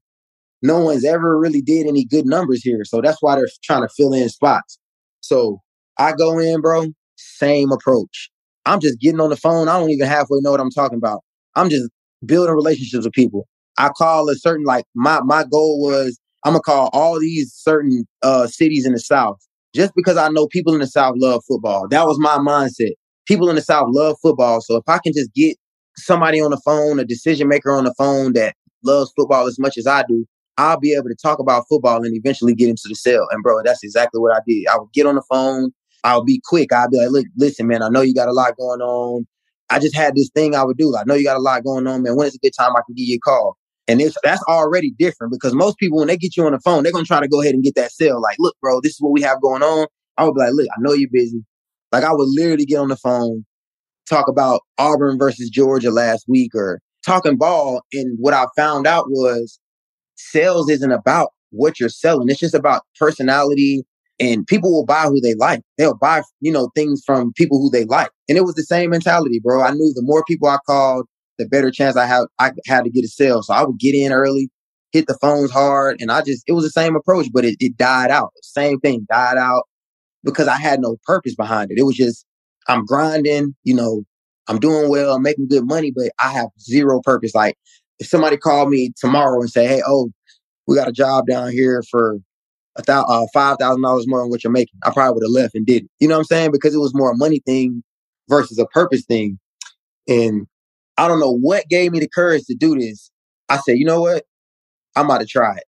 no 0.63 0.79
one's 0.79 1.05
ever 1.05 1.37
really 1.37 1.61
did 1.61 1.87
any 1.87 2.05
good 2.05 2.25
numbers 2.25 2.63
here. 2.63 2.83
So 2.85 3.01
that's 3.01 3.21
why 3.21 3.35
they're 3.35 3.49
trying 3.63 3.81
to 3.81 3.93
fill 3.95 4.13
in 4.13 4.29
spots. 4.29 4.79
So 5.19 5.61
I 5.99 6.13
go 6.13 6.39
in, 6.39 6.61
bro, 6.61 6.87
same 7.17 7.71
approach. 7.71 8.31
I'm 8.65 8.79
just 8.79 8.99
getting 8.99 9.19
on 9.19 9.29
the 9.29 9.37
phone. 9.37 9.67
I 9.67 9.77
don't 9.77 9.89
even 9.89 10.07
halfway 10.07 10.39
know 10.41 10.51
what 10.51 10.59
I'm 10.59 10.71
talking 10.71 10.97
about. 10.97 11.21
I'm 11.55 11.69
just 11.69 11.89
building 12.25 12.53
relationships 12.55 13.05
with 13.05 13.13
people. 13.13 13.47
I 13.77 13.89
call 13.89 14.29
a 14.29 14.35
certain 14.35 14.65
like 14.65 14.85
my 14.95 15.21
my 15.21 15.43
goal 15.43 15.81
was 15.81 16.19
I'm 16.45 16.53
gonna 16.53 16.61
call 16.61 16.89
all 16.93 17.19
these 17.19 17.53
certain 17.53 18.05
uh 18.21 18.47
cities 18.47 18.85
in 18.85 18.93
the 18.93 18.99
South 18.99 19.39
just 19.73 19.93
because 19.95 20.17
I 20.17 20.29
know 20.29 20.47
people 20.47 20.73
in 20.73 20.79
the 20.79 20.87
South 20.87 21.15
love 21.17 21.43
football. 21.47 21.87
That 21.89 22.05
was 22.05 22.17
my 22.19 22.37
mindset. 22.37 22.93
People 23.27 23.49
in 23.49 23.55
the 23.55 23.61
South 23.61 23.87
love 23.89 24.17
football. 24.21 24.61
So 24.61 24.75
if 24.75 24.83
I 24.87 24.99
can 24.99 25.13
just 25.13 25.33
get 25.33 25.57
somebody 25.97 26.41
on 26.41 26.51
the 26.51 26.61
phone, 26.63 26.99
a 26.99 27.05
decision 27.05 27.47
maker 27.47 27.71
on 27.71 27.85
the 27.85 27.93
phone 27.95 28.33
that 28.33 28.55
loves 28.83 29.11
football 29.15 29.47
as 29.47 29.57
much 29.57 29.77
as 29.77 29.87
I 29.87 30.03
do, 30.07 30.25
I'll 30.57 30.79
be 30.79 30.93
able 30.93 31.09
to 31.09 31.15
talk 31.15 31.39
about 31.39 31.65
football 31.67 32.03
and 32.03 32.15
eventually 32.15 32.53
get 32.53 32.69
into 32.69 32.83
the 32.87 32.95
sale. 32.95 33.25
And 33.31 33.41
bro, 33.41 33.63
that's 33.63 33.83
exactly 33.83 34.19
what 34.19 34.35
I 34.35 34.39
did. 34.47 34.67
I 34.67 34.77
would 34.77 34.91
get 34.93 35.05
on 35.05 35.15
the 35.15 35.23
phone. 35.29 35.71
I'll 36.03 36.23
be 36.23 36.41
quick. 36.43 36.73
I'll 36.73 36.89
be 36.89 36.97
like, 36.97 37.11
look, 37.11 37.25
listen, 37.37 37.67
man, 37.67 37.81
I 37.81 37.89
know 37.89 38.01
you 38.01 38.13
got 38.13 38.27
a 38.27 38.33
lot 38.33 38.57
going 38.57 38.81
on. 38.81 39.25
I 39.69 39.79
just 39.79 39.95
had 39.95 40.15
this 40.15 40.29
thing 40.29 40.55
I 40.55 40.63
would 40.63 40.77
do. 40.77 40.95
I 40.95 41.03
know 41.05 41.15
you 41.15 41.23
got 41.23 41.37
a 41.37 41.41
lot 41.41 41.63
going 41.63 41.87
on, 41.87 42.03
man. 42.03 42.15
When 42.15 42.27
is 42.27 42.35
a 42.35 42.39
good 42.39 42.53
time 42.57 42.71
I 42.71 42.81
can 42.85 42.95
give 42.95 43.07
you 43.07 43.15
a 43.15 43.19
call? 43.19 43.57
And 43.87 44.01
it's, 44.01 44.15
that's 44.23 44.43
already 44.43 44.91
different 44.97 45.33
because 45.33 45.53
most 45.53 45.77
people, 45.77 45.97
when 45.97 46.07
they 46.07 46.17
get 46.17 46.37
you 46.37 46.45
on 46.45 46.51
the 46.51 46.59
phone, 46.59 46.83
they're 46.83 46.91
going 46.91 47.05
to 47.05 47.07
try 47.07 47.19
to 47.19 47.27
go 47.27 47.41
ahead 47.41 47.53
and 47.53 47.63
get 47.63 47.75
that 47.75 47.91
sale. 47.91 48.21
Like, 48.21 48.37
look, 48.39 48.55
bro, 48.61 48.79
this 48.81 48.93
is 48.93 49.01
what 49.01 49.11
we 49.11 49.21
have 49.21 49.41
going 49.41 49.63
on. 49.63 49.87
I 50.17 50.25
would 50.25 50.35
be 50.35 50.41
like, 50.41 50.53
look, 50.53 50.67
I 50.71 50.79
know 50.79 50.93
you're 50.93 51.09
busy. 51.11 51.43
Like, 51.91 52.03
I 52.03 52.13
would 52.13 52.27
literally 52.29 52.65
get 52.65 52.79
on 52.79 52.89
the 52.89 52.95
phone, 52.95 53.45
talk 54.09 54.27
about 54.27 54.61
Auburn 54.77 55.17
versus 55.17 55.49
Georgia 55.49 55.91
last 55.91 56.25
week 56.27 56.51
or 56.55 56.79
talking 57.05 57.37
ball. 57.37 57.81
And 57.93 58.17
what 58.19 58.33
I 58.33 58.45
found 58.55 58.87
out 58.87 59.05
was 59.09 59.59
sales 60.15 60.69
isn't 60.69 60.91
about 60.91 61.29
what 61.51 61.79
you're 61.79 61.89
selling. 61.89 62.29
It's 62.29 62.39
just 62.39 62.55
about 62.55 62.83
personality 62.97 63.83
and 64.19 64.45
people 64.47 64.71
will 64.71 64.85
buy 64.85 65.03
who 65.03 65.19
they 65.19 65.33
like. 65.35 65.61
They'll 65.77 65.97
buy, 65.97 66.23
you 66.39 66.51
know, 66.51 66.69
things 66.75 67.01
from 67.05 67.33
people 67.33 67.59
who 67.59 67.69
they 67.69 67.85
like. 67.85 68.09
And 68.29 68.37
it 68.37 68.43
was 68.43 68.55
the 68.55 68.63
same 68.63 68.91
mentality, 68.91 69.39
bro. 69.43 69.61
I 69.63 69.71
knew 69.71 69.91
the 69.93 70.03
more 70.03 70.23
people 70.27 70.47
I 70.47 70.57
called, 70.65 71.05
the 71.37 71.47
better 71.47 71.71
chance 71.71 71.97
I 71.97 72.05
have 72.05 72.27
I 72.39 72.51
had 72.67 72.83
to 72.83 72.89
get 72.89 73.05
a 73.05 73.07
sale. 73.07 73.41
So 73.43 73.53
I 73.53 73.63
would 73.63 73.79
get 73.79 73.95
in 73.95 74.11
early, 74.11 74.49
hit 74.91 75.07
the 75.07 75.17
phones 75.19 75.51
hard, 75.51 75.99
and 75.99 76.11
I 76.11 76.21
just 76.21 76.43
it 76.47 76.53
was 76.53 76.63
the 76.63 76.69
same 76.69 76.95
approach, 76.95 77.27
but 77.33 77.45
it, 77.45 77.55
it 77.59 77.77
died 77.77 78.11
out. 78.11 78.31
Same 78.41 78.79
thing, 78.79 79.05
died 79.11 79.37
out 79.37 79.63
because 80.23 80.47
I 80.47 80.57
had 80.57 80.79
no 80.79 80.97
purpose 81.05 81.35
behind 81.35 81.71
it. 81.71 81.79
It 81.79 81.83
was 81.83 81.95
just 81.95 82.25
I'm 82.67 82.85
grinding, 82.85 83.55
you 83.63 83.75
know, 83.75 84.03
I'm 84.47 84.59
doing 84.59 84.89
well, 84.89 85.15
I'm 85.15 85.23
making 85.23 85.47
good 85.49 85.65
money, 85.65 85.91
but 85.93 86.11
I 86.23 86.31
have 86.31 86.47
zero 86.59 87.01
purpose. 87.03 87.33
Like 87.33 87.55
if 87.99 88.07
somebody 88.07 88.37
called 88.37 88.69
me 88.69 88.91
tomorrow 88.97 89.39
and 89.41 89.49
say, 89.49 89.67
"Hey, 89.67 89.81
oh, 89.85 90.11
we 90.67 90.75
got 90.75 90.87
a 90.87 90.93
job 90.93 91.25
down 91.27 91.51
here 91.51 91.83
for 91.89 92.19
a 92.75 92.83
thousand, 92.83 93.05
uh, 93.09 93.25
five 93.33 93.57
thousand 93.59 93.81
dollars 93.81 94.05
more 94.07 94.21
than 94.21 94.29
what 94.29 94.43
you're 94.43 94.51
making," 94.51 94.79
I 94.83 94.91
probably 94.91 95.15
would 95.15 95.23
have 95.23 95.43
left 95.43 95.55
and 95.55 95.65
did 95.65 95.83
it. 95.83 95.89
You 95.99 96.07
know 96.07 96.15
what 96.15 96.21
I'm 96.21 96.25
saying? 96.25 96.51
Because 96.51 96.73
it 96.73 96.79
was 96.79 96.93
more 96.95 97.11
a 97.11 97.15
money 97.15 97.41
thing 97.45 97.83
versus 98.29 98.57
a 98.57 98.65
purpose 98.67 99.05
thing. 99.05 99.39
And 100.07 100.47
I 100.97 101.07
don't 101.07 101.19
know 101.19 101.33
what 101.35 101.67
gave 101.69 101.91
me 101.91 101.99
the 101.99 102.09
courage 102.09 102.45
to 102.45 102.55
do 102.55 102.77
this. 102.77 103.11
I 103.49 103.57
said, 103.57 103.77
you 103.77 103.85
know 103.85 104.01
what? 104.01 104.23
I'm 104.95 105.05
about 105.05 105.21
to 105.21 105.25
try 105.25 105.55
it. 105.55 105.63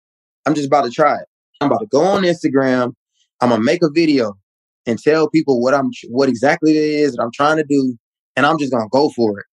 I'm 0.45 0.53
just 0.53 0.67
about 0.67 0.85
to 0.85 0.91
try 0.91 1.15
it. 1.15 1.25
I'm 1.61 1.67
about 1.67 1.79
to 1.79 1.87
go 1.87 2.01
on 2.01 2.23
Instagram. 2.23 2.93
I'm 3.41 3.49
gonna 3.49 3.63
make 3.63 3.83
a 3.83 3.89
video 3.89 4.33
and 4.85 4.99
tell 4.99 5.29
people 5.29 5.61
what 5.61 5.73
I'm, 5.73 5.91
what 6.09 6.29
exactly 6.29 6.77
it 6.77 6.83
is 6.83 7.13
that 7.13 7.21
I'm 7.21 7.31
trying 7.33 7.57
to 7.57 7.63
do, 7.63 7.97
and 8.35 8.45
I'm 8.45 8.57
just 8.57 8.71
gonna 8.71 8.89
go 8.91 9.09
for 9.09 9.39
it. 9.39 9.45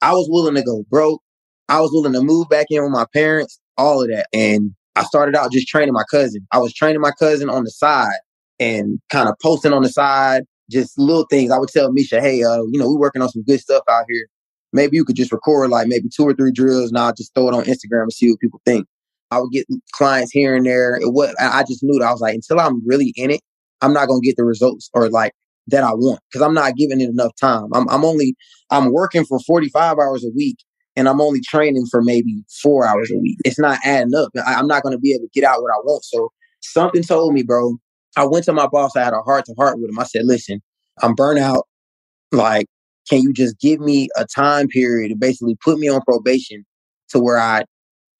I 0.00 0.12
was 0.12 0.28
willing 0.30 0.54
to 0.54 0.62
go 0.62 0.84
broke. 0.88 1.22
I 1.68 1.80
was 1.80 1.90
willing 1.92 2.12
to 2.12 2.22
move 2.22 2.48
back 2.48 2.66
in 2.70 2.82
with 2.82 2.92
my 2.92 3.06
parents, 3.12 3.58
all 3.76 4.02
of 4.02 4.08
that. 4.08 4.28
And 4.32 4.75
I 4.96 5.04
started 5.04 5.36
out 5.36 5.52
just 5.52 5.68
training 5.68 5.92
my 5.92 6.04
cousin. 6.10 6.46
I 6.52 6.58
was 6.58 6.72
training 6.72 7.00
my 7.00 7.12
cousin 7.12 7.50
on 7.50 7.64
the 7.64 7.70
side 7.70 8.16
and 8.58 8.98
kind 9.10 9.28
of 9.28 9.34
posting 9.42 9.74
on 9.74 9.82
the 9.82 9.90
side, 9.90 10.44
just 10.70 10.98
little 10.98 11.26
things. 11.28 11.50
I 11.52 11.58
would 11.58 11.68
tell 11.68 11.92
Misha, 11.92 12.20
hey, 12.20 12.42
uh, 12.42 12.62
you 12.62 12.78
know, 12.78 12.88
we're 12.88 12.98
working 13.00 13.20
on 13.20 13.28
some 13.28 13.42
good 13.42 13.60
stuff 13.60 13.82
out 13.88 14.06
here. 14.08 14.26
Maybe 14.72 14.96
you 14.96 15.04
could 15.04 15.16
just 15.16 15.32
record 15.32 15.70
like 15.70 15.86
maybe 15.86 16.08
two 16.08 16.24
or 16.24 16.32
three 16.34 16.50
drills 16.50 16.88
and 16.88 16.98
I'll 16.98 17.12
just 17.12 17.34
throw 17.34 17.48
it 17.48 17.54
on 17.54 17.64
Instagram 17.64 18.02
and 18.04 18.12
see 18.12 18.30
what 18.30 18.40
people 18.40 18.60
think. 18.64 18.86
I 19.30 19.38
would 19.38 19.50
get 19.50 19.66
clients 19.92 20.32
here 20.32 20.54
and 20.54 20.64
there. 20.64 20.96
It 20.96 21.12
was, 21.12 21.34
I 21.38 21.62
just 21.64 21.82
knew 21.82 21.98
that 21.98 22.06
I 22.06 22.12
was 22.12 22.20
like, 22.20 22.34
until 22.34 22.60
I'm 22.60 22.86
really 22.86 23.12
in 23.16 23.30
it, 23.30 23.40
I'm 23.82 23.92
not 23.92 24.08
going 24.08 24.22
to 24.22 24.26
get 24.26 24.36
the 24.36 24.44
results 24.44 24.88
or 24.94 25.10
like 25.10 25.32
that 25.68 25.84
I 25.84 25.92
want 25.92 26.20
because 26.30 26.42
I'm 26.42 26.54
not 26.54 26.76
giving 26.76 27.00
it 27.00 27.10
enough 27.10 27.32
time. 27.38 27.68
I'm, 27.74 27.88
I'm 27.90 28.04
only, 28.04 28.34
I'm 28.70 28.92
working 28.92 29.24
for 29.24 29.38
45 29.40 29.98
hours 29.98 30.24
a 30.24 30.30
week 30.34 30.56
and 30.96 31.08
I'm 31.08 31.20
only 31.20 31.40
training 31.40 31.86
for 31.90 32.02
maybe 32.02 32.42
four 32.62 32.86
hours 32.86 33.10
a 33.10 33.18
week. 33.18 33.38
It's 33.44 33.58
not 33.58 33.78
adding 33.84 34.14
up. 34.14 34.30
I, 34.46 34.54
I'm 34.54 34.66
not 34.66 34.82
going 34.82 34.94
to 34.94 34.98
be 34.98 35.12
able 35.12 35.24
to 35.24 35.30
get 35.34 35.44
out 35.44 35.62
what 35.62 35.72
I 35.72 35.78
want. 35.84 36.04
So 36.04 36.30
something 36.60 37.02
told 37.02 37.34
me, 37.34 37.42
bro, 37.42 37.76
I 38.16 38.24
went 38.24 38.44
to 38.46 38.52
my 38.52 38.66
boss. 38.66 38.96
I 38.96 39.04
had 39.04 39.12
a 39.12 39.20
heart 39.20 39.44
to 39.46 39.54
heart 39.54 39.78
with 39.78 39.90
him. 39.90 39.98
I 39.98 40.04
said, 40.04 40.22
listen, 40.24 40.62
I'm 41.02 41.14
burnt 41.14 41.38
out. 41.38 41.66
Like, 42.32 42.66
can 43.08 43.22
you 43.22 43.32
just 43.32 43.60
give 43.60 43.80
me 43.80 44.08
a 44.16 44.24
time 44.24 44.68
period 44.68 45.10
to 45.10 45.16
basically 45.16 45.56
put 45.62 45.78
me 45.78 45.88
on 45.88 46.00
probation 46.02 46.64
to 47.10 47.20
where 47.20 47.38
I 47.38 47.64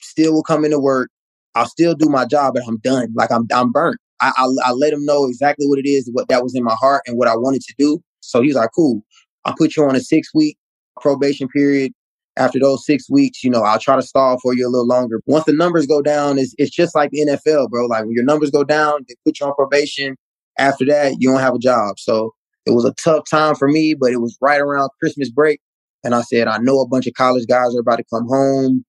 still 0.00 0.32
will 0.32 0.42
come 0.42 0.64
into 0.64 0.78
work. 0.78 1.10
I'll 1.54 1.66
still 1.66 1.94
do 1.94 2.08
my 2.08 2.26
job, 2.26 2.54
but 2.54 2.64
I'm 2.66 2.78
done. 2.78 3.12
Like 3.14 3.32
I'm, 3.32 3.46
I'm 3.52 3.72
burnt. 3.72 3.98
I, 4.20 4.32
I, 4.36 4.46
I 4.66 4.72
let 4.72 4.92
him 4.92 5.04
know 5.04 5.26
exactly 5.26 5.66
what 5.66 5.78
it 5.78 5.88
is, 5.88 6.08
what 6.12 6.28
that 6.28 6.42
was 6.42 6.54
in 6.54 6.64
my 6.64 6.76
heart 6.78 7.02
and 7.06 7.16
what 7.18 7.28
I 7.28 7.36
wanted 7.36 7.62
to 7.62 7.74
do. 7.78 8.02
So 8.20 8.42
he's 8.42 8.54
like, 8.54 8.70
cool. 8.74 9.02
I'll 9.44 9.54
put 9.56 9.76
you 9.76 9.84
on 9.84 9.96
a 9.96 10.00
six 10.00 10.28
week 10.34 10.58
probation 11.00 11.48
period. 11.48 11.92
After 12.38 12.58
those 12.58 12.84
six 12.84 13.08
weeks, 13.08 13.42
you 13.42 13.50
know, 13.50 13.62
I'll 13.62 13.78
try 13.78 13.96
to 13.96 14.02
stall 14.02 14.38
for 14.40 14.54
you 14.54 14.66
a 14.66 14.70
little 14.70 14.86
longer. 14.86 15.20
Once 15.26 15.44
the 15.44 15.54
numbers 15.54 15.86
go 15.86 16.02
down, 16.02 16.38
it's, 16.38 16.54
it's 16.58 16.70
just 16.70 16.94
like 16.94 17.10
the 17.10 17.26
NFL, 17.26 17.70
bro. 17.70 17.86
Like 17.86 18.04
when 18.04 18.12
your 18.12 18.24
numbers 18.24 18.50
go 18.50 18.62
down, 18.62 19.04
they 19.08 19.14
put 19.24 19.40
you 19.40 19.46
on 19.46 19.54
probation. 19.54 20.16
After 20.58 20.84
that, 20.86 21.16
you 21.18 21.30
don't 21.30 21.40
have 21.40 21.54
a 21.54 21.58
job. 21.58 21.98
So 21.98 22.34
it 22.66 22.72
was 22.72 22.84
a 22.84 22.92
tough 23.02 23.24
time 23.30 23.54
for 23.54 23.68
me, 23.68 23.94
but 23.94 24.12
it 24.12 24.20
was 24.20 24.36
right 24.40 24.60
around 24.60 24.90
Christmas 25.00 25.30
break. 25.30 25.60
And 26.04 26.14
I 26.14 26.22
said, 26.22 26.46
I 26.46 26.58
know 26.58 26.80
a 26.80 26.88
bunch 26.88 27.06
of 27.06 27.14
college 27.14 27.46
guys 27.48 27.74
are 27.74 27.80
about 27.80 27.96
to 27.96 28.04
come 28.12 28.26
home. 28.28 28.84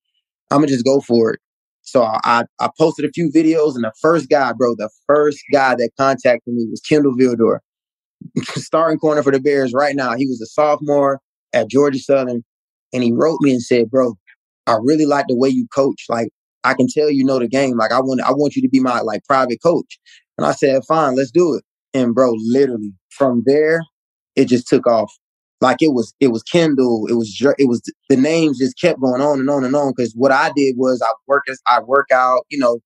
I'm 0.52 0.60
gonna 0.60 0.68
just 0.68 0.86
go 0.86 1.00
for 1.02 1.34
it. 1.34 1.40
So 1.82 2.04
I, 2.04 2.44
I 2.60 2.70
posted 2.78 3.06
a 3.06 3.12
few 3.14 3.32
videos, 3.32 3.76
and 3.76 3.84
the 3.84 3.94
first 4.02 4.30
guy, 4.30 4.52
bro, 4.52 4.76
the 4.76 4.90
first 5.08 5.40
guy 5.54 5.74
that 5.76 5.90
contacted 5.98 6.54
me 6.54 6.68
was 6.70 6.82
Kindle 6.82 7.14
Vildor, 7.14 7.60
starting 8.56 9.00
corner 9.00 9.24
for 9.24 9.32
the 9.32 9.40
Bears 9.40 9.74
right 9.74 9.96
now. 9.96 10.14
He 10.16 10.28
was 10.28 10.42
a 10.42 10.48
sophomore 10.48 11.22
at 11.54 11.70
Georgia 11.70 12.00
Southern, 12.00 12.44
and 12.94 13.04
he 13.04 13.12
wrote 13.12 13.40
me 13.42 13.52
and 13.52 13.62
said, 13.62 13.90
"Bro, 13.90 14.16
I 14.68 14.78
really 14.82 15.06
like 15.06 15.26
the 15.28 15.36
way 15.36 15.50
you 15.50 15.68
coach. 15.74 16.06
Like 16.10 16.30
I 16.64 16.74
can 16.74 16.88
tell 16.88 17.10
you 17.10 17.24
know 17.24 17.40
the 17.40 17.48
game. 17.48 17.78
Like 17.78 17.92
I 17.92 18.00
want 18.00 18.22
I 18.22 18.32
want 18.32 18.56
you 18.56 18.62
to 18.62 18.70
be 18.70 18.80
my 18.80 19.02
like 19.02 19.24
private 19.26 19.62
coach." 19.64 20.00
And 20.38 20.46
I 20.46 20.52
said, 20.54 20.84
"Fine, 20.88 21.16
let's 21.16 21.32
do 21.32 21.56
it." 21.56 21.64
And 21.94 22.14
bro, 22.14 22.34
literally 22.38 22.94
from 23.10 23.44
there, 23.46 23.82
it 24.36 24.46
just 24.46 24.68
took 24.68 24.88
off. 24.88 25.12
Like 25.60 25.82
it 25.82 25.94
was, 25.94 26.14
it 26.20 26.28
was 26.28 26.44
Kindle. 26.44 27.08
It 27.08 27.14
was, 27.14 27.36
it 27.58 27.68
was 27.68 27.82
the 28.10 28.18
names 28.18 28.60
just 28.60 28.80
kept 28.80 29.02
going 29.02 29.22
on 29.22 29.40
and 29.40 29.50
on 29.50 29.64
and 29.64 29.76
on. 29.76 29.94
Because 29.96 30.14
what 30.14 30.32
I 30.32 30.52
did 30.56 30.76
was 30.78 31.02
I 31.02 31.12
work, 31.28 31.44
as 31.50 31.60
I 31.66 31.82
work 31.82 32.08
out, 32.14 32.46
you 32.50 32.60
know, 32.60 32.80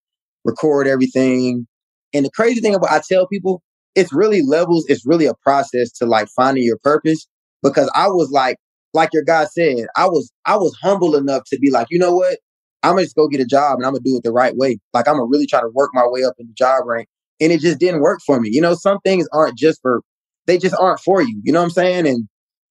record 0.45 0.88
everything. 0.88 1.68
And 2.14 2.26
the 2.26 2.32
crazy 2.32 2.62
thing 2.62 2.76
about 2.76 2.91
I 2.91 3.02
tell 3.08 3.28
people, 3.28 3.62
it's 3.95 4.14
really 4.14 4.41
levels. 4.41 4.86
It's 4.88 5.06
really 5.06 5.26
a 5.26 5.34
process 5.43 5.91
to 5.93 6.06
like 6.06 6.30
finding 6.30 6.64
your 6.64 6.78
purpose. 6.82 7.28
Because 7.62 7.91
I 7.93 8.08
was 8.08 8.32
like, 8.32 8.58
like 8.93 9.09
your 9.13 9.23
guy 9.23 9.45
said, 9.45 9.87
I 9.95 10.07
was, 10.07 10.31
I 10.45 10.57
was 10.57 10.77
humble 10.81 11.15
enough 11.15 11.43
to 11.47 11.59
be 11.59 11.71
like, 11.71 11.87
you 11.89 11.99
know 11.99 12.15
what? 12.15 12.39
I'm 12.83 12.93
gonna 12.93 13.03
just 13.03 13.15
go 13.15 13.27
get 13.27 13.41
a 13.41 13.45
job 13.45 13.77
and 13.77 13.85
I'm 13.85 13.93
gonna 13.93 14.03
do 14.03 14.17
it 14.17 14.23
the 14.23 14.31
right 14.31 14.55
way. 14.55 14.79
Like 14.93 15.07
I'm 15.07 15.15
gonna 15.15 15.25
really 15.25 15.45
try 15.45 15.61
to 15.61 15.69
work 15.73 15.91
my 15.93 16.05
way 16.07 16.23
up 16.23 16.33
in 16.39 16.47
the 16.47 16.53
job 16.53 16.83
rank. 16.85 17.07
And 17.39 17.51
it 17.51 17.59
just 17.59 17.79
didn't 17.79 18.01
work 18.01 18.19
for 18.25 18.39
me. 18.39 18.49
You 18.51 18.61
know, 18.61 18.73
some 18.75 18.99
things 18.99 19.27
aren't 19.33 19.57
just 19.57 19.81
for 19.81 20.01
they 20.47 20.57
just 20.57 20.75
aren't 20.79 20.99
for 20.99 21.21
you. 21.21 21.39
You 21.43 21.53
know 21.53 21.59
what 21.59 21.65
I'm 21.65 21.71
saying? 21.71 22.07
And 22.07 22.27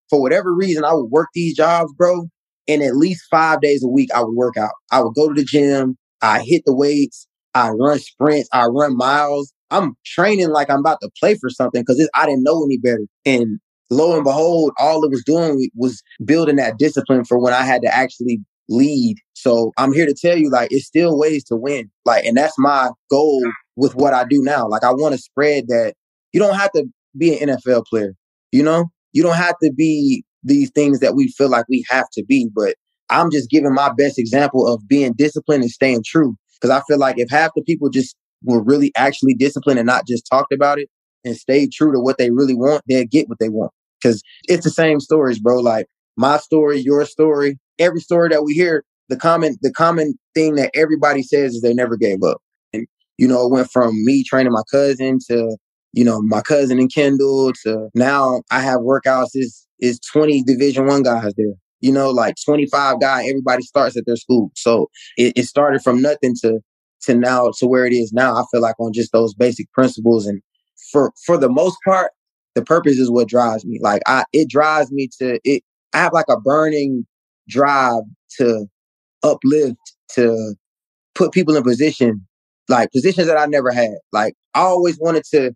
for 0.09 0.21
whatever 0.21 0.55
reason, 0.55 0.85
I 0.85 0.93
would 0.93 1.11
work 1.11 1.29
these 1.35 1.57
jobs, 1.57 1.93
bro. 1.93 2.29
And 2.69 2.83
at 2.83 2.97
least 2.97 3.25
five 3.31 3.61
days 3.61 3.83
a 3.83 3.89
week, 3.89 4.11
I 4.15 4.23
would 4.23 4.35
work 4.35 4.57
out. 4.57 4.73
I 4.91 5.01
would 5.03 5.15
go 5.15 5.29
to 5.29 5.35
the 5.35 5.45
gym. 5.45 5.97
I 6.23 6.43
hit 6.43 6.63
the 6.67 6.75
weights. 6.75 7.27
I 7.55 7.71
run 7.71 7.99
sprints. 7.99 8.49
I 8.53 8.67
run 8.67 8.97
miles. 8.97 9.53
I'm 9.71 9.95
training 10.05 10.51
like 10.51 10.71
I'm 10.71 10.81
about 10.81 11.01
to 11.03 11.11
play 11.19 11.37
for 11.37 11.51
something 11.51 11.83
because 11.83 12.09
I 12.15 12.27
didn't 12.27 12.43
know 12.43 12.65
any 12.65 12.79
better. 12.79 13.07
And 13.25 13.61
lo 13.91 14.15
and 14.15 14.25
behold, 14.25 14.73
all 14.79 15.05
it 15.05 15.11
was 15.11 15.23
doing 15.25 15.69
was 15.75 16.03
building 16.25 16.57
that 16.57 16.79
discipline 16.79 17.25
for 17.25 17.39
when 17.39 17.53
I 17.53 17.63
had 17.63 17.83
to 17.83 17.95
actually 17.95 18.41
lead. 18.69 19.17
So 19.35 19.73
I'm 19.77 19.93
here 19.93 20.07
to 20.07 20.15
tell 20.15 20.37
you, 20.37 20.51
like, 20.51 20.69
it's 20.71 20.87
still 20.87 21.19
ways 21.19 21.45
to 21.45 21.57
win. 21.57 21.91
Like, 22.05 22.25
and 22.25 22.37
that's 22.37 22.55
my 22.59 22.91
goal 23.11 23.43
with 23.77 23.95
what 23.97 24.15
I 24.15 24.25
do 24.25 24.43
now. 24.43 24.69
Like, 24.69 24.85
I 24.85 24.93
want 24.93 25.15
to 25.15 25.21
spread 25.21 25.65
that 25.69 25.95
you 26.33 26.41
don't 26.41 26.55
have 26.55 26.71
to 26.73 26.87
be 27.17 27.39
an 27.39 27.49
NFL 27.49 27.87
player. 27.87 28.15
You 28.53 28.63
know, 28.63 28.87
you 29.13 29.23
don't 29.23 29.37
have 29.37 29.57
to 29.63 29.73
be 29.77 30.25
these 30.43 30.71
things 30.71 31.01
that 31.01 31.15
we 31.15 31.29
feel 31.29 31.51
like 31.51 31.67
we 31.69 31.85
have 31.91 32.09
to 32.13 32.25
be, 32.25 32.49
but 32.55 32.77
I'm 33.11 33.31
just 33.31 33.51
giving 33.51 33.75
my 33.75 33.93
best 33.93 34.19
example 34.19 34.67
of 34.67 34.87
being 34.89 35.13
disciplined 35.13 35.63
and 35.63 35.71
staying 35.71 36.05
true. 36.07 36.37
Cause 36.63 36.71
I 36.71 36.83
feel 36.87 36.99
like 36.99 37.19
if 37.19 37.31
half 37.31 37.53
the 37.57 37.63
people 37.63 37.89
just 37.89 38.15
were 38.45 38.63
really 38.63 38.93
actually 38.95 39.35
disciplined 39.35 39.79
and 39.79 39.87
not 39.87 40.07
just 40.07 40.27
talked 40.31 40.53
about 40.53 40.79
it 40.79 40.89
and 41.25 41.37
stayed 41.37 41.73
true 41.73 41.93
to 41.93 41.99
what 41.99 42.19
they 42.19 42.31
really 42.31 42.55
want, 42.55 42.83
they'll 42.87 43.07
get 43.07 43.29
what 43.29 43.39
they 43.39 43.49
want. 43.49 43.73
Cause 44.03 44.23
it's 44.49 44.65
the 44.65 44.71
same 44.71 45.01
stories, 45.01 45.39
bro. 45.39 45.59
Like 45.61 45.87
my 46.17 46.39
story, 46.39 46.81
your 46.81 47.05
story, 47.05 47.59
every 47.79 48.01
story 48.01 48.29
that 48.31 48.45
we 48.45 48.55
hear, 48.55 48.85
the 49.09 49.17
common, 49.17 49.57
the 49.63 49.73
common 49.73 50.15
thing 50.35 50.55
that 50.57 50.71
everybody 50.75 51.23
says 51.23 51.55
is 51.55 51.63
they 51.63 51.75
never 51.75 51.97
gave 51.97 52.23
up. 52.23 52.39
And, 52.73 52.87
you 53.19 53.27
know, 53.29 53.45
it 53.47 53.51
went 53.53 53.71
from 53.71 53.93
me 54.05 54.25
training 54.25 54.53
my 54.53 54.63
cousin 54.71 55.19
to 55.29 55.57
you 55.93 56.05
know, 56.05 56.21
my 56.23 56.41
cousin 56.41 56.79
and 56.79 56.93
Kindle 56.93 57.53
to 57.65 57.89
now 57.95 58.43
I 58.51 58.61
have 58.61 58.81
workouts 58.81 59.31
is 59.35 59.67
is 59.81 59.99
20 60.01 60.43
division 60.45 60.87
one 60.87 61.03
guys 61.03 61.33
there. 61.37 61.55
You 61.81 61.93
know, 61.93 62.11
like 62.11 62.35
25 62.45 63.01
guy, 63.01 63.25
everybody 63.27 63.63
starts 63.63 63.97
at 63.97 64.05
their 64.07 64.17
school. 64.17 64.51
So 64.55 64.89
it, 65.17 65.33
it 65.37 65.45
started 65.45 65.83
from 65.83 66.01
nothing 66.03 66.35
to 66.43 66.61
to 67.03 67.15
now 67.15 67.51
to 67.59 67.67
where 67.67 67.87
it 67.87 67.93
is 67.93 68.13
now. 68.13 68.35
I 68.37 68.45
feel 68.53 68.61
like 68.61 68.79
on 68.79 68.93
just 68.93 69.13
those 69.13 69.35
basic 69.35 69.73
principles 69.73 70.27
and 70.27 70.43
for 70.93 71.13
for 71.25 71.37
the 71.37 71.49
most 71.49 71.77
part, 71.85 72.13
the 72.55 72.63
purpose 72.63 72.99
is 72.99 73.11
what 73.11 73.29
drives 73.29 73.65
me. 73.65 73.79
Like 73.81 74.03
I 74.07 74.25
it 74.33 74.49
drives 74.49 74.91
me 74.91 75.09
to 75.19 75.39
it 75.45 75.63
I 75.93 75.99
have 75.99 76.13
like 76.13 76.29
a 76.29 76.41
burning 76.41 77.07
drive 77.49 78.03
to 78.39 78.67
uplift, 79.23 79.79
to 80.15 80.55
put 81.15 81.33
people 81.33 81.57
in 81.57 81.63
position, 81.63 82.27
like 82.69 82.93
positions 82.93 83.27
that 83.27 83.37
I 83.37 83.47
never 83.47 83.73
had. 83.73 83.95
Like 84.13 84.35
I 84.55 84.61
always 84.61 84.99
wanted 84.99 85.25
to 85.33 85.53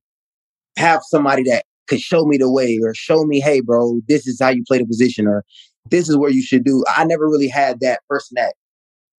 have 0.76 1.02
somebody 1.04 1.44
that 1.44 1.64
could 1.86 2.00
show 2.00 2.24
me 2.24 2.36
the 2.36 2.50
way 2.50 2.78
or 2.82 2.94
show 2.94 3.24
me, 3.24 3.40
hey, 3.40 3.60
bro, 3.60 4.00
this 4.08 4.26
is 4.26 4.40
how 4.40 4.48
you 4.48 4.64
play 4.66 4.78
the 4.78 4.86
position 4.86 5.26
or 5.26 5.44
this 5.90 6.08
is 6.08 6.16
where 6.16 6.30
you 6.30 6.42
should 6.42 6.64
do. 6.64 6.82
I 6.96 7.04
never 7.04 7.28
really 7.28 7.48
had 7.48 7.80
that 7.80 8.00
person 8.08 8.34
that 8.36 8.54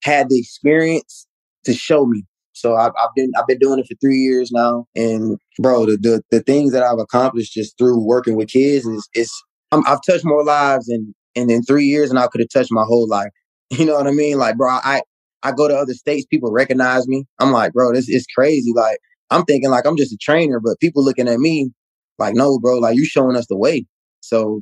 had 0.03 0.29
the 0.29 0.39
experience 0.39 1.27
to 1.63 1.73
show 1.73 2.05
me. 2.05 2.23
So 2.55 2.75
I've, 2.75 2.93
I've 3.01 3.13
been 3.15 3.31
I've 3.37 3.47
been 3.47 3.59
doing 3.59 3.79
it 3.79 3.87
for 3.87 3.95
three 4.01 4.19
years 4.19 4.51
now, 4.51 4.87
and 4.95 5.37
bro, 5.59 5.85
the 5.85 5.97
the, 5.97 6.23
the 6.31 6.41
things 6.41 6.71
that 6.71 6.83
I've 6.83 6.99
accomplished 6.99 7.53
just 7.53 7.77
through 7.77 7.99
working 8.05 8.37
with 8.37 8.49
kids 8.49 8.85
is 8.85 9.09
is 9.13 9.31
i 9.73 9.81
have 9.87 9.99
touched 10.07 10.25
more 10.25 10.43
lives 10.45 10.89
in 10.89 11.13
and 11.35 11.51
in 11.51 11.63
three 11.63 11.85
years, 11.85 12.09
and 12.09 12.17
I 12.17 12.27
could 12.27 12.41
have 12.41 12.49
touched 12.49 12.71
my 12.71 12.83
whole 12.85 13.07
life. 13.07 13.29
You 13.71 13.85
know 13.85 13.95
what 13.95 14.07
I 14.07 14.11
mean? 14.11 14.37
Like, 14.37 14.57
bro, 14.57 14.69
I 14.71 15.01
I 15.43 15.51
go 15.51 15.67
to 15.67 15.75
other 15.75 15.93
states, 15.93 16.25
people 16.27 16.51
recognize 16.51 17.07
me. 17.07 17.25
I'm 17.39 17.51
like, 17.51 17.73
bro, 17.73 17.93
this 17.93 18.07
is 18.09 18.25
crazy. 18.33 18.71
Like, 18.75 18.99
I'm 19.31 19.43
thinking 19.43 19.69
like 19.71 19.85
I'm 19.85 19.97
just 19.97 20.13
a 20.13 20.17
trainer, 20.21 20.59
but 20.61 20.79
people 20.79 21.03
looking 21.03 21.27
at 21.27 21.39
me 21.39 21.71
like, 22.19 22.35
no, 22.35 22.59
bro, 22.59 22.77
like 22.77 22.95
you 22.95 23.05
showing 23.05 23.35
us 23.35 23.47
the 23.47 23.57
way. 23.57 23.85
So 24.21 24.61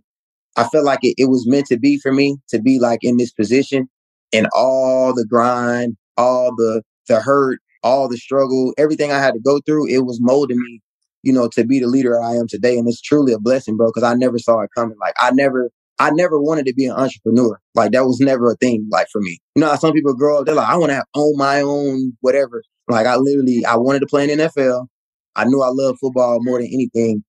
I 0.58 0.66
felt 0.66 0.86
like 0.86 1.00
it, 1.04 1.16
it 1.18 1.30
was 1.30 1.48
meant 1.48 1.68
to 1.68 1.80
be 1.80 2.00
for 2.00 2.12
me 2.12 2.38
to 2.50 2.62
be 2.62 2.80
like 2.80 3.00
in 3.04 3.18
this 3.18 3.32
position 3.32 3.89
and 4.34 4.48
all 4.54 5.14
the 5.14 5.26
grind, 5.26 5.98
all 6.18 6.56
the 6.56 6.84
the 7.08 7.20
hurt, 7.22 7.60
all 7.84 8.07
the 8.07 8.17
struggle, 8.17 8.73
everything 8.77 9.11
I 9.11 9.19
had 9.19 9.34
to 9.34 9.39
go 9.39 9.59
through, 9.65 9.88
it 9.88 10.05
was 10.05 10.19
molding 10.21 10.59
me, 10.59 10.81
you 11.21 11.34
know, 11.34 11.49
to 11.49 11.65
be 11.65 11.79
the 11.79 11.88
leader 11.88 12.21
I 12.21 12.36
am 12.36 12.47
today. 12.47 12.77
And 12.77 12.88
it's 12.88 13.01
truly 13.01 13.34
a 13.34 13.39
blessing, 13.39 13.77
bro, 13.77 13.88
because 13.88 14.03
I 14.03 14.13
never 14.15 14.39
saw 14.39 14.61
it 14.61 14.69
coming. 14.75 14.97
Like 14.99 15.15
I 15.19 15.31
never 15.31 15.69
I 15.99 16.09
never 16.11 16.41
wanted 16.41 16.65
to 16.65 16.73
be 16.73 16.86
an 16.86 16.93
entrepreneur. 16.93 17.59
Like 17.75 17.91
that 17.91 18.05
was 18.05 18.19
never 18.19 18.51
a 18.51 18.55
thing 18.55 18.88
like 18.91 19.07
for 19.11 19.21
me. 19.21 19.39
You 19.55 19.61
know, 19.61 19.75
some 19.75 19.93
people 19.93 20.15
grow 20.15 20.39
up, 20.39 20.45
they're 20.45 20.55
like, 20.55 20.69
I 20.69 20.75
want 20.75 20.89
to 20.89 20.95
have 20.95 21.05
own 21.15 21.38
my 21.38 21.61
own 21.61 22.13
whatever. 22.21 22.63
Like 22.88 23.05
I 23.05 23.15
literally 23.15 23.65
I 23.65 23.75
wanted 23.75 23.99
to 23.99 24.07
play 24.07 24.29
in 24.29 24.39
NFL. 24.39 24.88
I 25.36 25.45
knew 25.45 25.61
I 25.61 25.69
loved 25.69 25.99
football 25.99 26.39
more 26.41 26.59
than 26.59 26.67
anything. 26.67 27.23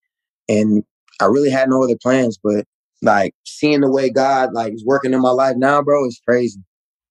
And 0.49 0.85
I 1.21 1.27
really 1.27 1.51
had 1.51 1.69
no 1.69 1.83
other 1.83 1.97
plans, 2.03 2.39
but 2.43 2.65
like 3.03 3.35
seeing 3.45 3.81
the 3.81 3.91
way 3.91 4.11
God 4.11 4.53
like 4.53 4.73
is 4.73 4.85
working 4.85 5.13
in 5.13 5.21
my 5.21 5.31
life 5.31 5.57
now, 5.57 5.83
bro, 5.83 6.07
is 6.07 6.21
crazy. 6.27 6.61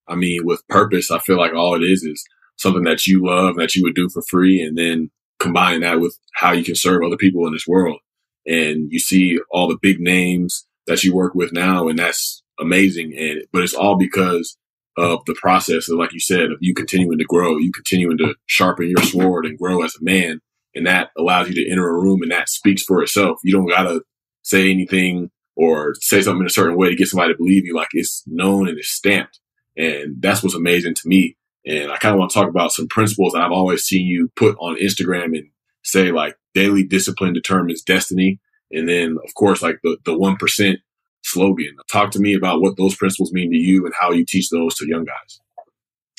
I 0.08 0.16
mean, 0.16 0.42
with 0.44 0.68
purpose, 0.68 1.12
I 1.12 1.20
feel 1.20 1.38
like 1.38 1.54
all 1.54 1.76
it 1.76 1.84
is 1.84 2.04
is 2.04 2.24
something 2.58 2.84
that 2.84 3.06
you 3.08 3.26
love 3.26 3.56
that 3.58 3.76
you 3.76 3.84
would 3.84 3.96
do 3.96 4.10
for 4.10 4.22
free, 4.30 4.62
and 4.62 4.78
then 4.78 5.12
combining 5.40 5.82
that 5.82 6.00
with 6.00 6.18
how 6.34 6.52
you 6.52 6.64
can 6.64 6.76
serve 6.76 7.04
other 7.04 7.18
people 7.18 7.46
in 7.48 7.54
this 7.54 7.68
world. 7.68 8.00
And 8.46 8.92
you 8.92 9.00
see 9.00 9.40
all 9.52 9.68
the 9.68 9.78
big 9.82 10.00
names 10.00 10.66
that 10.88 11.04
you 11.04 11.14
work 11.14 11.34
with 11.34 11.54
now, 11.54 11.88
and 11.88 11.98
that's 11.98 12.44
amazing. 12.60 13.14
And 13.18 13.44
but 13.52 13.64
it's 13.64 13.74
all 13.74 13.98
because 13.98 14.58
of 14.98 15.22
the 15.26 15.36
process 15.36 15.90
of, 15.90 15.98
like 15.98 16.14
you 16.14 16.20
said, 16.20 16.52
of 16.52 16.58
you 16.60 16.74
continuing 16.74 17.18
to 17.18 17.26
grow, 17.26 17.58
you 17.58 17.72
continuing 17.72 18.18
to 18.20 18.36
sharpen 18.46 18.90
your 18.90 19.04
sword 19.04 19.46
and 19.46 19.58
grow 19.58 19.84
as 19.84 19.96
a 19.96 20.04
man, 20.04 20.40
and 20.76 20.86
that 20.86 21.10
allows 21.18 21.50
you 21.50 21.56
to 21.56 21.72
enter 21.72 21.88
a 21.88 21.94
room, 21.94 22.22
and 22.22 22.32
that 22.32 22.50
speaks 22.50 22.84
for 22.84 23.02
itself. 23.02 23.40
You 23.44 23.54
don't 23.54 23.70
gotta 23.70 24.02
say 24.44 24.70
anything 24.70 25.30
or 25.56 25.94
say 26.00 26.22
something 26.22 26.42
in 26.42 26.48
a 26.48 26.50
certain 26.50 26.78
way 26.78 26.90
to 26.90 26.96
get 26.96 27.08
somebody 27.08 27.34
to 27.34 27.38
believe 27.38 27.66
you. 27.66 27.76
Like 27.76 27.90
it's 27.94 28.24
known 28.28 28.68
and 28.68 28.78
it's 28.78 28.92
stamped. 28.92 29.40
And 29.78 30.22
that's 30.22 30.44
what's 30.44 30.56
amazing 30.56 30.96
to 30.96 31.02
me. 31.06 31.36
And 31.66 31.92
I 31.92 31.98
kind 31.98 32.14
of 32.14 32.20
want 32.20 32.32
to 32.32 32.40
talk 32.40 32.50
about 32.50 32.72
some 32.72 32.88
principles 32.88 33.34
that 33.34 33.42
I've 33.42 33.52
always 33.52 33.84
seen 33.84 34.06
you 34.06 34.30
put 34.36 34.58
on 34.60 34.78
Instagram 34.78 35.38
and 35.38 35.48
say 35.84 36.12
like 36.12 36.36
daily 36.54 36.84
discipline 36.84 37.34
determines 37.34 37.82
destiny. 37.82 38.40
And 38.72 38.88
then 38.88 39.18
of 39.24 39.34
course, 39.36 39.62
like 39.62 39.80
the, 39.84 39.98
the 40.06 40.12
1% 40.12 40.76
slogan. 41.24 41.76
Talk 41.92 42.12
to 42.12 42.20
me 42.20 42.34
about 42.34 42.62
what 42.62 42.78
those 42.78 42.96
principles 42.96 43.32
mean 43.32 43.52
to 43.52 43.58
you 43.58 43.86
and 43.86 43.94
how 44.00 44.12
you 44.12 44.26
teach 44.28 44.50
those 44.50 44.76
to 44.76 44.88
young 44.88 45.06
guys. 45.06 45.40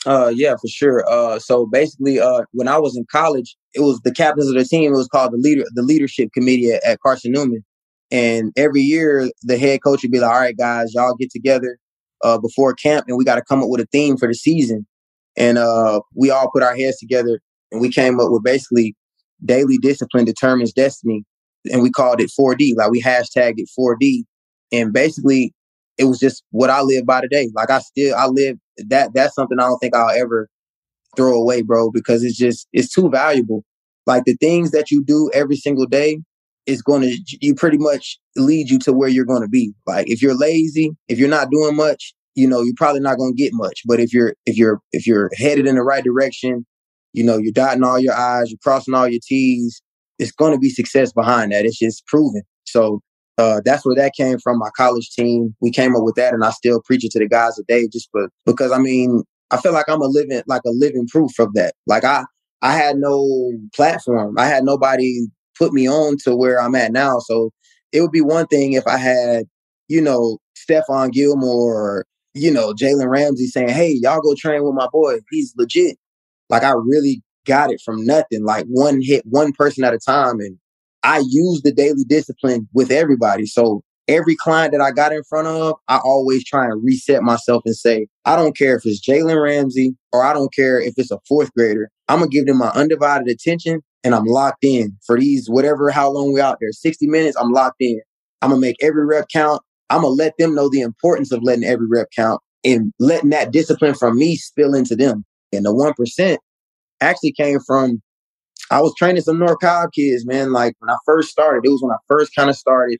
Uh, 0.06 0.32
yeah, 0.34 0.54
for 0.60 0.68
sure. 0.68 1.04
Uh, 1.08 1.38
so 1.38 1.66
basically, 1.66 2.20
uh, 2.20 2.42
when 2.52 2.68
I 2.68 2.78
was 2.78 2.96
in 2.96 3.06
college, 3.10 3.56
it 3.74 3.80
was 3.80 4.00
the 4.00 4.12
captains 4.12 4.48
of 4.48 4.54
the 4.54 4.64
team. 4.64 4.92
It 4.92 4.96
was 4.96 5.08
called 5.08 5.32
the 5.32 5.38
leader, 5.38 5.64
the 5.74 5.82
leadership 5.82 6.30
committee 6.34 6.72
at, 6.72 6.84
at 6.84 7.00
Carson 7.00 7.32
Newman. 7.32 7.64
And 8.10 8.52
every 8.56 8.82
year, 8.82 9.30
the 9.42 9.56
head 9.56 9.82
coach 9.82 10.02
would 10.02 10.10
be 10.10 10.20
like, 10.20 10.30
"All 10.30 10.40
right, 10.40 10.56
guys, 10.56 10.92
y'all 10.94 11.16
get 11.16 11.30
together 11.30 11.78
uh, 12.22 12.38
before 12.38 12.74
camp, 12.74 13.06
and 13.08 13.16
we 13.16 13.24
got 13.24 13.36
to 13.36 13.42
come 13.42 13.62
up 13.62 13.68
with 13.70 13.80
a 13.80 13.86
theme 13.92 14.18
for 14.18 14.28
the 14.28 14.34
season." 14.34 14.86
And 15.36 15.58
uh, 15.58 16.00
we 16.14 16.30
all 16.30 16.50
put 16.52 16.62
our 16.62 16.76
heads 16.76 16.98
together, 16.98 17.40
and 17.72 17.80
we 17.80 17.90
came 17.90 18.20
up 18.20 18.30
with 18.30 18.44
basically 18.44 18.94
daily 19.44 19.78
discipline 19.78 20.24
determines 20.24 20.72
destiny, 20.72 21.24
and 21.72 21.82
we 21.82 21.90
called 21.90 22.20
it 22.20 22.30
4D. 22.38 22.76
Like 22.76 22.90
we 22.90 23.02
hashtagged 23.02 23.54
it 23.56 23.68
4D, 23.78 24.22
and 24.72 24.92
basically, 24.92 25.52
it 25.98 26.04
was 26.04 26.18
just 26.18 26.42
what 26.50 26.70
I 26.70 26.82
live 26.82 27.06
by 27.06 27.20
today. 27.20 27.50
Like 27.54 27.70
I 27.70 27.80
still, 27.80 28.14
I 28.16 28.26
live 28.26 28.56
that. 28.78 29.14
That's 29.14 29.34
something 29.34 29.58
I 29.58 29.64
don't 29.64 29.78
think 29.78 29.94
I'll 29.94 30.10
ever 30.10 30.48
throw 31.16 31.34
away, 31.34 31.62
bro, 31.62 31.90
because 31.90 32.22
it's 32.22 32.36
just 32.36 32.68
it's 32.72 32.92
too 32.92 33.10
valuable. 33.10 33.64
Like 34.06 34.24
the 34.24 34.36
things 34.36 34.70
that 34.72 34.90
you 34.90 35.02
do 35.04 35.30
every 35.32 35.56
single 35.56 35.86
day 35.86 36.18
is 36.66 36.82
going 36.82 37.02
to 37.02 37.38
you 37.40 37.54
pretty 37.54 37.78
much 37.78 38.18
lead 38.36 38.70
you 38.70 38.78
to 38.80 38.92
where 38.92 39.08
you're 39.08 39.24
going 39.24 39.42
to 39.42 39.48
be. 39.48 39.72
Like 39.86 40.08
if 40.08 40.22
you're 40.22 40.36
lazy, 40.36 40.90
if 41.08 41.18
you're 41.18 41.28
not 41.28 41.50
doing 41.50 41.76
much, 41.76 42.14
you 42.34 42.48
know, 42.48 42.62
you're 42.62 42.74
probably 42.76 43.00
not 43.00 43.18
going 43.18 43.34
to 43.34 43.42
get 43.42 43.52
much. 43.52 43.82
But 43.86 44.00
if 44.00 44.12
you're 44.12 44.34
if 44.46 44.56
you're 44.56 44.80
if 44.92 45.06
you're 45.06 45.30
headed 45.36 45.66
in 45.66 45.76
the 45.76 45.82
right 45.82 46.04
direction, 46.04 46.66
you 47.12 47.24
know, 47.24 47.38
you're 47.38 47.52
dotting 47.52 47.84
all 47.84 47.98
your 47.98 48.14
I's, 48.14 48.50
you're 48.50 48.58
crossing 48.62 48.94
all 48.94 49.08
your 49.08 49.20
T's, 49.26 49.80
it's 50.18 50.32
going 50.32 50.52
to 50.52 50.58
be 50.58 50.70
success 50.70 51.12
behind 51.12 51.52
that. 51.52 51.64
It's 51.64 51.78
just 51.78 52.06
proven. 52.06 52.42
So 52.64 53.00
uh, 53.38 53.60
that's 53.64 53.84
where 53.84 53.96
that 53.96 54.12
came 54.16 54.38
from. 54.38 54.58
My 54.58 54.70
college 54.76 55.10
team, 55.10 55.54
we 55.60 55.70
came 55.70 55.96
up 55.96 56.02
with 56.02 56.14
that, 56.16 56.34
and 56.34 56.44
I 56.44 56.50
still 56.50 56.80
preach 56.84 57.04
it 57.04 57.10
to 57.12 57.18
the 57.18 57.28
guys 57.28 57.56
today, 57.56 57.88
just 57.92 58.08
for, 58.12 58.28
because 58.46 58.72
I 58.72 58.78
mean, 58.78 59.22
I 59.50 59.60
feel 59.60 59.72
like 59.72 59.88
I'm 59.88 60.02
a 60.02 60.06
living, 60.06 60.42
like 60.46 60.62
a 60.66 60.70
living 60.70 61.06
proof 61.08 61.38
of 61.38 61.52
that. 61.54 61.74
Like 61.86 62.04
I, 62.04 62.24
I 62.62 62.72
had 62.72 62.96
no 62.96 63.52
platform. 63.74 64.38
I 64.38 64.46
had 64.46 64.64
nobody 64.64 65.26
put 65.58 65.72
me 65.72 65.88
on 65.88 66.16
to 66.24 66.34
where 66.34 66.60
I'm 66.60 66.74
at 66.74 66.92
now. 66.92 67.18
So 67.18 67.50
it 67.92 68.00
would 68.00 68.10
be 68.10 68.20
one 68.20 68.46
thing 68.46 68.72
if 68.72 68.86
I 68.86 68.96
had, 68.96 69.44
you 69.88 70.00
know, 70.00 70.38
Stephon 70.56 71.12
Gilmore 71.12 71.74
or, 71.74 72.06
you 72.34 72.52
know, 72.52 72.72
Jalen 72.72 73.08
Ramsey 73.08 73.46
saying, 73.46 73.68
Hey, 73.68 73.96
y'all 74.00 74.20
go 74.20 74.34
train 74.34 74.64
with 74.64 74.74
my 74.74 74.88
boy. 74.92 75.18
He's 75.30 75.54
legit. 75.56 75.96
Like 76.50 76.64
I 76.64 76.72
really 76.72 77.22
got 77.46 77.70
it 77.70 77.80
from 77.84 78.04
nothing, 78.04 78.44
like 78.44 78.66
one 78.68 79.00
hit, 79.02 79.22
one 79.26 79.52
person 79.52 79.84
at 79.84 79.94
a 79.94 79.98
time. 79.98 80.40
And 80.40 80.58
I 81.02 81.18
use 81.18 81.62
the 81.62 81.72
daily 81.72 82.04
discipline 82.04 82.68
with 82.72 82.90
everybody. 82.90 83.46
So 83.46 83.82
every 84.08 84.36
client 84.36 84.72
that 84.72 84.80
I 84.80 84.90
got 84.90 85.12
in 85.12 85.22
front 85.24 85.46
of, 85.46 85.76
I 85.88 85.98
always 85.98 86.44
try 86.44 86.64
and 86.64 86.82
reset 86.84 87.22
myself 87.22 87.62
and 87.64 87.76
say, 87.76 88.06
I 88.24 88.36
don't 88.36 88.56
care 88.56 88.76
if 88.76 88.84
it's 88.84 89.06
Jalen 89.06 89.42
Ramsey 89.42 89.96
or 90.12 90.24
I 90.24 90.32
don't 90.32 90.52
care 90.52 90.80
if 90.80 90.94
it's 90.96 91.10
a 91.10 91.18
fourth 91.28 91.52
grader. 91.54 91.90
I'm 92.08 92.18
gonna 92.18 92.30
give 92.30 92.46
them 92.46 92.58
my 92.58 92.68
undivided 92.70 93.28
attention 93.28 93.82
and 94.02 94.14
I'm 94.14 94.26
locked 94.26 94.64
in 94.64 94.96
for 95.06 95.18
these 95.18 95.48
whatever 95.48 95.90
how 95.90 96.10
long 96.10 96.32
we 96.32 96.40
out 96.40 96.58
there. 96.60 96.72
60 96.72 97.06
minutes, 97.06 97.36
I'm 97.36 97.52
locked 97.52 97.80
in. 97.80 98.00
I'm 98.42 98.50
gonna 98.50 98.60
make 98.60 98.76
every 98.82 99.06
rep 99.06 99.26
count. 99.32 99.62
I'm 99.90 100.02
gonna 100.02 100.14
let 100.14 100.34
them 100.38 100.54
know 100.54 100.68
the 100.68 100.80
importance 100.80 101.32
of 101.32 101.42
letting 101.42 101.64
every 101.64 101.86
rep 101.88 102.08
count 102.16 102.40
and 102.64 102.92
letting 102.98 103.30
that 103.30 103.52
discipline 103.52 103.94
from 103.94 104.18
me 104.18 104.36
spill 104.36 104.74
into 104.74 104.96
them. 104.96 105.24
And 105.52 105.64
the 105.64 105.74
one 105.74 105.92
percent 105.94 106.40
actually 107.00 107.32
came 107.32 107.58
from 107.66 108.02
I 108.70 108.80
was 108.80 108.94
training 108.96 109.22
some 109.22 109.38
North 109.38 109.58
Cobb 109.60 109.90
kids, 109.94 110.26
man. 110.26 110.52
Like 110.52 110.74
when 110.78 110.90
I 110.90 110.96
first 111.04 111.30
started, 111.30 111.66
it 111.66 111.70
was 111.70 111.82
when 111.82 111.92
I 111.92 111.98
first 112.08 112.34
kind 112.34 112.50
of 112.50 112.56
started, 112.56 112.98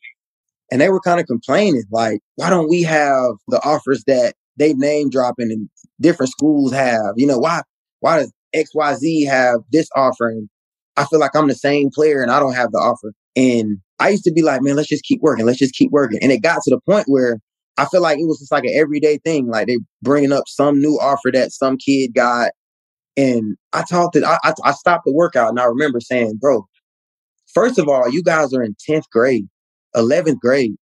and 0.71 0.81
they 0.81 0.89
were 0.89 1.01
kind 1.01 1.21
of 1.21 1.27
complaining, 1.27 1.85
like, 1.91 2.21
why 2.37 2.51
don't 2.51 2.69
we 2.69 2.83
have 2.83 3.33
the 3.49 3.61
offers 3.65 4.05
that 4.07 4.35
they 4.57 4.75
name 4.75 5.11
dropping 5.11 5.51
and 5.51 5.69
different 6.01 6.31
schools 6.31 6.73
have? 6.73 7.15
You 7.17 7.27
know, 7.27 7.39
why 7.39 7.63
why 8.01 8.19
does 8.19 8.33
XYZ 8.55 9.27
have 9.27 9.61
this 9.73 9.89
offer 9.97 10.29
and 10.29 10.49
I 10.97 11.05
feel 11.07 11.19
like 11.19 11.35
I'm 11.35 11.49
the 11.49 11.55
same 11.55 11.91
player 11.93 12.23
and 12.23 12.31
I 12.31 12.39
don't 12.39 12.55
have 12.55 12.71
the 12.71 12.79
offer. 12.79 13.13
And 13.35 13.79
I 13.99 14.11
used 14.11 14.25
to 14.25 14.33
be 14.33 14.43
like, 14.43 14.63
man, 14.63 14.77
let's 14.77 14.89
just 14.89 15.05
keep 15.05 15.21
working. 15.21 15.47
Let's 15.47 15.59
just 15.59 15.75
keep 15.75 15.91
working. 15.91 16.19
And 16.23 16.33
it 16.33 16.43
got 16.43 16.63
to 16.65 16.71
the 16.71 16.81
point 16.89 17.07
where 17.07 17.39
I 17.77 17.87
feel 17.87 18.03
like 18.03 18.19
it 18.19 18.27
was 18.27 18.39
just 18.39 18.53
like 18.53 18.65
an 18.65 18.75
everyday 18.75 19.19
thing. 19.19 19.49
Like 19.49 19.67
they 19.67 19.79
bringing 20.03 20.33
up 20.33 20.45
some 20.49 20.81
new 20.81 20.99
offer 21.01 21.31
that 21.33 21.53
some 21.53 21.77
kid 21.77 22.15
got. 22.15 22.53
And 23.17 23.57
I 23.73 23.85
talked 23.89 24.17
it, 24.17 24.25
I, 24.25 24.39
I, 24.65 24.73
stopped 24.73 25.05
the 25.05 25.13
workout 25.13 25.51
and 25.51 25.61
I 25.61 25.65
remember 25.67 26.01
saying, 26.01 26.39
bro, 26.41 26.67
first 27.53 27.79
of 27.79 27.89
all, 27.89 28.11
you 28.11 28.25
guys 28.25 28.53
are 28.53 28.63
in 28.63 28.75
10th 28.89 29.09
grade, 29.13 29.47
11th 29.95 30.41
grade. 30.41 30.75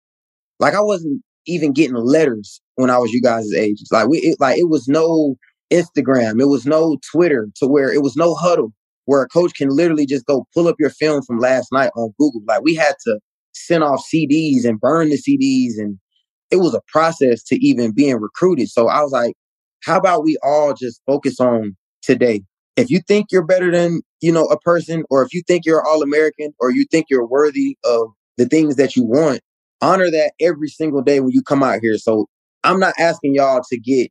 Like 0.57 0.73
I 0.73 0.79
wasn't 0.79 1.21
even 1.45 1.73
getting 1.73 1.95
letters 1.95 2.61
when 2.75 2.89
I 2.89 2.97
was 2.99 3.11
you 3.11 3.21
guys' 3.21 3.53
age. 3.53 3.81
Like 3.91 4.07
we, 4.07 4.19
it, 4.19 4.37
like 4.39 4.59
it 4.59 4.69
was 4.69 4.87
no 4.87 5.35
Instagram. 5.73 6.39
It 6.39 6.45
was 6.45 6.65
no 6.65 6.97
Twitter 7.11 7.49
to 7.57 7.67
where 7.67 7.91
it 7.91 8.01
was 8.01 8.15
no 8.15 8.33
Hudl 8.35 8.71
where 9.11 9.23
a 9.23 9.27
coach 9.27 9.53
can 9.55 9.67
literally 9.67 10.05
just 10.05 10.25
go 10.25 10.47
pull 10.53 10.69
up 10.69 10.77
your 10.79 10.89
film 10.89 11.21
from 11.21 11.37
last 11.37 11.69
night 11.73 11.91
on 11.97 12.13
Google. 12.17 12.41
Like 12.47 12.61
we 12.61 12.75
had 12.75 12.95
to 13.03 13.19
send 13.51 13.83
off 13.83 14.07
CDs 14.07 14.63
and 14.63 14.79
burn 14.79 15.09
the 15.09 15.17
CDs 15.17 15.73
and 15.77 15.99
it 16.49 16.55
was 16.55 16.73
a 16.73 16.79
process 16.87 17.43
to 17.43 17.57
even 17.57 17.91
being 17.91 18.15
recruited. 18.21 18.69
So 18.69 18.87
I 18.87 19.01
was 19.01 19.11
like, 19.11 19.33
how 19.83 19.97
about 19.97 20.23
we 20.23 20.37
all 20.41 20.73
just 20.73 21.01
focus 21.05 21.41
on 21.41 21.75
today? 22.01 22.43
If 22.77 22.89
you 22.89 23.01
think 23.05 23.27
you're 23.33 23.45
better 23.45 23.69
than, 23.69 24.01
you 24.21 24.31
know, 24.31 24.45
a 24.45 24.57
person, 24.59 25.03
or 25.09 25.23
if 25.23 25.33
you 25.33 25.41
think 25.45 25.65
you're 25.65 25.85
all 25.85 26.01
American, 26.01 26.53
or 26.61 26.71
you 26.71 26.85
think 26.89 27.07
you're 27.09 27.27
worthy 27.27 27.77
of 27.83 28.11
the 28.37 28.45
things 28.45 28.77
that 28.77 28.95
you 28.95 29.03
want, 29.03 29.41
honor 29.81 30.09
that 30.09 30.31
every 30.39 30.69
single 30.69 31.01
day 31.01 31.19
when 31.19 31.31
you 31.31 31.43
come 31.43 31.63
out 31.63 31.79
here. 31.81 31.97
So 31.97 32.27
I'm 32.63 32.79
not 32.79 32.93
asking 32.97 33.35
y'all 33.35 33.61
to 33.69 33.77
get 33.77 34.09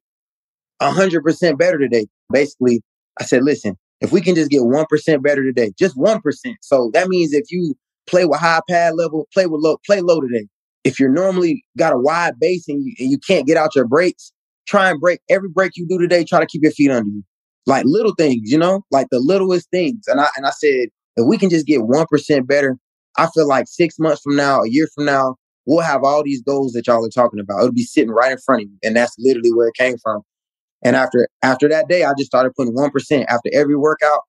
100% 0.83 1.59
better 1.59 1.79
today. 1.79 2.07
Basically, 2.31 2.83
I 3.19 3.25
said, 3.25 3.45
listen, 3.45 3.79
if 4.01 4.13
we 4.13 4.21
can 4.21 4.35
just 4.35 4.51
get 4.51 4.63
1% 4.63 5.23
better 5.23 5.45
today, 5.45 5.73
just 5.79 5.97
1%. 5.97 6.21
So 6.61 6.91
that 6.95 7.09
means 7.09 7.33
if 7.33 7.51
you 7.51 7.75
play 8.07 8.25
with 8.25 8.41
high 8.41 8.61
pad 8.69 8.95
level, 8.95 9.29
play 9.33 9.47
with 9.47 9.61
low, 9.61 9.77
play 9.87 10.01
low 10.01 10.21
today. 10.21 10.47
If 10.85 10.99
you're 10.99 11.13
normally 11.13 11.65
got 11.77 11.93
a 11.93 11.99
wide 11.99 12.39
base 12.41 12.67
and 12.69 12.85
you, 12.85 12.95
and 12.99 13.11
you 13.11 13.19
can't 13.19 13.47
get 13.47 13.57
out 13.57 13.75
your 13.75 13.87
breaks, 13.87 14.33
try 14.67 14.91
and 14.91 15.01
break 15.01 15.21
every 15.29 15.49
break 15.49 15.73
you 15.77 15.87
do 15.87 15.99
today, 15.99 16.25
try 16.25 16.41
to 16.41 16.47
keep 16.47 16.63
your 16.63 16.73
feet 16.73 16.91
under 16.91 17.11
you. 17.11 17.23
Like 17.67 17.85
little 17.87 18.15
things, 18.17 18.51
you 18.51 18.57
know, 18.57 18.83
like 18.91 19.09
the 19.11 19.21
littlest 19.21 19.71
things. 19.71 20.07
And 20.07 20.21
I, 20.21 20.29
and 20.37 20.47
I 20.47 20.51
said, 20.51 20.89
if 21.17 21.27
we 21.27 21.37
can 21.37 21.51
just 21.51 21.67
get 21.67 21.81
1% 21.81 22.47
better, 22.47 22.79
I 23.19 23.29
feel 23.35 23.47
like 23.47 23.67
six 23.69 23.99
months 23.99 24.23
from 24.23 24.37
now, 24.37 24.63
a 24.63 24.69
year 24.69 24.89
from 24.95 25.05
now, 25.05 25.37
we'll 25.67 25.85
have 25.85 26.03
all 26.03 26.23
these 26.25 26.43
goals 26.43 26.73
that 26.73 26.87
y'all 26.87 27.05
are 27.05 27.11
talking 27.11 27.41
about. 27.41 27.59
It'll 27.61 27.73
be 27.73 27.83
sitting 27.83 28.11
right 28.11 28.33
in 28.33 28.39
front 28.39 28.63
of 28.63 28.69
you. 28.71 28.77
And 28.83 28.97
that's 28.97 29.15
literally 29.19 29.53
where 29.53 29.69
it 29.69 29.75
came 29.75 29.97
from. 30.03 30.23
And 30.83 30.97
after 30.97 31.29
after 31.43 31.69
that 31.69 31.89
day, 31.89 32.05
I 32.05 32.13
just 32.19 32.31
started 32.31 32.53
putting 32.57 32.75
one 32.75 32.91
percent. 32.91 33.27
After 33.29 33.51
every 33.53 33.77
workout, 33.77 34.21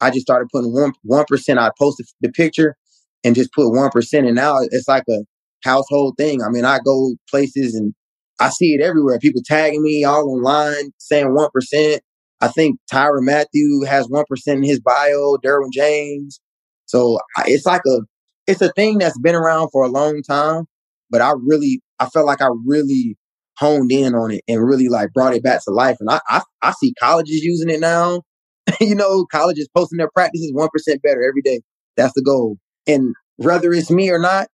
I 0.00 0.10
just 0.10 0.22
started 0.22 0.48
putting 0.52 0.72
one 0.72 0.92
one 1.02 1.24
percent. 1.26 1.58
I 1.58 1.70
posted 1.78 2.06
the 2.20 2.30
picture 2.30 2.76
and 3.24 3.34
just 3.34 3.52
put 3.52 3.70
one 3.70 3.90
percent. 3.90 4.26
And 4.26 4.36
now 4.36 4.58
it's 4.70 4.88
like 4.88 5.04
a 5.08 5.24
household 5.64 6.14
thing. 6.18 6.42
I 6.42 6.48
mean, 6.48 6.64
I 6.64 6.78
go 6.84 7.14
places 7.30 7.74
and 7.74 7.94
I 8.40 8.50
see 8.50 8.74
it 8.74 8.82
everywhere. 8.82 9.18
People 9.18 9.42
tagging 9.44 9.82
me 9.82 10.04
all 10.04 10.28
online 10.30 10.92
saying 10.98 11.26
1%. 11.26 11.98
I 12.40 12.48
think 12.48 12.78
Tyrann 12.92 13.24
Mathieu 13.24 13.84
has 13.88 14.06
1% 14.06 14.24
in 14.46 14.62
his 14.62 14.80
bio, 14.80 15.36
Derwin 15.44 15.72
James. 15.72 16.40
So 16.86 17.18
it's 17.46 17.66
like 17.66 17.82
a, 17.86 18.00
it's 18.46 18.62
a 18.62 18.72
thing 18.72 18.98
that's 18.98 19.18
been 19.18 19.34
around 19.34 19.70
for 19.70 19.82
a 19.82 19.88
long 19.88 20.22
time, 20.22 20.66
but 21.10 21.20
I 21.20 21.32
really, 21.36 21.82
I 21.98 22.06
felt 22.06 22.26
like 22.26 22.40
I 22.40 22.48
really 22.64 23.16
honed 23.58 23.90
in 23.90 24.14
on 24.14 24.30
it 24.30 24.42
and 24.46 24.64
really 24.64 24.88
like 24.88 25.12
brought 25.12 25.34
it 25.34 25.42
back 25.42 25.62
to 25.64 25.70
life. 25.70 25.96
And 26.00 26.10
I, 26.10 26.20
I, 26.28 26.42
I 26.62 26.72
see 26.72 26.94
colleges 27.00 27.42
using 27.42 27.68
it 27.68 27.80
now. 27.80 28.22
you 28.80 28.94
know, 28.94 29.24
colleges 29.32 29.68
posting 29.74 29.98
their 29.98 30.10
practices 30.10 30.52
1% 30.54 30.68
better 31.02 31.22
every 31.22 31.42
day. 31.42 31.60
That's 31.96 32.14
the 32.14 32.22
goal. 32.22 32.58
And 32.86 33.14
whether 33.36 33.72
it's 33.72 33.90
me 33.90 34.10
or 34.10 34.18
not, 34.18 34.48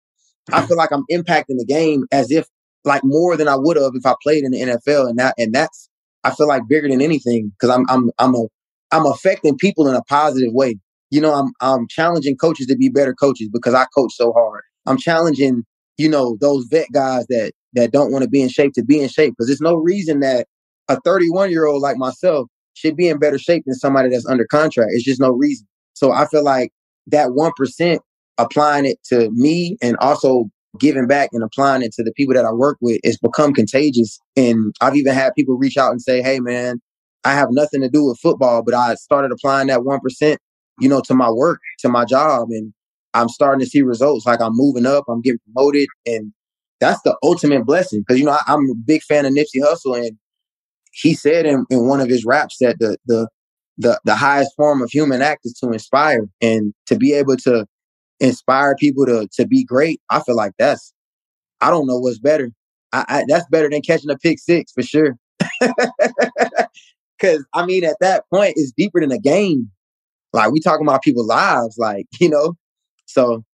I 0.53 0.67
feel 0.67 0.77
like 0.77 0.93
I'm 0.93 1.05
impacting 1.11 1.57
the 1.59 1.67
game 1.67 2.05
as 2.13 2.31
if 2.31 2.47
like 2.85 3.03
more 3.05 3.37
than 3.37 3.49
I 3.49 3.57
would 3.57 3.77
have 3.77 3.93
if 3.95 4.07
I 4.07 4.15
played 4.23 4.45
in 4.45 4.53
the 4.53 4.61
NFL. 4.61 5.09
And 5.09 5.19
that, 5.19 5.35
and 5.39 5.55
that's, 5.55 5.89
I 6.23 6.31
feel 6.31 6.49
like 6.49 6.63
bigger 6.69 6.89
than 6.89 7.03
anything 7.03 7.51
because 7.51 7.75
I'm, 7.75 7.85
I'm, 7.89 8.11
I'm 8.19 8.35
a, 8.35 8.47
I'm 8.93 9.07
affecting 9.07 9.59
people 9.59 9.89
in 9.89 9.95
a 9.95 10.03
positive 10.03 10.53
way. 10.53 10.77
You 11.11 11.21
know, 11.21 11.35
I'm, 11.35 11.53
I'm 11.61 11.87
challenging 11.89 12.37
coaches 12.37 12.67
to 12.67 12.77
be 12.77 12.89
better 12.89 13.15
coaches 13.15 13.49
because 13.53 13.75
I 13.75 13.87
coach 13.95 14.13
so 14.15 14.33
hard. 14.33 14.63
I'm 14.87 14.99
challenging, 14.99 15.65
you 15.99 16.09
know, 16.09 16.37
those 16.41 16.67
vet 16.71 16.89
guys 16.93 17.27
that, 17.29 17.53
that 17.75 17.93
don't 17.93 18.13
want 18.13 18.23
to 18.23 18.31
be 18.31 18.43
in 18.43 18.49
shape 18.49 18.73
to 18.75 18.85
be 18.85 19.01
in 19.01 19.09
shape 19.09 19.35
because 19.37 19.47
there's 19.47 19.61
no 19.61 19.75
reason 19.75 20.21
that 20.21 20.47
a 20.89 21.01
31 21.01 21.51
year 21.51 21.67
old 21.67 21.83
like 21.83 21.97
myself 21.97 22.49
should 22.75 22.97
be 22.97 23.09
in 23.09 23.19
better 23.19 23.39
shape 23.39 23.65
than 23.67 23.75
somebody 23.75 24.09
that's 24.09 24.27
under 24.27 24.47
contract. 24.47 24.91
It's 24.93 25.05
just 25.05 25.21
no 25.21 25.31
reason. 25.31 25.67
So 25.95 26.13
I 26.13 26.27
feel 26.27 26.43
like 26.43 26.73
that 27.07 27.29
1% 27.29 27.99
applying 28.39 28.85
it 28.85 28.99
to 29.05 29.31
me 29.33 29.77
and 29.81 29.97
also 29.99 30.47
giving 30.79 31.07
back 31.07 31.31
and 31.33 31.43
applying 31.43 31.83
it 31.83 31.93
to 31.93 32.03
the 32.03 32.13
people 32.13 32.35
that 32.35 32.45
I 32.45 32.53
work 32.53 32.79
with, 32.81 33.01
it's 33.05 33.19
become 33.19 33.53
contagious. 33.53 34.19
And 34.37 34.75
I've 34.81 34.97
even 34.97 35.15
had 35.15 35.35
people 35.35 35.57
reach 35.57 35.77
out 35.77 35.93
and 35.93 36.03
say, 36.03 36.21
Hey 36.21 36.41
man, 36.41 36.81
I 37.25 37.33
have 37.33 37.49
nothing 37.51 37.81
to 37.81 37.89
do 37.89 38.07
with 38.07 38.19
football, 38.21 38.63
but 38.63 38.75
I 38.75 38.95
started 38.97 39.31
applying 39.33 39.69
that 39.69 39.81
1%, 39.81 40.37
you 40.81 40.89
know, 40.89 41.01
to 41.03 41.15
my 41.15 41.31
work, 41.31 41.61
to 41.81 41.89
my 41.89 42.05
job. 42.05 42.49
And 42.51 42.73
I'm 43.15 43.29
starting 43.29 43.61
to 43.61 43.67
see 43.67 43.83
results. 43.83 44.27
Like 44.27 44.41
I'm 44.41 44.53
moving 44.55 44.87
up, 44.87 45.05
I'm 45.09 45.21
getting 45.21 45.39
promoted. 45.53 45.89
And 46.07 46.33
that's 46.81 47.01
the 47.03 47.17
ultimate 47.23 47.65
blessing. 47.65 48.05
Cause 48.09 48.19
you 48.19 48.25
know, 48.25 48.37
I, 48.47 48.53
am 48.53 48.69
a 48.71 48.75
big 48.75 49.03
fan 49.03 49.27
of 49.27 49.33
Nipsey 49.33 49.61
Hussle 49.61 49.99
and 49.99 50.19
he 50.93 51.15
said 51.15 51.47
in, 51.47 51.67
in 51.71 51.87
one 51.87 52.01
of 52.01 52.09
his 52.09 52.25
raps 52.25 52.57
that 52.61 52.79
the, 52.79 52.97
the, 53.07 53.29
the, 53.79 54.01
the 54.05 54.15
highest 54.15 54.53
form 54.57 54.83
of 54.83 54.91
human 54.91 55.23
act 55.23 55.41
is 55.45 55.55
to 55.55 55.71
inspire 55.71 56.29
and 56.41 56.73
to 56.87 56.97
be 56.97 57.13
able 57.13 57.37
to 57.39 57.67
inspire 58.21 58.77
people 58.77 59.07
to 59.07 59.29
to 59.33 59.47
be 59.47 59.65
great, 59.65 60.01
I 60.11 60.21
feel 60.21 60.37
like 60.37 60.53
that's 60.59 60.93
I 61.61 61.71
don't 61.71 61.87
know 61.87 61.99
what's 61.99 62.19
better. 62.19 62.51
I, 62.93 63.05
I 63.09 63.25
that's 63.29 63.47
better 63.49 63.69
than 63.71 63.83
catching 63.83 64.11
a 64.11 64.17
pick 64.17 64.39
six 64.39 64.73
for 64.73 64.83
sure. 64.83 65.17
Cause 67.21 67.45
I 67.55 67.65
mean, 67.65 67.85
at 67.85 67.97
that 68.01 68.25
point, 68.33 68.55
it's 68.57 68.73
deeper 68.77 69.01
than 69.01 69.13
a 69.13 69.19
game. 69.19 69.71
Like 70.33 70.51
we 70.51 70.61
talking 70.61 70.87
about 70.87 71.03
people's 71.03 71.29
lives, 71.29 71.77
like 71.79 72.07
you 72.21 72.29
know. 72.29 72.55
So, 73.07 73.45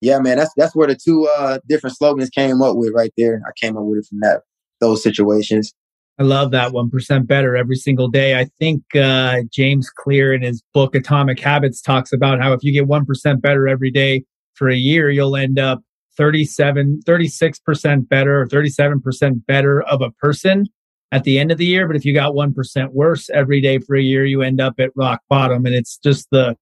yeah, 0.00 0.18
man, 0.18 0.36
that's 0.38 0.52
that's 0.56 0.74
where 0.74 0.86
the 0.86 0.96
two 0.96 1.26
uh 1.26 1.58
different 1.68 1.96
slogans 1.96 2.30
came 2.30 2.62
up 2.62 2.76
with 2.76 2.92
right 2.94 3.12
there. 3.16 3.42
I 3.46 3.50
came 3.60 3.76
up 3.76 3.84
with 3.84 3.98
it 3.98 4.06
from 4.08 4.20
that 4.20 4.42
those 4.80 5.02
situations. 5.02 5.72
I 6.18 6.22
love 6.22 6.50
that 6.52 6.72
1% 6.72 7.26
better 7.26 7.56
every 7.56 7.76
single 7.76 8.08
day. 8.08 8.38
I 8.38 8.46
think 8.58 8.82
uh, 8.96 9.40
James 9.52 9.90
Clear 9.90 10.32
in 10.32 10.40
his 10.40 10.62
book 10.72 10.94
Atomic 10.94 11.38
Habits 11.38 11.82
talks 11.82 12.10
about 12.10 12.40
how 12.40 12.54
if 12.54 12.62
you 12.62 12.72
get 12.72 12.88
1% 12.88 13.42
better 13.42 13.68
every 13.68 13.90
day 13.90 14.24
for 14.54 14.70
a 14.70 14.76
year, 14.76 15.10
you'll 15.10 15.36
end 15.36 15.58
up 15.58 15.82
37, 16.16 17.00
36% 17.04 18.08
better 18.08 18.40
or 18.40 18.46
37% 18.46 19.46
better 19.46 19.82
of 19.82 20.00
a 20.00 20.10
person 20.12 20.64
at 21.12 21.24
the 21.24 21.38
end 21.38 21.52
of 21.52 21.58
the 21.58 21.66
year. 21.66 21.86
But 21.86 21.96
if 21.96 22.04
you 22.06 22.14
got 22.14 22.32
1% 22.32 22.92
worse 22.92 23.28
every 23.28 23.60
day 23.60 23.78
for 23.78 23.94
a 23.94 24.02
year, 24.02 24.24
you 24.24 24.40
end 24.40 24.58
up 24.58 24.74
at 24.78 24.90
rock 24.96 25.20
bottom. 25.28 25.66
And 25.66 25.74
it's 25.74 25.98
just 25.98 26.28
the, 26.30 26.56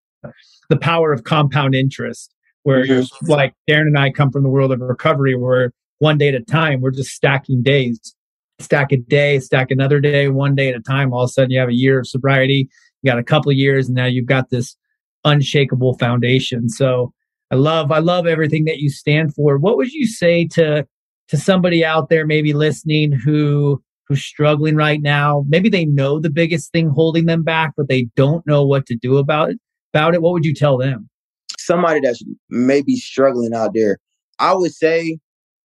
the 0.68 0.76
power 0.76 1.12
of 1.12 1.22
compound 1.22 1.76
interest 1.76 2.34
where 2.64 2.84
mm-hmm. 2.84 3.26
you're 3.26 3.36
like 3.36 3.54
Darren 3.68 3.86
and 3.86 3.98
I 3.98 4.10
come 4.10 4.30
from 4.30 4.42
the 4.42 4.50
world 4.50 4.72
of 4.72 4.80
recovery 4.80 5.36
where 5.36 5.72
one 6.00 6.18
day 6.18 6.28
at 6.28 6.34
a 6.34 6.40
time, 6.40 6.80
we're 6.80 6.90
just 6.90 7.10
stacking 7.10 7.62
days 7.62 8.14
stack 8.60 8.92
a 8.92 8.96
day, 8.96 9.40
stack 9.40 9.70
another 9.70 10.00
day, 10.00 10.28
one 10.28 10.54
day 10.54 10.68
at 10.68 10.76
a 10.76 10.80
time. 10.80 11.12
All 11.12 11.24
of 11.24 11.28
a 11.28 11.32
sudden, 11.32 11.50
you 11.50 11.58
have 11.58 11.68
a 11.68 11.74
year 11.74 12.00
of 12.00 12.08
sobriety. 12.08 12.68
You 13.02 13.10
got 13.10 13.18
a 13.18 13.24
couple 13.24 13.50
of 13.50 13.56
years, 13.56 13.86
and 13.86 13.94
now 13.94 14.06
you've 14.06 14.26
got 14.26 14.50
this 14.50 14.76
unshakable 15.24 15.98
foundation. 15.98 16.68
So 16.68 17.12
I 17.50 17.56
love, 17.56 17.92
I 17.92 17.98
love 17.98 18.26
everything 18.26 18.64
that 18.64 18.78
you 18.78 18.90
stand 18.90 19.34
for. 19.34 19.58
What 19.58 19.76
would 19.76 19.92
you 19.92 20.06
say 20.06 20.46
to 20.48 20.86
to 21.28 21.36
somebody 21.38 21.84
out 21.84 22.10
there, 22.10 22.26
maybe 22.26 22.52
listening, 22.52 23.12
who 23.12 23.82
who's 24.06 24.22
struggling 24.22 24.76
right 24.76 25.00
now? 25.00 25.44
Maybe 25.48 25.68
they 25.68 25.84
know 25.84 26.20
the 26.20 26.30
biggest 26.30 26.72
thing 26.72 26.88
holding 26.88 27.26
them 27.26 27.42
back, 27.42 27.72
but 27.76 27.88
they 27.88 28.08
don't 28.16 28.46
know 28.46 28.64
what 28.64 28.86
to 28.86 28.96
do 28.96 29.18
about 29.18 29.50
it. 29.50 29.58
About 29.92 30.14
it, 30.14 30.22
what 30.22 30.32
would 30.32 30.44
you 30.44 30.54
tell 30.54 30.76
them? 30.76 31.08
Somebody 31.64 32.00
that's 32.00 32.22
maybe 32.50 32.96
struggling 32.96 33.54
out 33.54 33.72
there, 33.74 33.98
I 34.38 34.54
would 34.54 34.72
say 34.72 35.18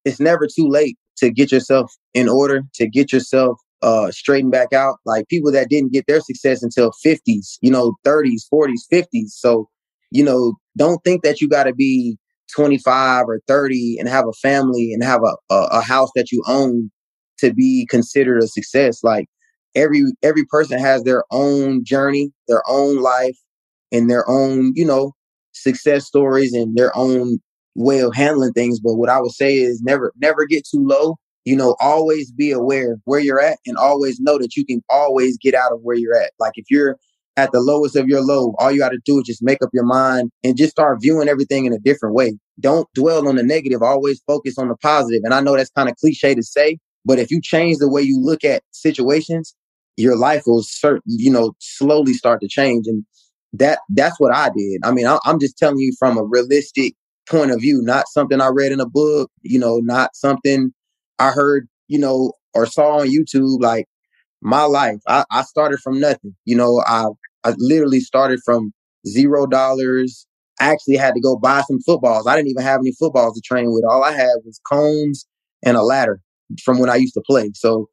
it's 0.06 0.20
never 0.20 0.48
too 0.48 0.68
late 0.68 0.98
to 1.18 1.30
get 1.30 1.52
yourself 1.52 1.92
in 2.14 2.30
order, 2.30 2.64
to 2.76 2.88
get 2.88 3.12
yourself 3.12 3.60
uh, 3.82 4.12
straightened 4.12 4.52
back 4.52 4.74
out. 4.74 4.98
Like 5.06 5.28
people 5.28 5.52
that 5.52 5.70
didn't 5.70 5.94
get 5.94 6.06
their 6.08 6.22
success 6.22 6.64
until 6.64 6.92
50s, 7.06 7.58
you 7.62 7.72
know, 7.72 7.96
30s, 8.06 8.44
40s, 8.54 8.82
50s. 8.92 9.30
So, 9.30 9.70
you 10.12 10.24
know, 10.24 10.56
don't 10.78 11.04
think 11.04 11.24
that 11.24 11.42
you 11.42 11.50
got 11.50 11.64
to 11.64 11.74
be 11.74 12.18
25 12.56 13.26
or 13.28 13.42
30 13.48 13.98
and 14.00 14.10
have 14.10 14.26
a 14.28 14.34
family 14.34 14.92
and 14.94 15.04
have 15.04 15.22
a, 15.24 15.54
a, 15.54 15.68
a 15.72 15.82
house 15.82 16.10
that 16.16 16.32
you 16.32 16.44
own 16.48 16.90
to 17.40 17.54
be 17.54 17.88
considered 17.90 18.42
a 18.42 18.48
success. 18.48 19.04
Like 19.04 19.28
every 19.76 20.04
every 20.24 20.46
person 20.46 20.80
has 20.80 21.04
their 21.04 21.24
own 21.32 21.84
journey, 21.84 22.32
their 22.48 22.64
own 22.68 23.02
life, 23.02 23.38
and 23.92 24.10
their 24.10 24.28
own, 24.30 24.74
you 24.76 24.86
know, 24.86 25.14
success 25.52 26.06
stories 26.06 26.54
and 26.54 26.76
their 26.76 26.96
own 26.96 27.40
way 27.76 28.00
of 28.00 28.14
handling 28.16 28.54
things. 28.54 28.80
But 28.80 28.96
what 28.96 29.10
I 29.10 29.20
would 29.20 29.32
say 29.32 29.56
is 29.56 29.82
never, 29.82 30.14
never 30.22 30.46
get 30.46 30.68
too 30.70 30.86
low. 30.86 31.18
You 31.46 31.56
know, 31.56 31.76
always 31.80 32.32
be 32.32 32.52
aware 32.52 32.98
where 33.06 33.20
you're 33.20 33.40
at 33.40 33.60
and 33.66 33.78
always 33.78 34.20
know 34.20 34.38
that 34.38 34.56
you 34.56 34.66
can 34.66 34.82
always 34.90 35.38
get 35.38 35.56
out 35.56 35.72
of 35.72 35.80
where 35.82 35.96
you're 35.96 36.16
at. 36.16 36.32
Like 36.40 36.54
if 36.56 36.66
you're 36.70 36.98
at 37.38 37.52
the 37.54 37.62
lowest 37.62 37.96
of 37.96 38.08
your 38.08 38.22
low, 38.22 38.54
all 38.60 38.72
you 38.72 38.80
got 38.80 38.90
to 38.90 39.00
do 39.06 39.20
is 39.20 39.24
just 39.24 39.42
make 39.42 39.64
up 39.64 39.70
your 39.74 39.86
mind 39.86 40.30
and 40.44 40.58
just 40.58 40.72
start 40.72 41.00
viewing 41.02 41.30
everything 41.30 41.66
in 41.66 41.74
a 41.74 41.80
different 41.80 42.14
way. 42.14 42.38
Don't 42.60 42.88
dwell 42.94 43.28
on 43.28 43.38
the 43.38 43.44
negative, 43.44 43.82
always 43.82 44.22
focus 44.28 44.58
on 44.58 44.68
the 44.68 44.76
positive. 44.76 45.22
And 45.24 45.34
I 45.34 45.40
know 45.40 45.56
that's 45.56 45.72
kind 45.72 45.90
of 45.90 45.96
cliche 45.96 46.36
to 46.36 46.44
say, 46.44 46.78
but 47.06 47.18
if 47.18 47.32
you 47.32 47.40
change 47.42 47.78
the 47.78 47.90
way 47.90 48.02
you 48.02 48.20
look 48.22 48.44
at 48.44 48.62
situations, 48.72 49.56
your 49.96 50.18
life 50.18 50.44
will 50.46 50.64
certain, 50.64 51.02
you 51.06 51.32
know, 51.32 51.54
slowly 51.60 52.14
start 52.14 52.42
to 52.42 52.48
change. 52.48 52.88
And 52.88 53.06
that 53.54 53.80
that's 53.90 54.20
what 54.20 54.34
I 54.34 54.50
did. 54.56 54.82
I 54.84 54.92
mean, 54.92 55.08
I, 55.08 55.20
I'm 55.26 55.40
just 55.40 55.58
telling 55.58 55.80
you 55.80 55.94
from 55.98 56.18
a 56.18 56.24
realistic 56.24 56.94
point 57.30 57.52
of 57.52 57.62
view, 57.62 57.82
not 57.82 58.08
something 58.08 58.42
I 58.42 58.48
read 58.48 58.72
in 58.72 58.80
a 58.80 58.90
book, 58.90 59.32
you 59.42 59.60
know, 59.60 59.78
not 59.78 60.16
something 60.16 60.72
I 61.20 61.32
heard, 61.32 61.68
you 61.88 62.00
know, 62.00 62.34
or 62.54 62.66
saw 62.66 63.00
on 63.00 63.08
YouTube. 63.08 63.62
Like 63.62 63.86
my 64.42 64.64
life, 64.64 65.00
I, 65.08 65.26
I 65.32 65.44
started 65.44 65.80
from 65.80 66.00
nothing. 66.00 66.36
You 66.46 66.56
know, 66.56 66.84
I, 66.88 67.06
I 67.44 67.54
literally 67.58 68.00
started 68.00 68.40
from 68.44 68.72
zero 69.08 69.46
dollars. 69.48 70.26
I 70.60 70.72
actually 70.72 70.98
had 70.98 71.14
to 71.14 71.22
go 71.22 71.38
buy 71.38 71.62
some 71.62 71.80
footballs. 71.82 72.28
I 72.28 72.36
didn't 72.36 72.50
even 72.50 72.64
have 72.64 72.82
any 72.82 72.92
footballs 73.00 73.34
to 73.36 73.42
train 73.42 73.72
with. 73.72 73.86
All 73.90 74.04
I 74.04 74.12
had 74.12 74.36
was 74.46 74.60
cones 74.70 75.26
and 75.64 75.78
a 75.78 75.84
ladder 75.84 76.20
from 76.64 76.80
when 76.80 76.90
I 76.90 76.96
used 76.98 77.14
to 77.14 77.22
play. 77.26 77.52
So 77.54 77.90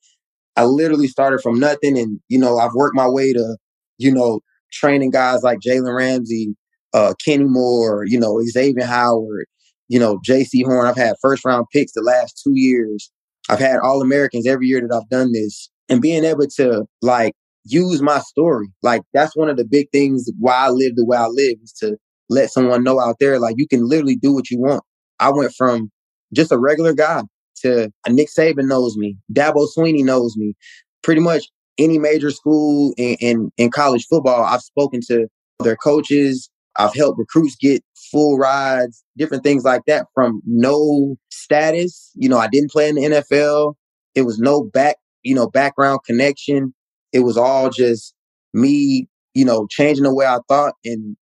I 0.57 0.65
literally 0.65 1.07
started 1.07 1.41
from 1.43 1.61
nothing. 1.61 1.99
And, 1.99 2.21
you 2.29 2.39
know, 2.39 2.59
I've 2.59 2.75
worked 2.75 2.97
my 2.97 3.09
way 3.09 3.33
to, 3.33 3.57
you 3.99 4.13
know, 4.13 4.41
training 4.73 5.11
guys 5.11 5.43
like 5.43 5.59
Jalen 5.61 5.97
Ramsey, 5.97 6.55
uh, 6.93 7.15
Kenny 7.25 7.45
Moore, 7.45 8.05
you 8.07 8.19
know, 8.19 8.41
Xavier 8.43 8.85
Howard, 8.85 9.47
you 9.89 9.99
know, 9.99 10.19
Jaycee 10.27 10.65
Horn. 10.65 10.87
I've 10.87 10.97
had 10.97 11.17
first 11.21 11.45
round 11.45 11.67
picks 11.73 11.93
the 11.93 12.03
last 12.03 12.41
two 12.43 12.53
years. 12.55 13.11
I've 13.49 13.59
had 13.59 13.79
all 13.81 14.03
Americans 14.03 14.47
every 14.47 14.67
year 14.67 14.81
that 14.81 14.95
I've 14.95 15.09
done 15.09 15.33
this. 15.33 15.71
And 15.89 16.03
being 16.03 16.25
able 16.25 16.47
to 16.57 16.85
like 17.03 17.35
use 17.65 18.03
my 18.03 18.19
story, 18.21 18.69
like 18.83 19.03
that's 19.13 19.37
one 19.37 19.49
of 19.49 19.57
the 19.57 19.65
big 19.65 19.89
things 19.93 20.29
why 20.39 20.67
I 20.67 20.69
live 20.71 20.97
the 20.97 21.05
way 21.05 21.17
I 21.17 21.27
live 21.27 21.57
is 21.63 21.73
to 21.81 21.97
let 22.29 22.51
someone 22.51 22.83
know 22.83 23.01
out 23.01 23.17
there, 23.21 23.39
like 23.39 23.55
you 23.57 23.69
can 23.69 23.89
literally 23.89 24.17
do 24.17 24.33
what 24.33 24.51
you 24.51 24.59
want. 24.59 24.83
I 25.21 25.31
went 25.31 25.53
from 25.57 25.91
just 26.35 26.51
a 26.51 26.59
regular 26.59 26.93
guy 26.93 27.23
to 27.63 27.91
Nick 28.09 28.29
Saban 28.37 28.69
knows 28.69 28.97
me, 28.97 29.17
Dabo 29.33 29.69
Swinney 29.77 30.05
knows 30.05 30.37
me. 30.37 30.55
Pretty 31.03 31.21
much 31.21 31.45
any 31.79 31.99
major 31.99 32.31
school 32.31 32.95
in, 32.97 33.17
in, 33.21 33.53
in 33.57 33.71
college 33.71 34.07
football, 34.09 34.45
I've 34.45 34.63
spoken 34.63 35.01
to 35.09 35.29
their 35.61 35.77
coaches, 35.77 36.51
I've 36.79 36.95
helped 36.95 37.19
recruits 37.19 37.57
get 37.57 37.83
full 38.11 38.39
rides, 38.39 39.03
different 39.17 39.43
things 39.43 39.65
like 39.65 39.83
that 39.87 40.07
from 40.15 40.43
no 40.47 41.17
status. 41.31 42.11
You 42.15 42.29
know, 42.29 42.39
I 42.39 42.49
didn't 42.49 42.71
play 42.71 42.89
in 42.89 42.97
the 42.97 43.03
NFL. 43.03 43.75
It 44.15 44.23
was 44.23 44.39
no 44.39 44.63
back, 44.63 44.97
you 45.23 45.35
know, 45.35 45.49
background 45.49 46.01
connection. 46.07 46.75
It 47.13 47.21
was 47.21 47.37
all 47.37 47.71
just 47.71 48.15
me, 48.53 49.09
you 49.35 49.45
know, 49.45 49.67
changing 49.71 50.05
the 50.05 50.15
way 50.15 50.27
I 50.27 50.39
thought 50.49 50.75
and 50.85 51.17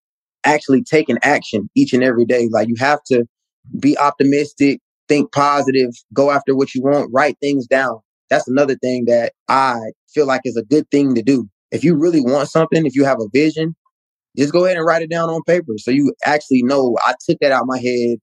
actually 0.44 0.82
taking 0.82 1.18
action 1.22 1.70
each 1.74 1.92
and 1.92 2.02
every 2.02 2.24
day. 2.24 2.48
Like 2.50 2.68
you 2.68 2.76
have 2.78 3.02
to 3.07 3.24
be 3.78 3.96
optimistic. 3.98 4.80
think 5.09 5.32
positive, 5.32 5.90
go 6.12 6.30
after 6.30 6.57
what 6.57 6.74
you 6.74 6.82
want, 6.82 7.11
write 7.12 7.36
things 7.40 7.66
down. 7.66 7.98
That's 8.30 8.48
another 8.48 8.74
thing 8.76 9.05
that 9.07 9.32
I 9.48 9.78
feel 10.15 10.27
like 10.27 10.43
is 10.45 10.57
a 10.57 10.65
good 10.65 10.91
thing 10.91 11.15
to 11.15 11.23
do. 11.23 11.49
If 11.71 11.83
you 11.85 11.97
really 11.97 12.21
want 12.21 12.49
something, 12.49 12.87
if 12.87 12.95
you 12.95 13.05
have 13.05 13.19
a 13.21 13.29
vision, 13.33 13.75
just 14.37 14.53
go 14.53 14.65
ahead 14.65 14.77
and 14.77 14.87
write 14.87 15.03
it 15.03 15.11
down 15.11 15.29
on 15.29 15.43
paper. 15.47 15.73
So 15.79 15.91
you 15.91 16.12
actually 16.25 16.62
know 16.62 16.97
I 17.05 17.15
took 17.27 17.39
that 17.41 17.53
out 17.53 17.67
my 17.67 17.79
head. 17.79 18.19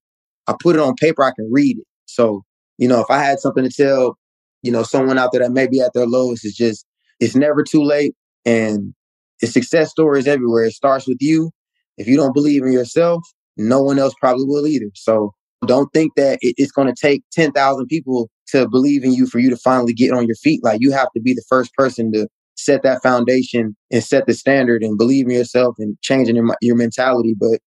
I 0.46 0.54
put 0.60 0.76
it 0.76 0.82
on 0.82 0.94
paper. 0.94 1.22
I 1.22 1.32
can 1.32 1.48
read 1.50 1.78
it. 1.78 1.86
So, 2.06 2.42
you 2.78 2.88
know, 2.88 3.00
if 3.00 3.10
I 3.10 3.22
had 3.22 3.38
something 3.38 3.64
to 3.64 3.70
tell, 3.70 4.18
you 4.62 4.72
know, 4.72 4.82
someone 4.82 5.18
out 5.18 5.32
there 5.32 5.42
that 5.42 5.52
may 5.52 5.66
be 5.66 5.80
at 5.80 5.92
their 5.94 6.06
lowest, 6.06 6.44
it's 6.44 6.56
just, 6.56 6.86
it's 7.20 7.36
never 7.36 7.62
too 7.62 7.82
late. 7.82 8.14
And 8.44 8.94
it's 9.40 9.52
success 9.52 9.90
stories 9.90 10.26
everywhere. 10.26 10.64
It 10.64 10.72
starts 10.72 11.06
with 11.06 11.18
you. 11.20 11.50
If 11.98 12.06
you 12.06 12.16
don't 12.16 12.34
believe 12.34 12.62
in 12.62 12.72
yourself, 12.72 13.22
no 13.56 13.82
one 13.82 13.98
else 13.98 14.14
probably 14.20 14.44
will 14.46 14.66
either. 14.66 14.90
So 14.94 15.32
don't 15.66 15.92
think 15.92 16.12
that 16.16 16.38
it's 16.42 16.72
going 16.72 16.88
to 16.88 16.94
take 17.00 17.22
10,000 17.32 17.86
people 17.86 18.28
to 18.52 18.68
believe 18.68 19.04
in 19.04 19.12
you 19.12 19.26
for 19.26 19.38
you 19.38 19.50
to 19.50 19.56
finally 19.56 19.92
get 19.92 20.12
on 20.12 20.26
your 20.26 20.36
feet. 20.36 20.62
Like 20.62 20.80
you 20.80 20.92
have 20.92 21.08
to 21.14 21.20
be 21.20 21.34
the 21.34 21.44
first 21.48 21.74
person 21.74 22.12
to 22.12 22.28
set 22.54 22.82
that 22.82 23.02
foundation 23.02 23.76
and 23.90 24.04
set 24.04 24.26
the 24.26 24.34
standard 24.34 24.82
and 24.82 24.98
believe 24.98 25.26
in 25.26 25.32
yourself 25.32 25.76
and 25.78 25.96
changing 26.02 26.36
your, 26.36 26.56
your 26.60 26.76
mentality. 26.76 27.34
But 27.38 27.60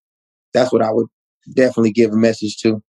that's 0.54 0.72
what 0.72 0.82
I 0.82 0.92
would 0.92 1.08
definitely 1.54 1.92
give 1.92 2.12
a 2.12 2.18
message 2.18 2.58
to. 2.58 2.82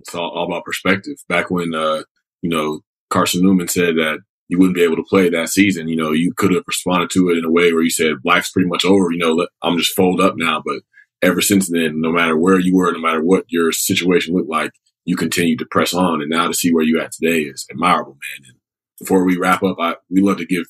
It's 0.00 0.14
all, 0.14 0.30
all 0.34 0.46
about 0.46 0.64
perspective. 0.64 1.16
Back 1.28 1.50
when, 1.50 1.74
uh, 1.74 2.02
you 2.42 2.50
know, 2.50 2.80
Carson 3.10 3.42
Newman 3.42 3.68
said 3.68 3.96
that 3.96 4.18
you 4.48 4.58
wouldn't 4.58 4.76
be 4.76 4.82
able 4.82 4.96
to 4.96 5.04
play 5.08 5.30
that 5.30 5.48
season, 5.48 5.88
you 5.88 5.96
know, 5.96 6.12
you 6.12 6.32
could 6.36 6.52
have 6.52 6.64
responded 6.66 7.10
to 7.10 7.30
it 7.30 7.38
in 7.38 7.44
a 7.44 7.50
way 7.50 7.72
where 7.72 7.82
you 7.82 7.90
said, 7.90 8.16
life's 8.24 8.50
pretty 8.50 8.68
much 8.68 8.84
over. 8.84 9.10
You 9.12 9.18
know, 9.18 9.46
I'm 9.62 9.78
just 9.78 9.94
fold 9.94 10.20
up 10.20 10.34
now. 10.36 10.62
But 10.64 10.80
ever 11.22 11.40
since 11.40 11.70
then, 11.70 12.00
no 12.00 12.10
matter 12.12 12.36
where 12.36 12.58
you 12.58 12.76
were, 12.76 12.92
no 12.92 12.98
matter 12.98 13.22
what 13.22 13.44
your 13.48 13.72
situation 13.72 14.34
looked 14.34 14.50
like, 14.50 14.72
you 15.04 15.16
continue 15.16 15.56
to 15.56 15.66
press 15.66 15.94
on. 15.94 16.20
And 16.20 16.30
now 16.30 16.48
to 16.48 16.54
see 16.54 16.72
where 16.72 16.84
you 16.84 17.00
at 17.00 17.12
today 17.12 17.42
is 17.42 17.66
admirable, 17.70 18.12
man. 18.12 18.48
And 18.48 18.56
before 18.98 19.24
we 19.24 19.36
wrap 19.36 19.62
up, 19.62 19.76
I, 19.80 19.96
we 20.10 20.20
love 20.20 20.38
to 20.38 20.46
give 20.46 20.66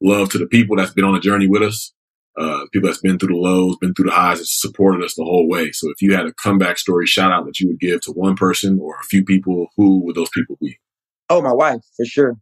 love 0.00 0.30
to 0.30 0.38
the 0.38 0.46
people 0.46 0.76
that's 0.76 0.92
been 0.92 1.04
on 1.04 1.14
the 1.14 1.20
journey 1.20 1.46
with 1.46 1.62
us, 1.62 1.92
uh, 2.38 2.66
people 2.72 2.88
that's 2.88 3.00
been 3.00 3.18
through 3.18 3.34
the 3.34 3.40
lows, 3.40 3.76
been 3.78 3.94
through 3.94 4.06
the 4.06 4.14
highs, 4.14 4.38
and 4.38 4.46
supported 4.46 5.04
us 5.04 5.14
the 5.14 5.24
whole 5.24 5.48
way. 5.48 5.72
So 5.72 5.90
if 5.90 6.00
you 6.00 6.14
had 6.14 6.26
a 6.26 6.32
comeback 6.32 6.78
story 6.78 7.06
shout 7.06 7.32
out 7.32 7.46
that 7.46 7.58
you 7.58 7.68
would 7.68 7.80
give 7.80 8.00
to 8.02 8.12
one 8.12 8.36
person 8.36 8.78
or 8.80 8.96
a 8.96 9.04
few 9.04 9.24
people, 9.24 9.68
who 9.76 10.04
would 10.04 10.16
those 10.16 10.30
people 10.30 10.56
be? 10.60 10.78
Oh, 11.30 11.42
my 11.42 11.52
wife, 11.52 11.80
for 11.96 12.06
sure. 12.06 12.34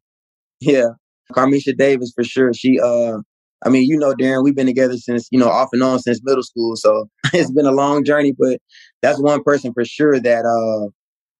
Yeah. 0.60 0.90
Carmisha 1.32 1.76
Davis, 1.76 2.12
for 2.14 2.22
sure. 2.22 2.52
She, 2.52 2.78
uh, 2.78 3.18
I 3.64 3.68
mean, 3.68 3.84
you 3.84 3.98
know, 3.98 4.14
Darren, 4.14 4.44
we've 4.44 4.54
been 4.54 4.66
together 4.66 4.96
since, 4.96 5.28
you 5.32 5.40
know, 5.40 5.48
off 5.48 5.70
and 5.72 5.82
on 5.82 5.98
since 5.98 6.20
middle 6.22 6.42
school. 6.42 6.76
So 6.76 7.08
it's 7.32 7.50
been 7.50 7.66
a 7.66 7.72
long 7.72 8.04
journey, 8.04 8.32
but 8.38 8.58
that's 9.02 9.20
one 9.20 9.42
person 9.42 9.72
for 9.72 9.84
sure 9.84 10.20
that, 10.20 10.44
uh, 10.44 10.90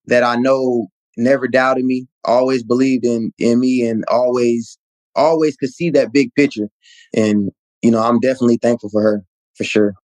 that 0.07 0.23
I 0.23 0.37
know 0.37 0.89
never 1.17 1.49
doubted 1.49 1.85
me, 1.85 2.07
always 2.25 2.63
believed 2.63 3.05
in, 3.05 3.33
in 3.39 3.61
me 3.61 3.87
and 3.87 4.05
always 4.09 4.79
always 5.15 5.57
could 5.57 5.71
see 5.71 5.91
that 5.91 6.13
big 6.13 6.35
picture. 6.35 6.69
And, 7.15 7.51
you 7.83 7.91
know, 7.91 8.03
I'm 8.03 8.21
definitely 8.21 8.59
thankful 8.59 8.91
for 8.91 9.03
her 9.03 9.23
for 9.57 9.65
sure. 9.65 9.95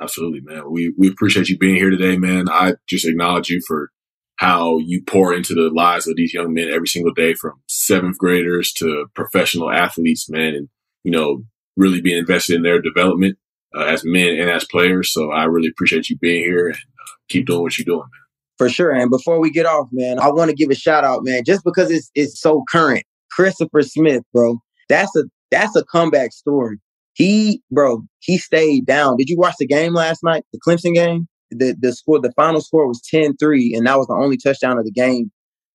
Absolutely, 0.00 0.40
man. 0.42 0.70
We 0.70 0.94
we 0.96 1.08
appreciate 1.08 1.48
you 1.48 1.58
being 1.58 1.74
here 1.74 1.90
today, 1.90 2.16
man. 2.16 2.48
I 2.48 2.74
just 2.88 3.06
acknowledge 3.06 3.50
you 3.50 3.60
for 3.66 3.90
how 4.36 4.78
you 4.78 5.02
pour 5.06 5.34
into 5.34 5.52
the 5.52 5.68
lives 5.68 6.08
of 6.08 6.16
these 6.16 6.32
young 6.32 6.54
men 6.54 6.70
every 6.70 6.86
single 6.86 7.12
day, 7.12 7.34
from 7.34 7.60
seventh 7.68 8.16
graders 8.16 8.72
to 8.72 9.06
professional 9.14 9.70
athletes, 9.70 10.30
man, 10.30 10.54
and 10.54 10.68
you 11.04 11.10
know, 11.10 11.42
really 11.76 12.00
being 12.00 12.16
invested 12.16 12.56
in 12.56 12.62
their 12.62 12.80
development 12.80 13.36
uh, 13.76 13.84
as 13.84 14.02
men 14.04 14.38
and 14.40 14.48
as 14.48 14.64
players. 14.64 15.12
So 15.12 15.30
I 15.30 15.44
really 15.44 15.68
appreciate 15.68 16.08
you 16.08 16.16
being 16.16 16.44
here 16.44 16.68
and 16.68 16.76
uh, 16.76 17.12
keep 17.28 17.46
doing 17.46 17.60
what 17.62 17.76
you're 17.76 17.84
doing, 17.84 17.98
man. 18.00 18.29
For 18.60 18.68
sure. 18.68 18.92
And 18.92 19.08
before 19.08 19.40
we 19.40 19.50
get 19.50 19.64
off, 19.64 19.88
man, 19.90 20.18
I 20.18 20.28
want 20.28 20.50
to 20.50 20.54
give 20.54 20.68
a 20.68 20.74
shout 20.74 21.02
out, 21.02 21.24
man, 21.24 21.44
just 21.46 21.64
because 21.64 21.90
it's 21.90 22.10
it's 22.14 22.38
so 22.38 22.62
current. 22.70 23.04
Christopher 23.30 23.80
Smith, 23.80 24.22
bro. 24.34 24.58
That's 24.90 25.16
a 25.16 25.22
that's 25.50 25.74
a 25.76 25.84
comeback 25.86 26.32
story. 26.32 26.76
He, 27.14 27.62
bro, 27.70 28.02
he 28.18 28.36
stayed 28.36 28.84
down. 28.84 29.16
Did 29.16 29.30
you 29.30 29.38
watch 29.38 29.54
the 29.58 29.66
game 29.66 29.94
last 29.94 30.22
night? 30.22 30.44
The 30.52 30.60
Clemson 30.60 30.92
game? 30.92 31.26
The 31.50 31.74
the 31.80 31.94
score, 31.94 32.20
the 32.20 32.32
final 32.32 32.60
score 32.60 32.86
was 32.86 33.00
10-3, 33.10 33.74
and 33.74 33.86
that 33.86 33.96
was 33.96 34.08
the 34.08 34.12
only 34.12 34.36
touchdown 34.36 34.76
of 34.76 34.84
the 34.84 34.92
game. 34.92 35.30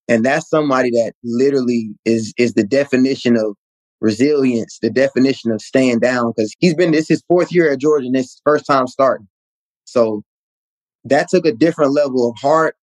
And 0.06 0.24
that's 0.24 0.48
somebody 0.48 0.90
that 0.90 1.14
literally 1.24 1.88
is 2.04 2.32
is 2.38 2.54
the 2.54 2.62
definition 2.62 3.36
of 3.36 3.56
resilience, 4.00 4.78
the 4.80 4.90
definition 4.90 5.50
of 5.50 5.60
staying 5.60 5.98
down. 5.98 6.32
Because 6.36 6.54
he's 6.60 6.74
been 6.74 6.92
this 6.92 7.08
his 7.08 7.24
fourth 7.26 7.52
year 7.52 7.72
at 7.72 7.80
Georgia 7.80 8.06
and 8.06 8.14
this 8.14 8.40
first 8.44 8.64
time 8.64 8.86
starting. 8.86 9.26
So 9.86 10.22
that 11.08 11.28
took 11.28 11.46
a 11.46 11.52
different 11.52 11.92
level 11.92 12.28
of 12.28 12.36
heart. 12.40 12.76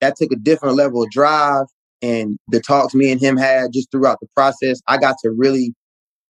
That 0.00 0.16
took 0.16 0.32
a 0.32 0.36
different 0.36 0.76
level 0.76 1.02
of 1.02 1.10
drive 1.10 1.66
and 2.02 2.38
the 2.48 2.60
talks 2.60 2.94
me 2.94 3.12
and 3.12 3.20
him 3.20 3.36
had 3.36 3.72
just 3.72 3.90
throughout 3.90 4.18
the 4.20 4.28
process, 4.34 4.80
I 4.88 4.96
got 4.96 5.16
to 5.22 5.30
really 5.30 5.74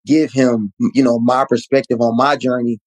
give 0.07 0.33
him, 0.33 0.73
you 0.95 1.03
know, 1.03 1.19
my 1.19 1.45
perspective 1.49 2.01
on 2.01 2.17
my 2.17 2.37
journey. 2.37 2.79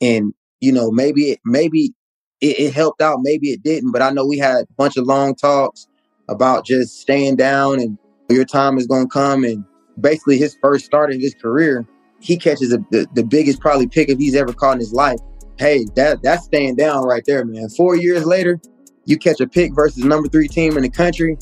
And, 0.00 0.34
you 0.60 0.72
know, 0.72 0.90
maybe 0.90 1.30
it, 1.30 1.40
maybe 1.44 1.92
it, 2.40 2.58
it 2.58 2.74
helped 2.74 3.00
out, 3.00 3.20
maybe 3.22 3.48
it 3.50 3.62
didn't, 3.62 3.92
but 3.92 4.02
I 4.02 4.10
know 4.10 4.26
we 4.26 4.38
had 4.38 4.64
a 4.64 4.74
bunch 4.76 4.96
of 4.96 5.04
long 5.04 5.34
talks 5.34 5.86
about 6.28 6.64
just 6.64 7.00
staying 7.00 7.36
down 7.36 7.78
and 7.78 7.98
your 8.28 8.44
time 8.44 8.78
is 8.78 8.86
going 8.86 9.04
to 9.04 9.12
come. 9.12 9.44
And 9.44 9.64
basically 10.00 10.38
his 10.38 10.56
first 10.60 10.84
start 10.84 11.12
in 11.12 11.20
his 11.20 11.34
career, 11.34 11.86
he 12.20 12.36
catches 12.36 12.72
a, 12.72 12.78
the, 12.90 13.06
the 13.14 13.24
biggest 13.24 13.60
probably 13.60 13.86
pick 13.86 14.08
if 14.08 14.18
he's 14.18 14.34
ever 14.34 14.52
caught 14.52 14.74
in 14.74 14.80
his 14.80 14.92
life. 14.92 15.20
Hey, 15.58 15.84
that 15.96 16.22
that's 16.22 16.44
staying 16.44 16.76
down 16.76 17.04
right 17.04 17.22
there, 17.26 17.44
man. 17.44 17.68
Four 17.70 17.96
years 17.96 18.24
later, 18.24 18.60
you 19.04 19.16
catch 19.18 19.40
a 19.40 19.46
pick 19.46 19.74
versus 19.74 20.04
number 20.04 20.28
three 20.28 20.48
team 20.48 20.76
in 20.76 20.82
the 20.82 20.90
country 20.90 21.36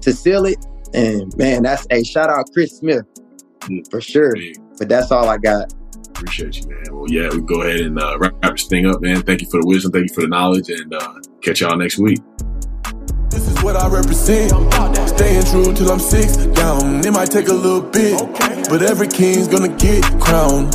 to 0.00 0.12
seal 0.12 0.46
it. 0.46 0.64
And 0.94 1.36
man, 1.36 1.62
that's 1.62 1.86
a 1.90 2.02
shout 2.04 2.30
out 2.30 2.46
Chris 2.52 2.78
Smith 2.78 3.04
for 3.90 4.00
sure. 4.00 4.34
But 4.78 4.88
that's 4.88 5.10
all 5.10 5.28
I 5.28 5.38
got. 5.38 5.72
Appreciate 6.10 6.56
you, 6.56 6.68
man. 6.68 6.84
Well, 6.90 7.06
yeah, 7.08 7.28
we 7.30 7.40
go 7.42 7.62
ahead 7.62 7.80
and 7.80 7.98
uh, 7.98 8.18
wrap 8.18 8.34
this 8.42 8.66
thing 8.66 8.86
up, 8.86 9.00
man. 9.00 9.22
Thank 9.22 9.40
you 9.40 9.48
for 9.48 9.60
the 9.60 9.66
wisdom. 9.66 9.92
Thank 9.92 10.08
you 10.08 10.14
for 10.14 10.22
the 10.22 10.28
knowledge, 10.28 10.68
and 10.68 10.92
uh, 10.92 11.14
catch 11.42 11.60
y'all 11.60 11.76
next 11.76 11.98
week. 11.98 12.18
This 13.30 13.46
is 13.46 13.62
what 13.62 13.76
I 13.76 13.88
represent. 13.88 14.50
Staying 15.08 15.44
true 15.44 15.72
till 15.74 15.92
I'm 15.92 16.00
six 16.00 16.36
down. 16.36 17.04
It 17.06 17.12
might 17.12 17.30
take 17.30 17.48
a 17.48 17.52
little 17.52 17.82
bit, 17.82 18.18
but 18.68 18.82
every 18.82 19.06
king's 19.06 19.46
gonna 19.46 19.68
get 19.76 20.02
crowned. 20.20 20.74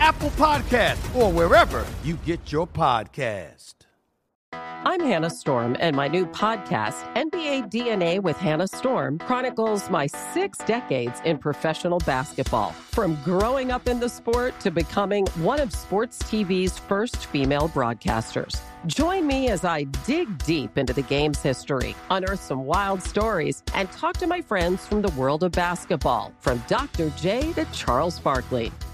Apple 0.00 0.30
Podcast, 0.30 1.14
or 1.14 1.32
wherever 1.32 1.86
you 2.02 2.16
get 2.24 2.52
your 2.52 2.66
podcast. 2.66 3.74
I'm 4.84 5.00
Hannah 5.00 5.30
Storm, 5.30 5.76
and 5.78 5.94
my 5.94 6.08
new 6.08 6.26
podcast, 6.26 7.04
NBA 7.14 7.70
DNA 7.70 8.20
with 8.20 8.36
Hannah 8.36 8.66
Storm, 8.66 9.18
chronicles 9.20 9.88
my 9.88 10.08
six 10.08 10.58
decades 10.58 11.20
in 11.24 11.38
professional 11.38 12.00
basketball. 12.00 12.72
From 12.72 13.16
growing 13.22 13.70
up 13.70 13.86
in 13.86 14.00
the 14.00 14.08
sport 14.08 14.58
to 14.58 14.72
becoming 14.72 15.24
one 15.36 15.60
of 15.60 15.72
sports 15.72 16.18
TV's 16.24 16.78
first 16.78 17.26
female 17.26 17.68
broadcasters. 17.68 18.58
Join 18.86 19.24
me 19.24 19.50
as 19.50 19.64
I 19.64 19.84
dig 20.04 20.36
deep 20.44 20.76
into 20.76 20.92
the 20.92 21.02
game's 21.02 21.40
history, 21.40 21.94
unearth 22.10 22.42
some 22.42 22.64
wild 22.64 23.04
stories, 23.04 23.62
and 23.74 23.88
talk 23.92 24.16
to 24.16 24.26
my 24.26 24.40
friends 24.40 24.84
from 24.84 25.00
the 25.00 25.12
world 25.12 25.44
of 25.44 25.52
basketball, 25.52 26.32
from 26.40 26.60
Dr. 26.66 27.10
J 27.10 27.52
to 27.52 27.64
Charles 27.66 28.18
Barkley. 28.18 28.72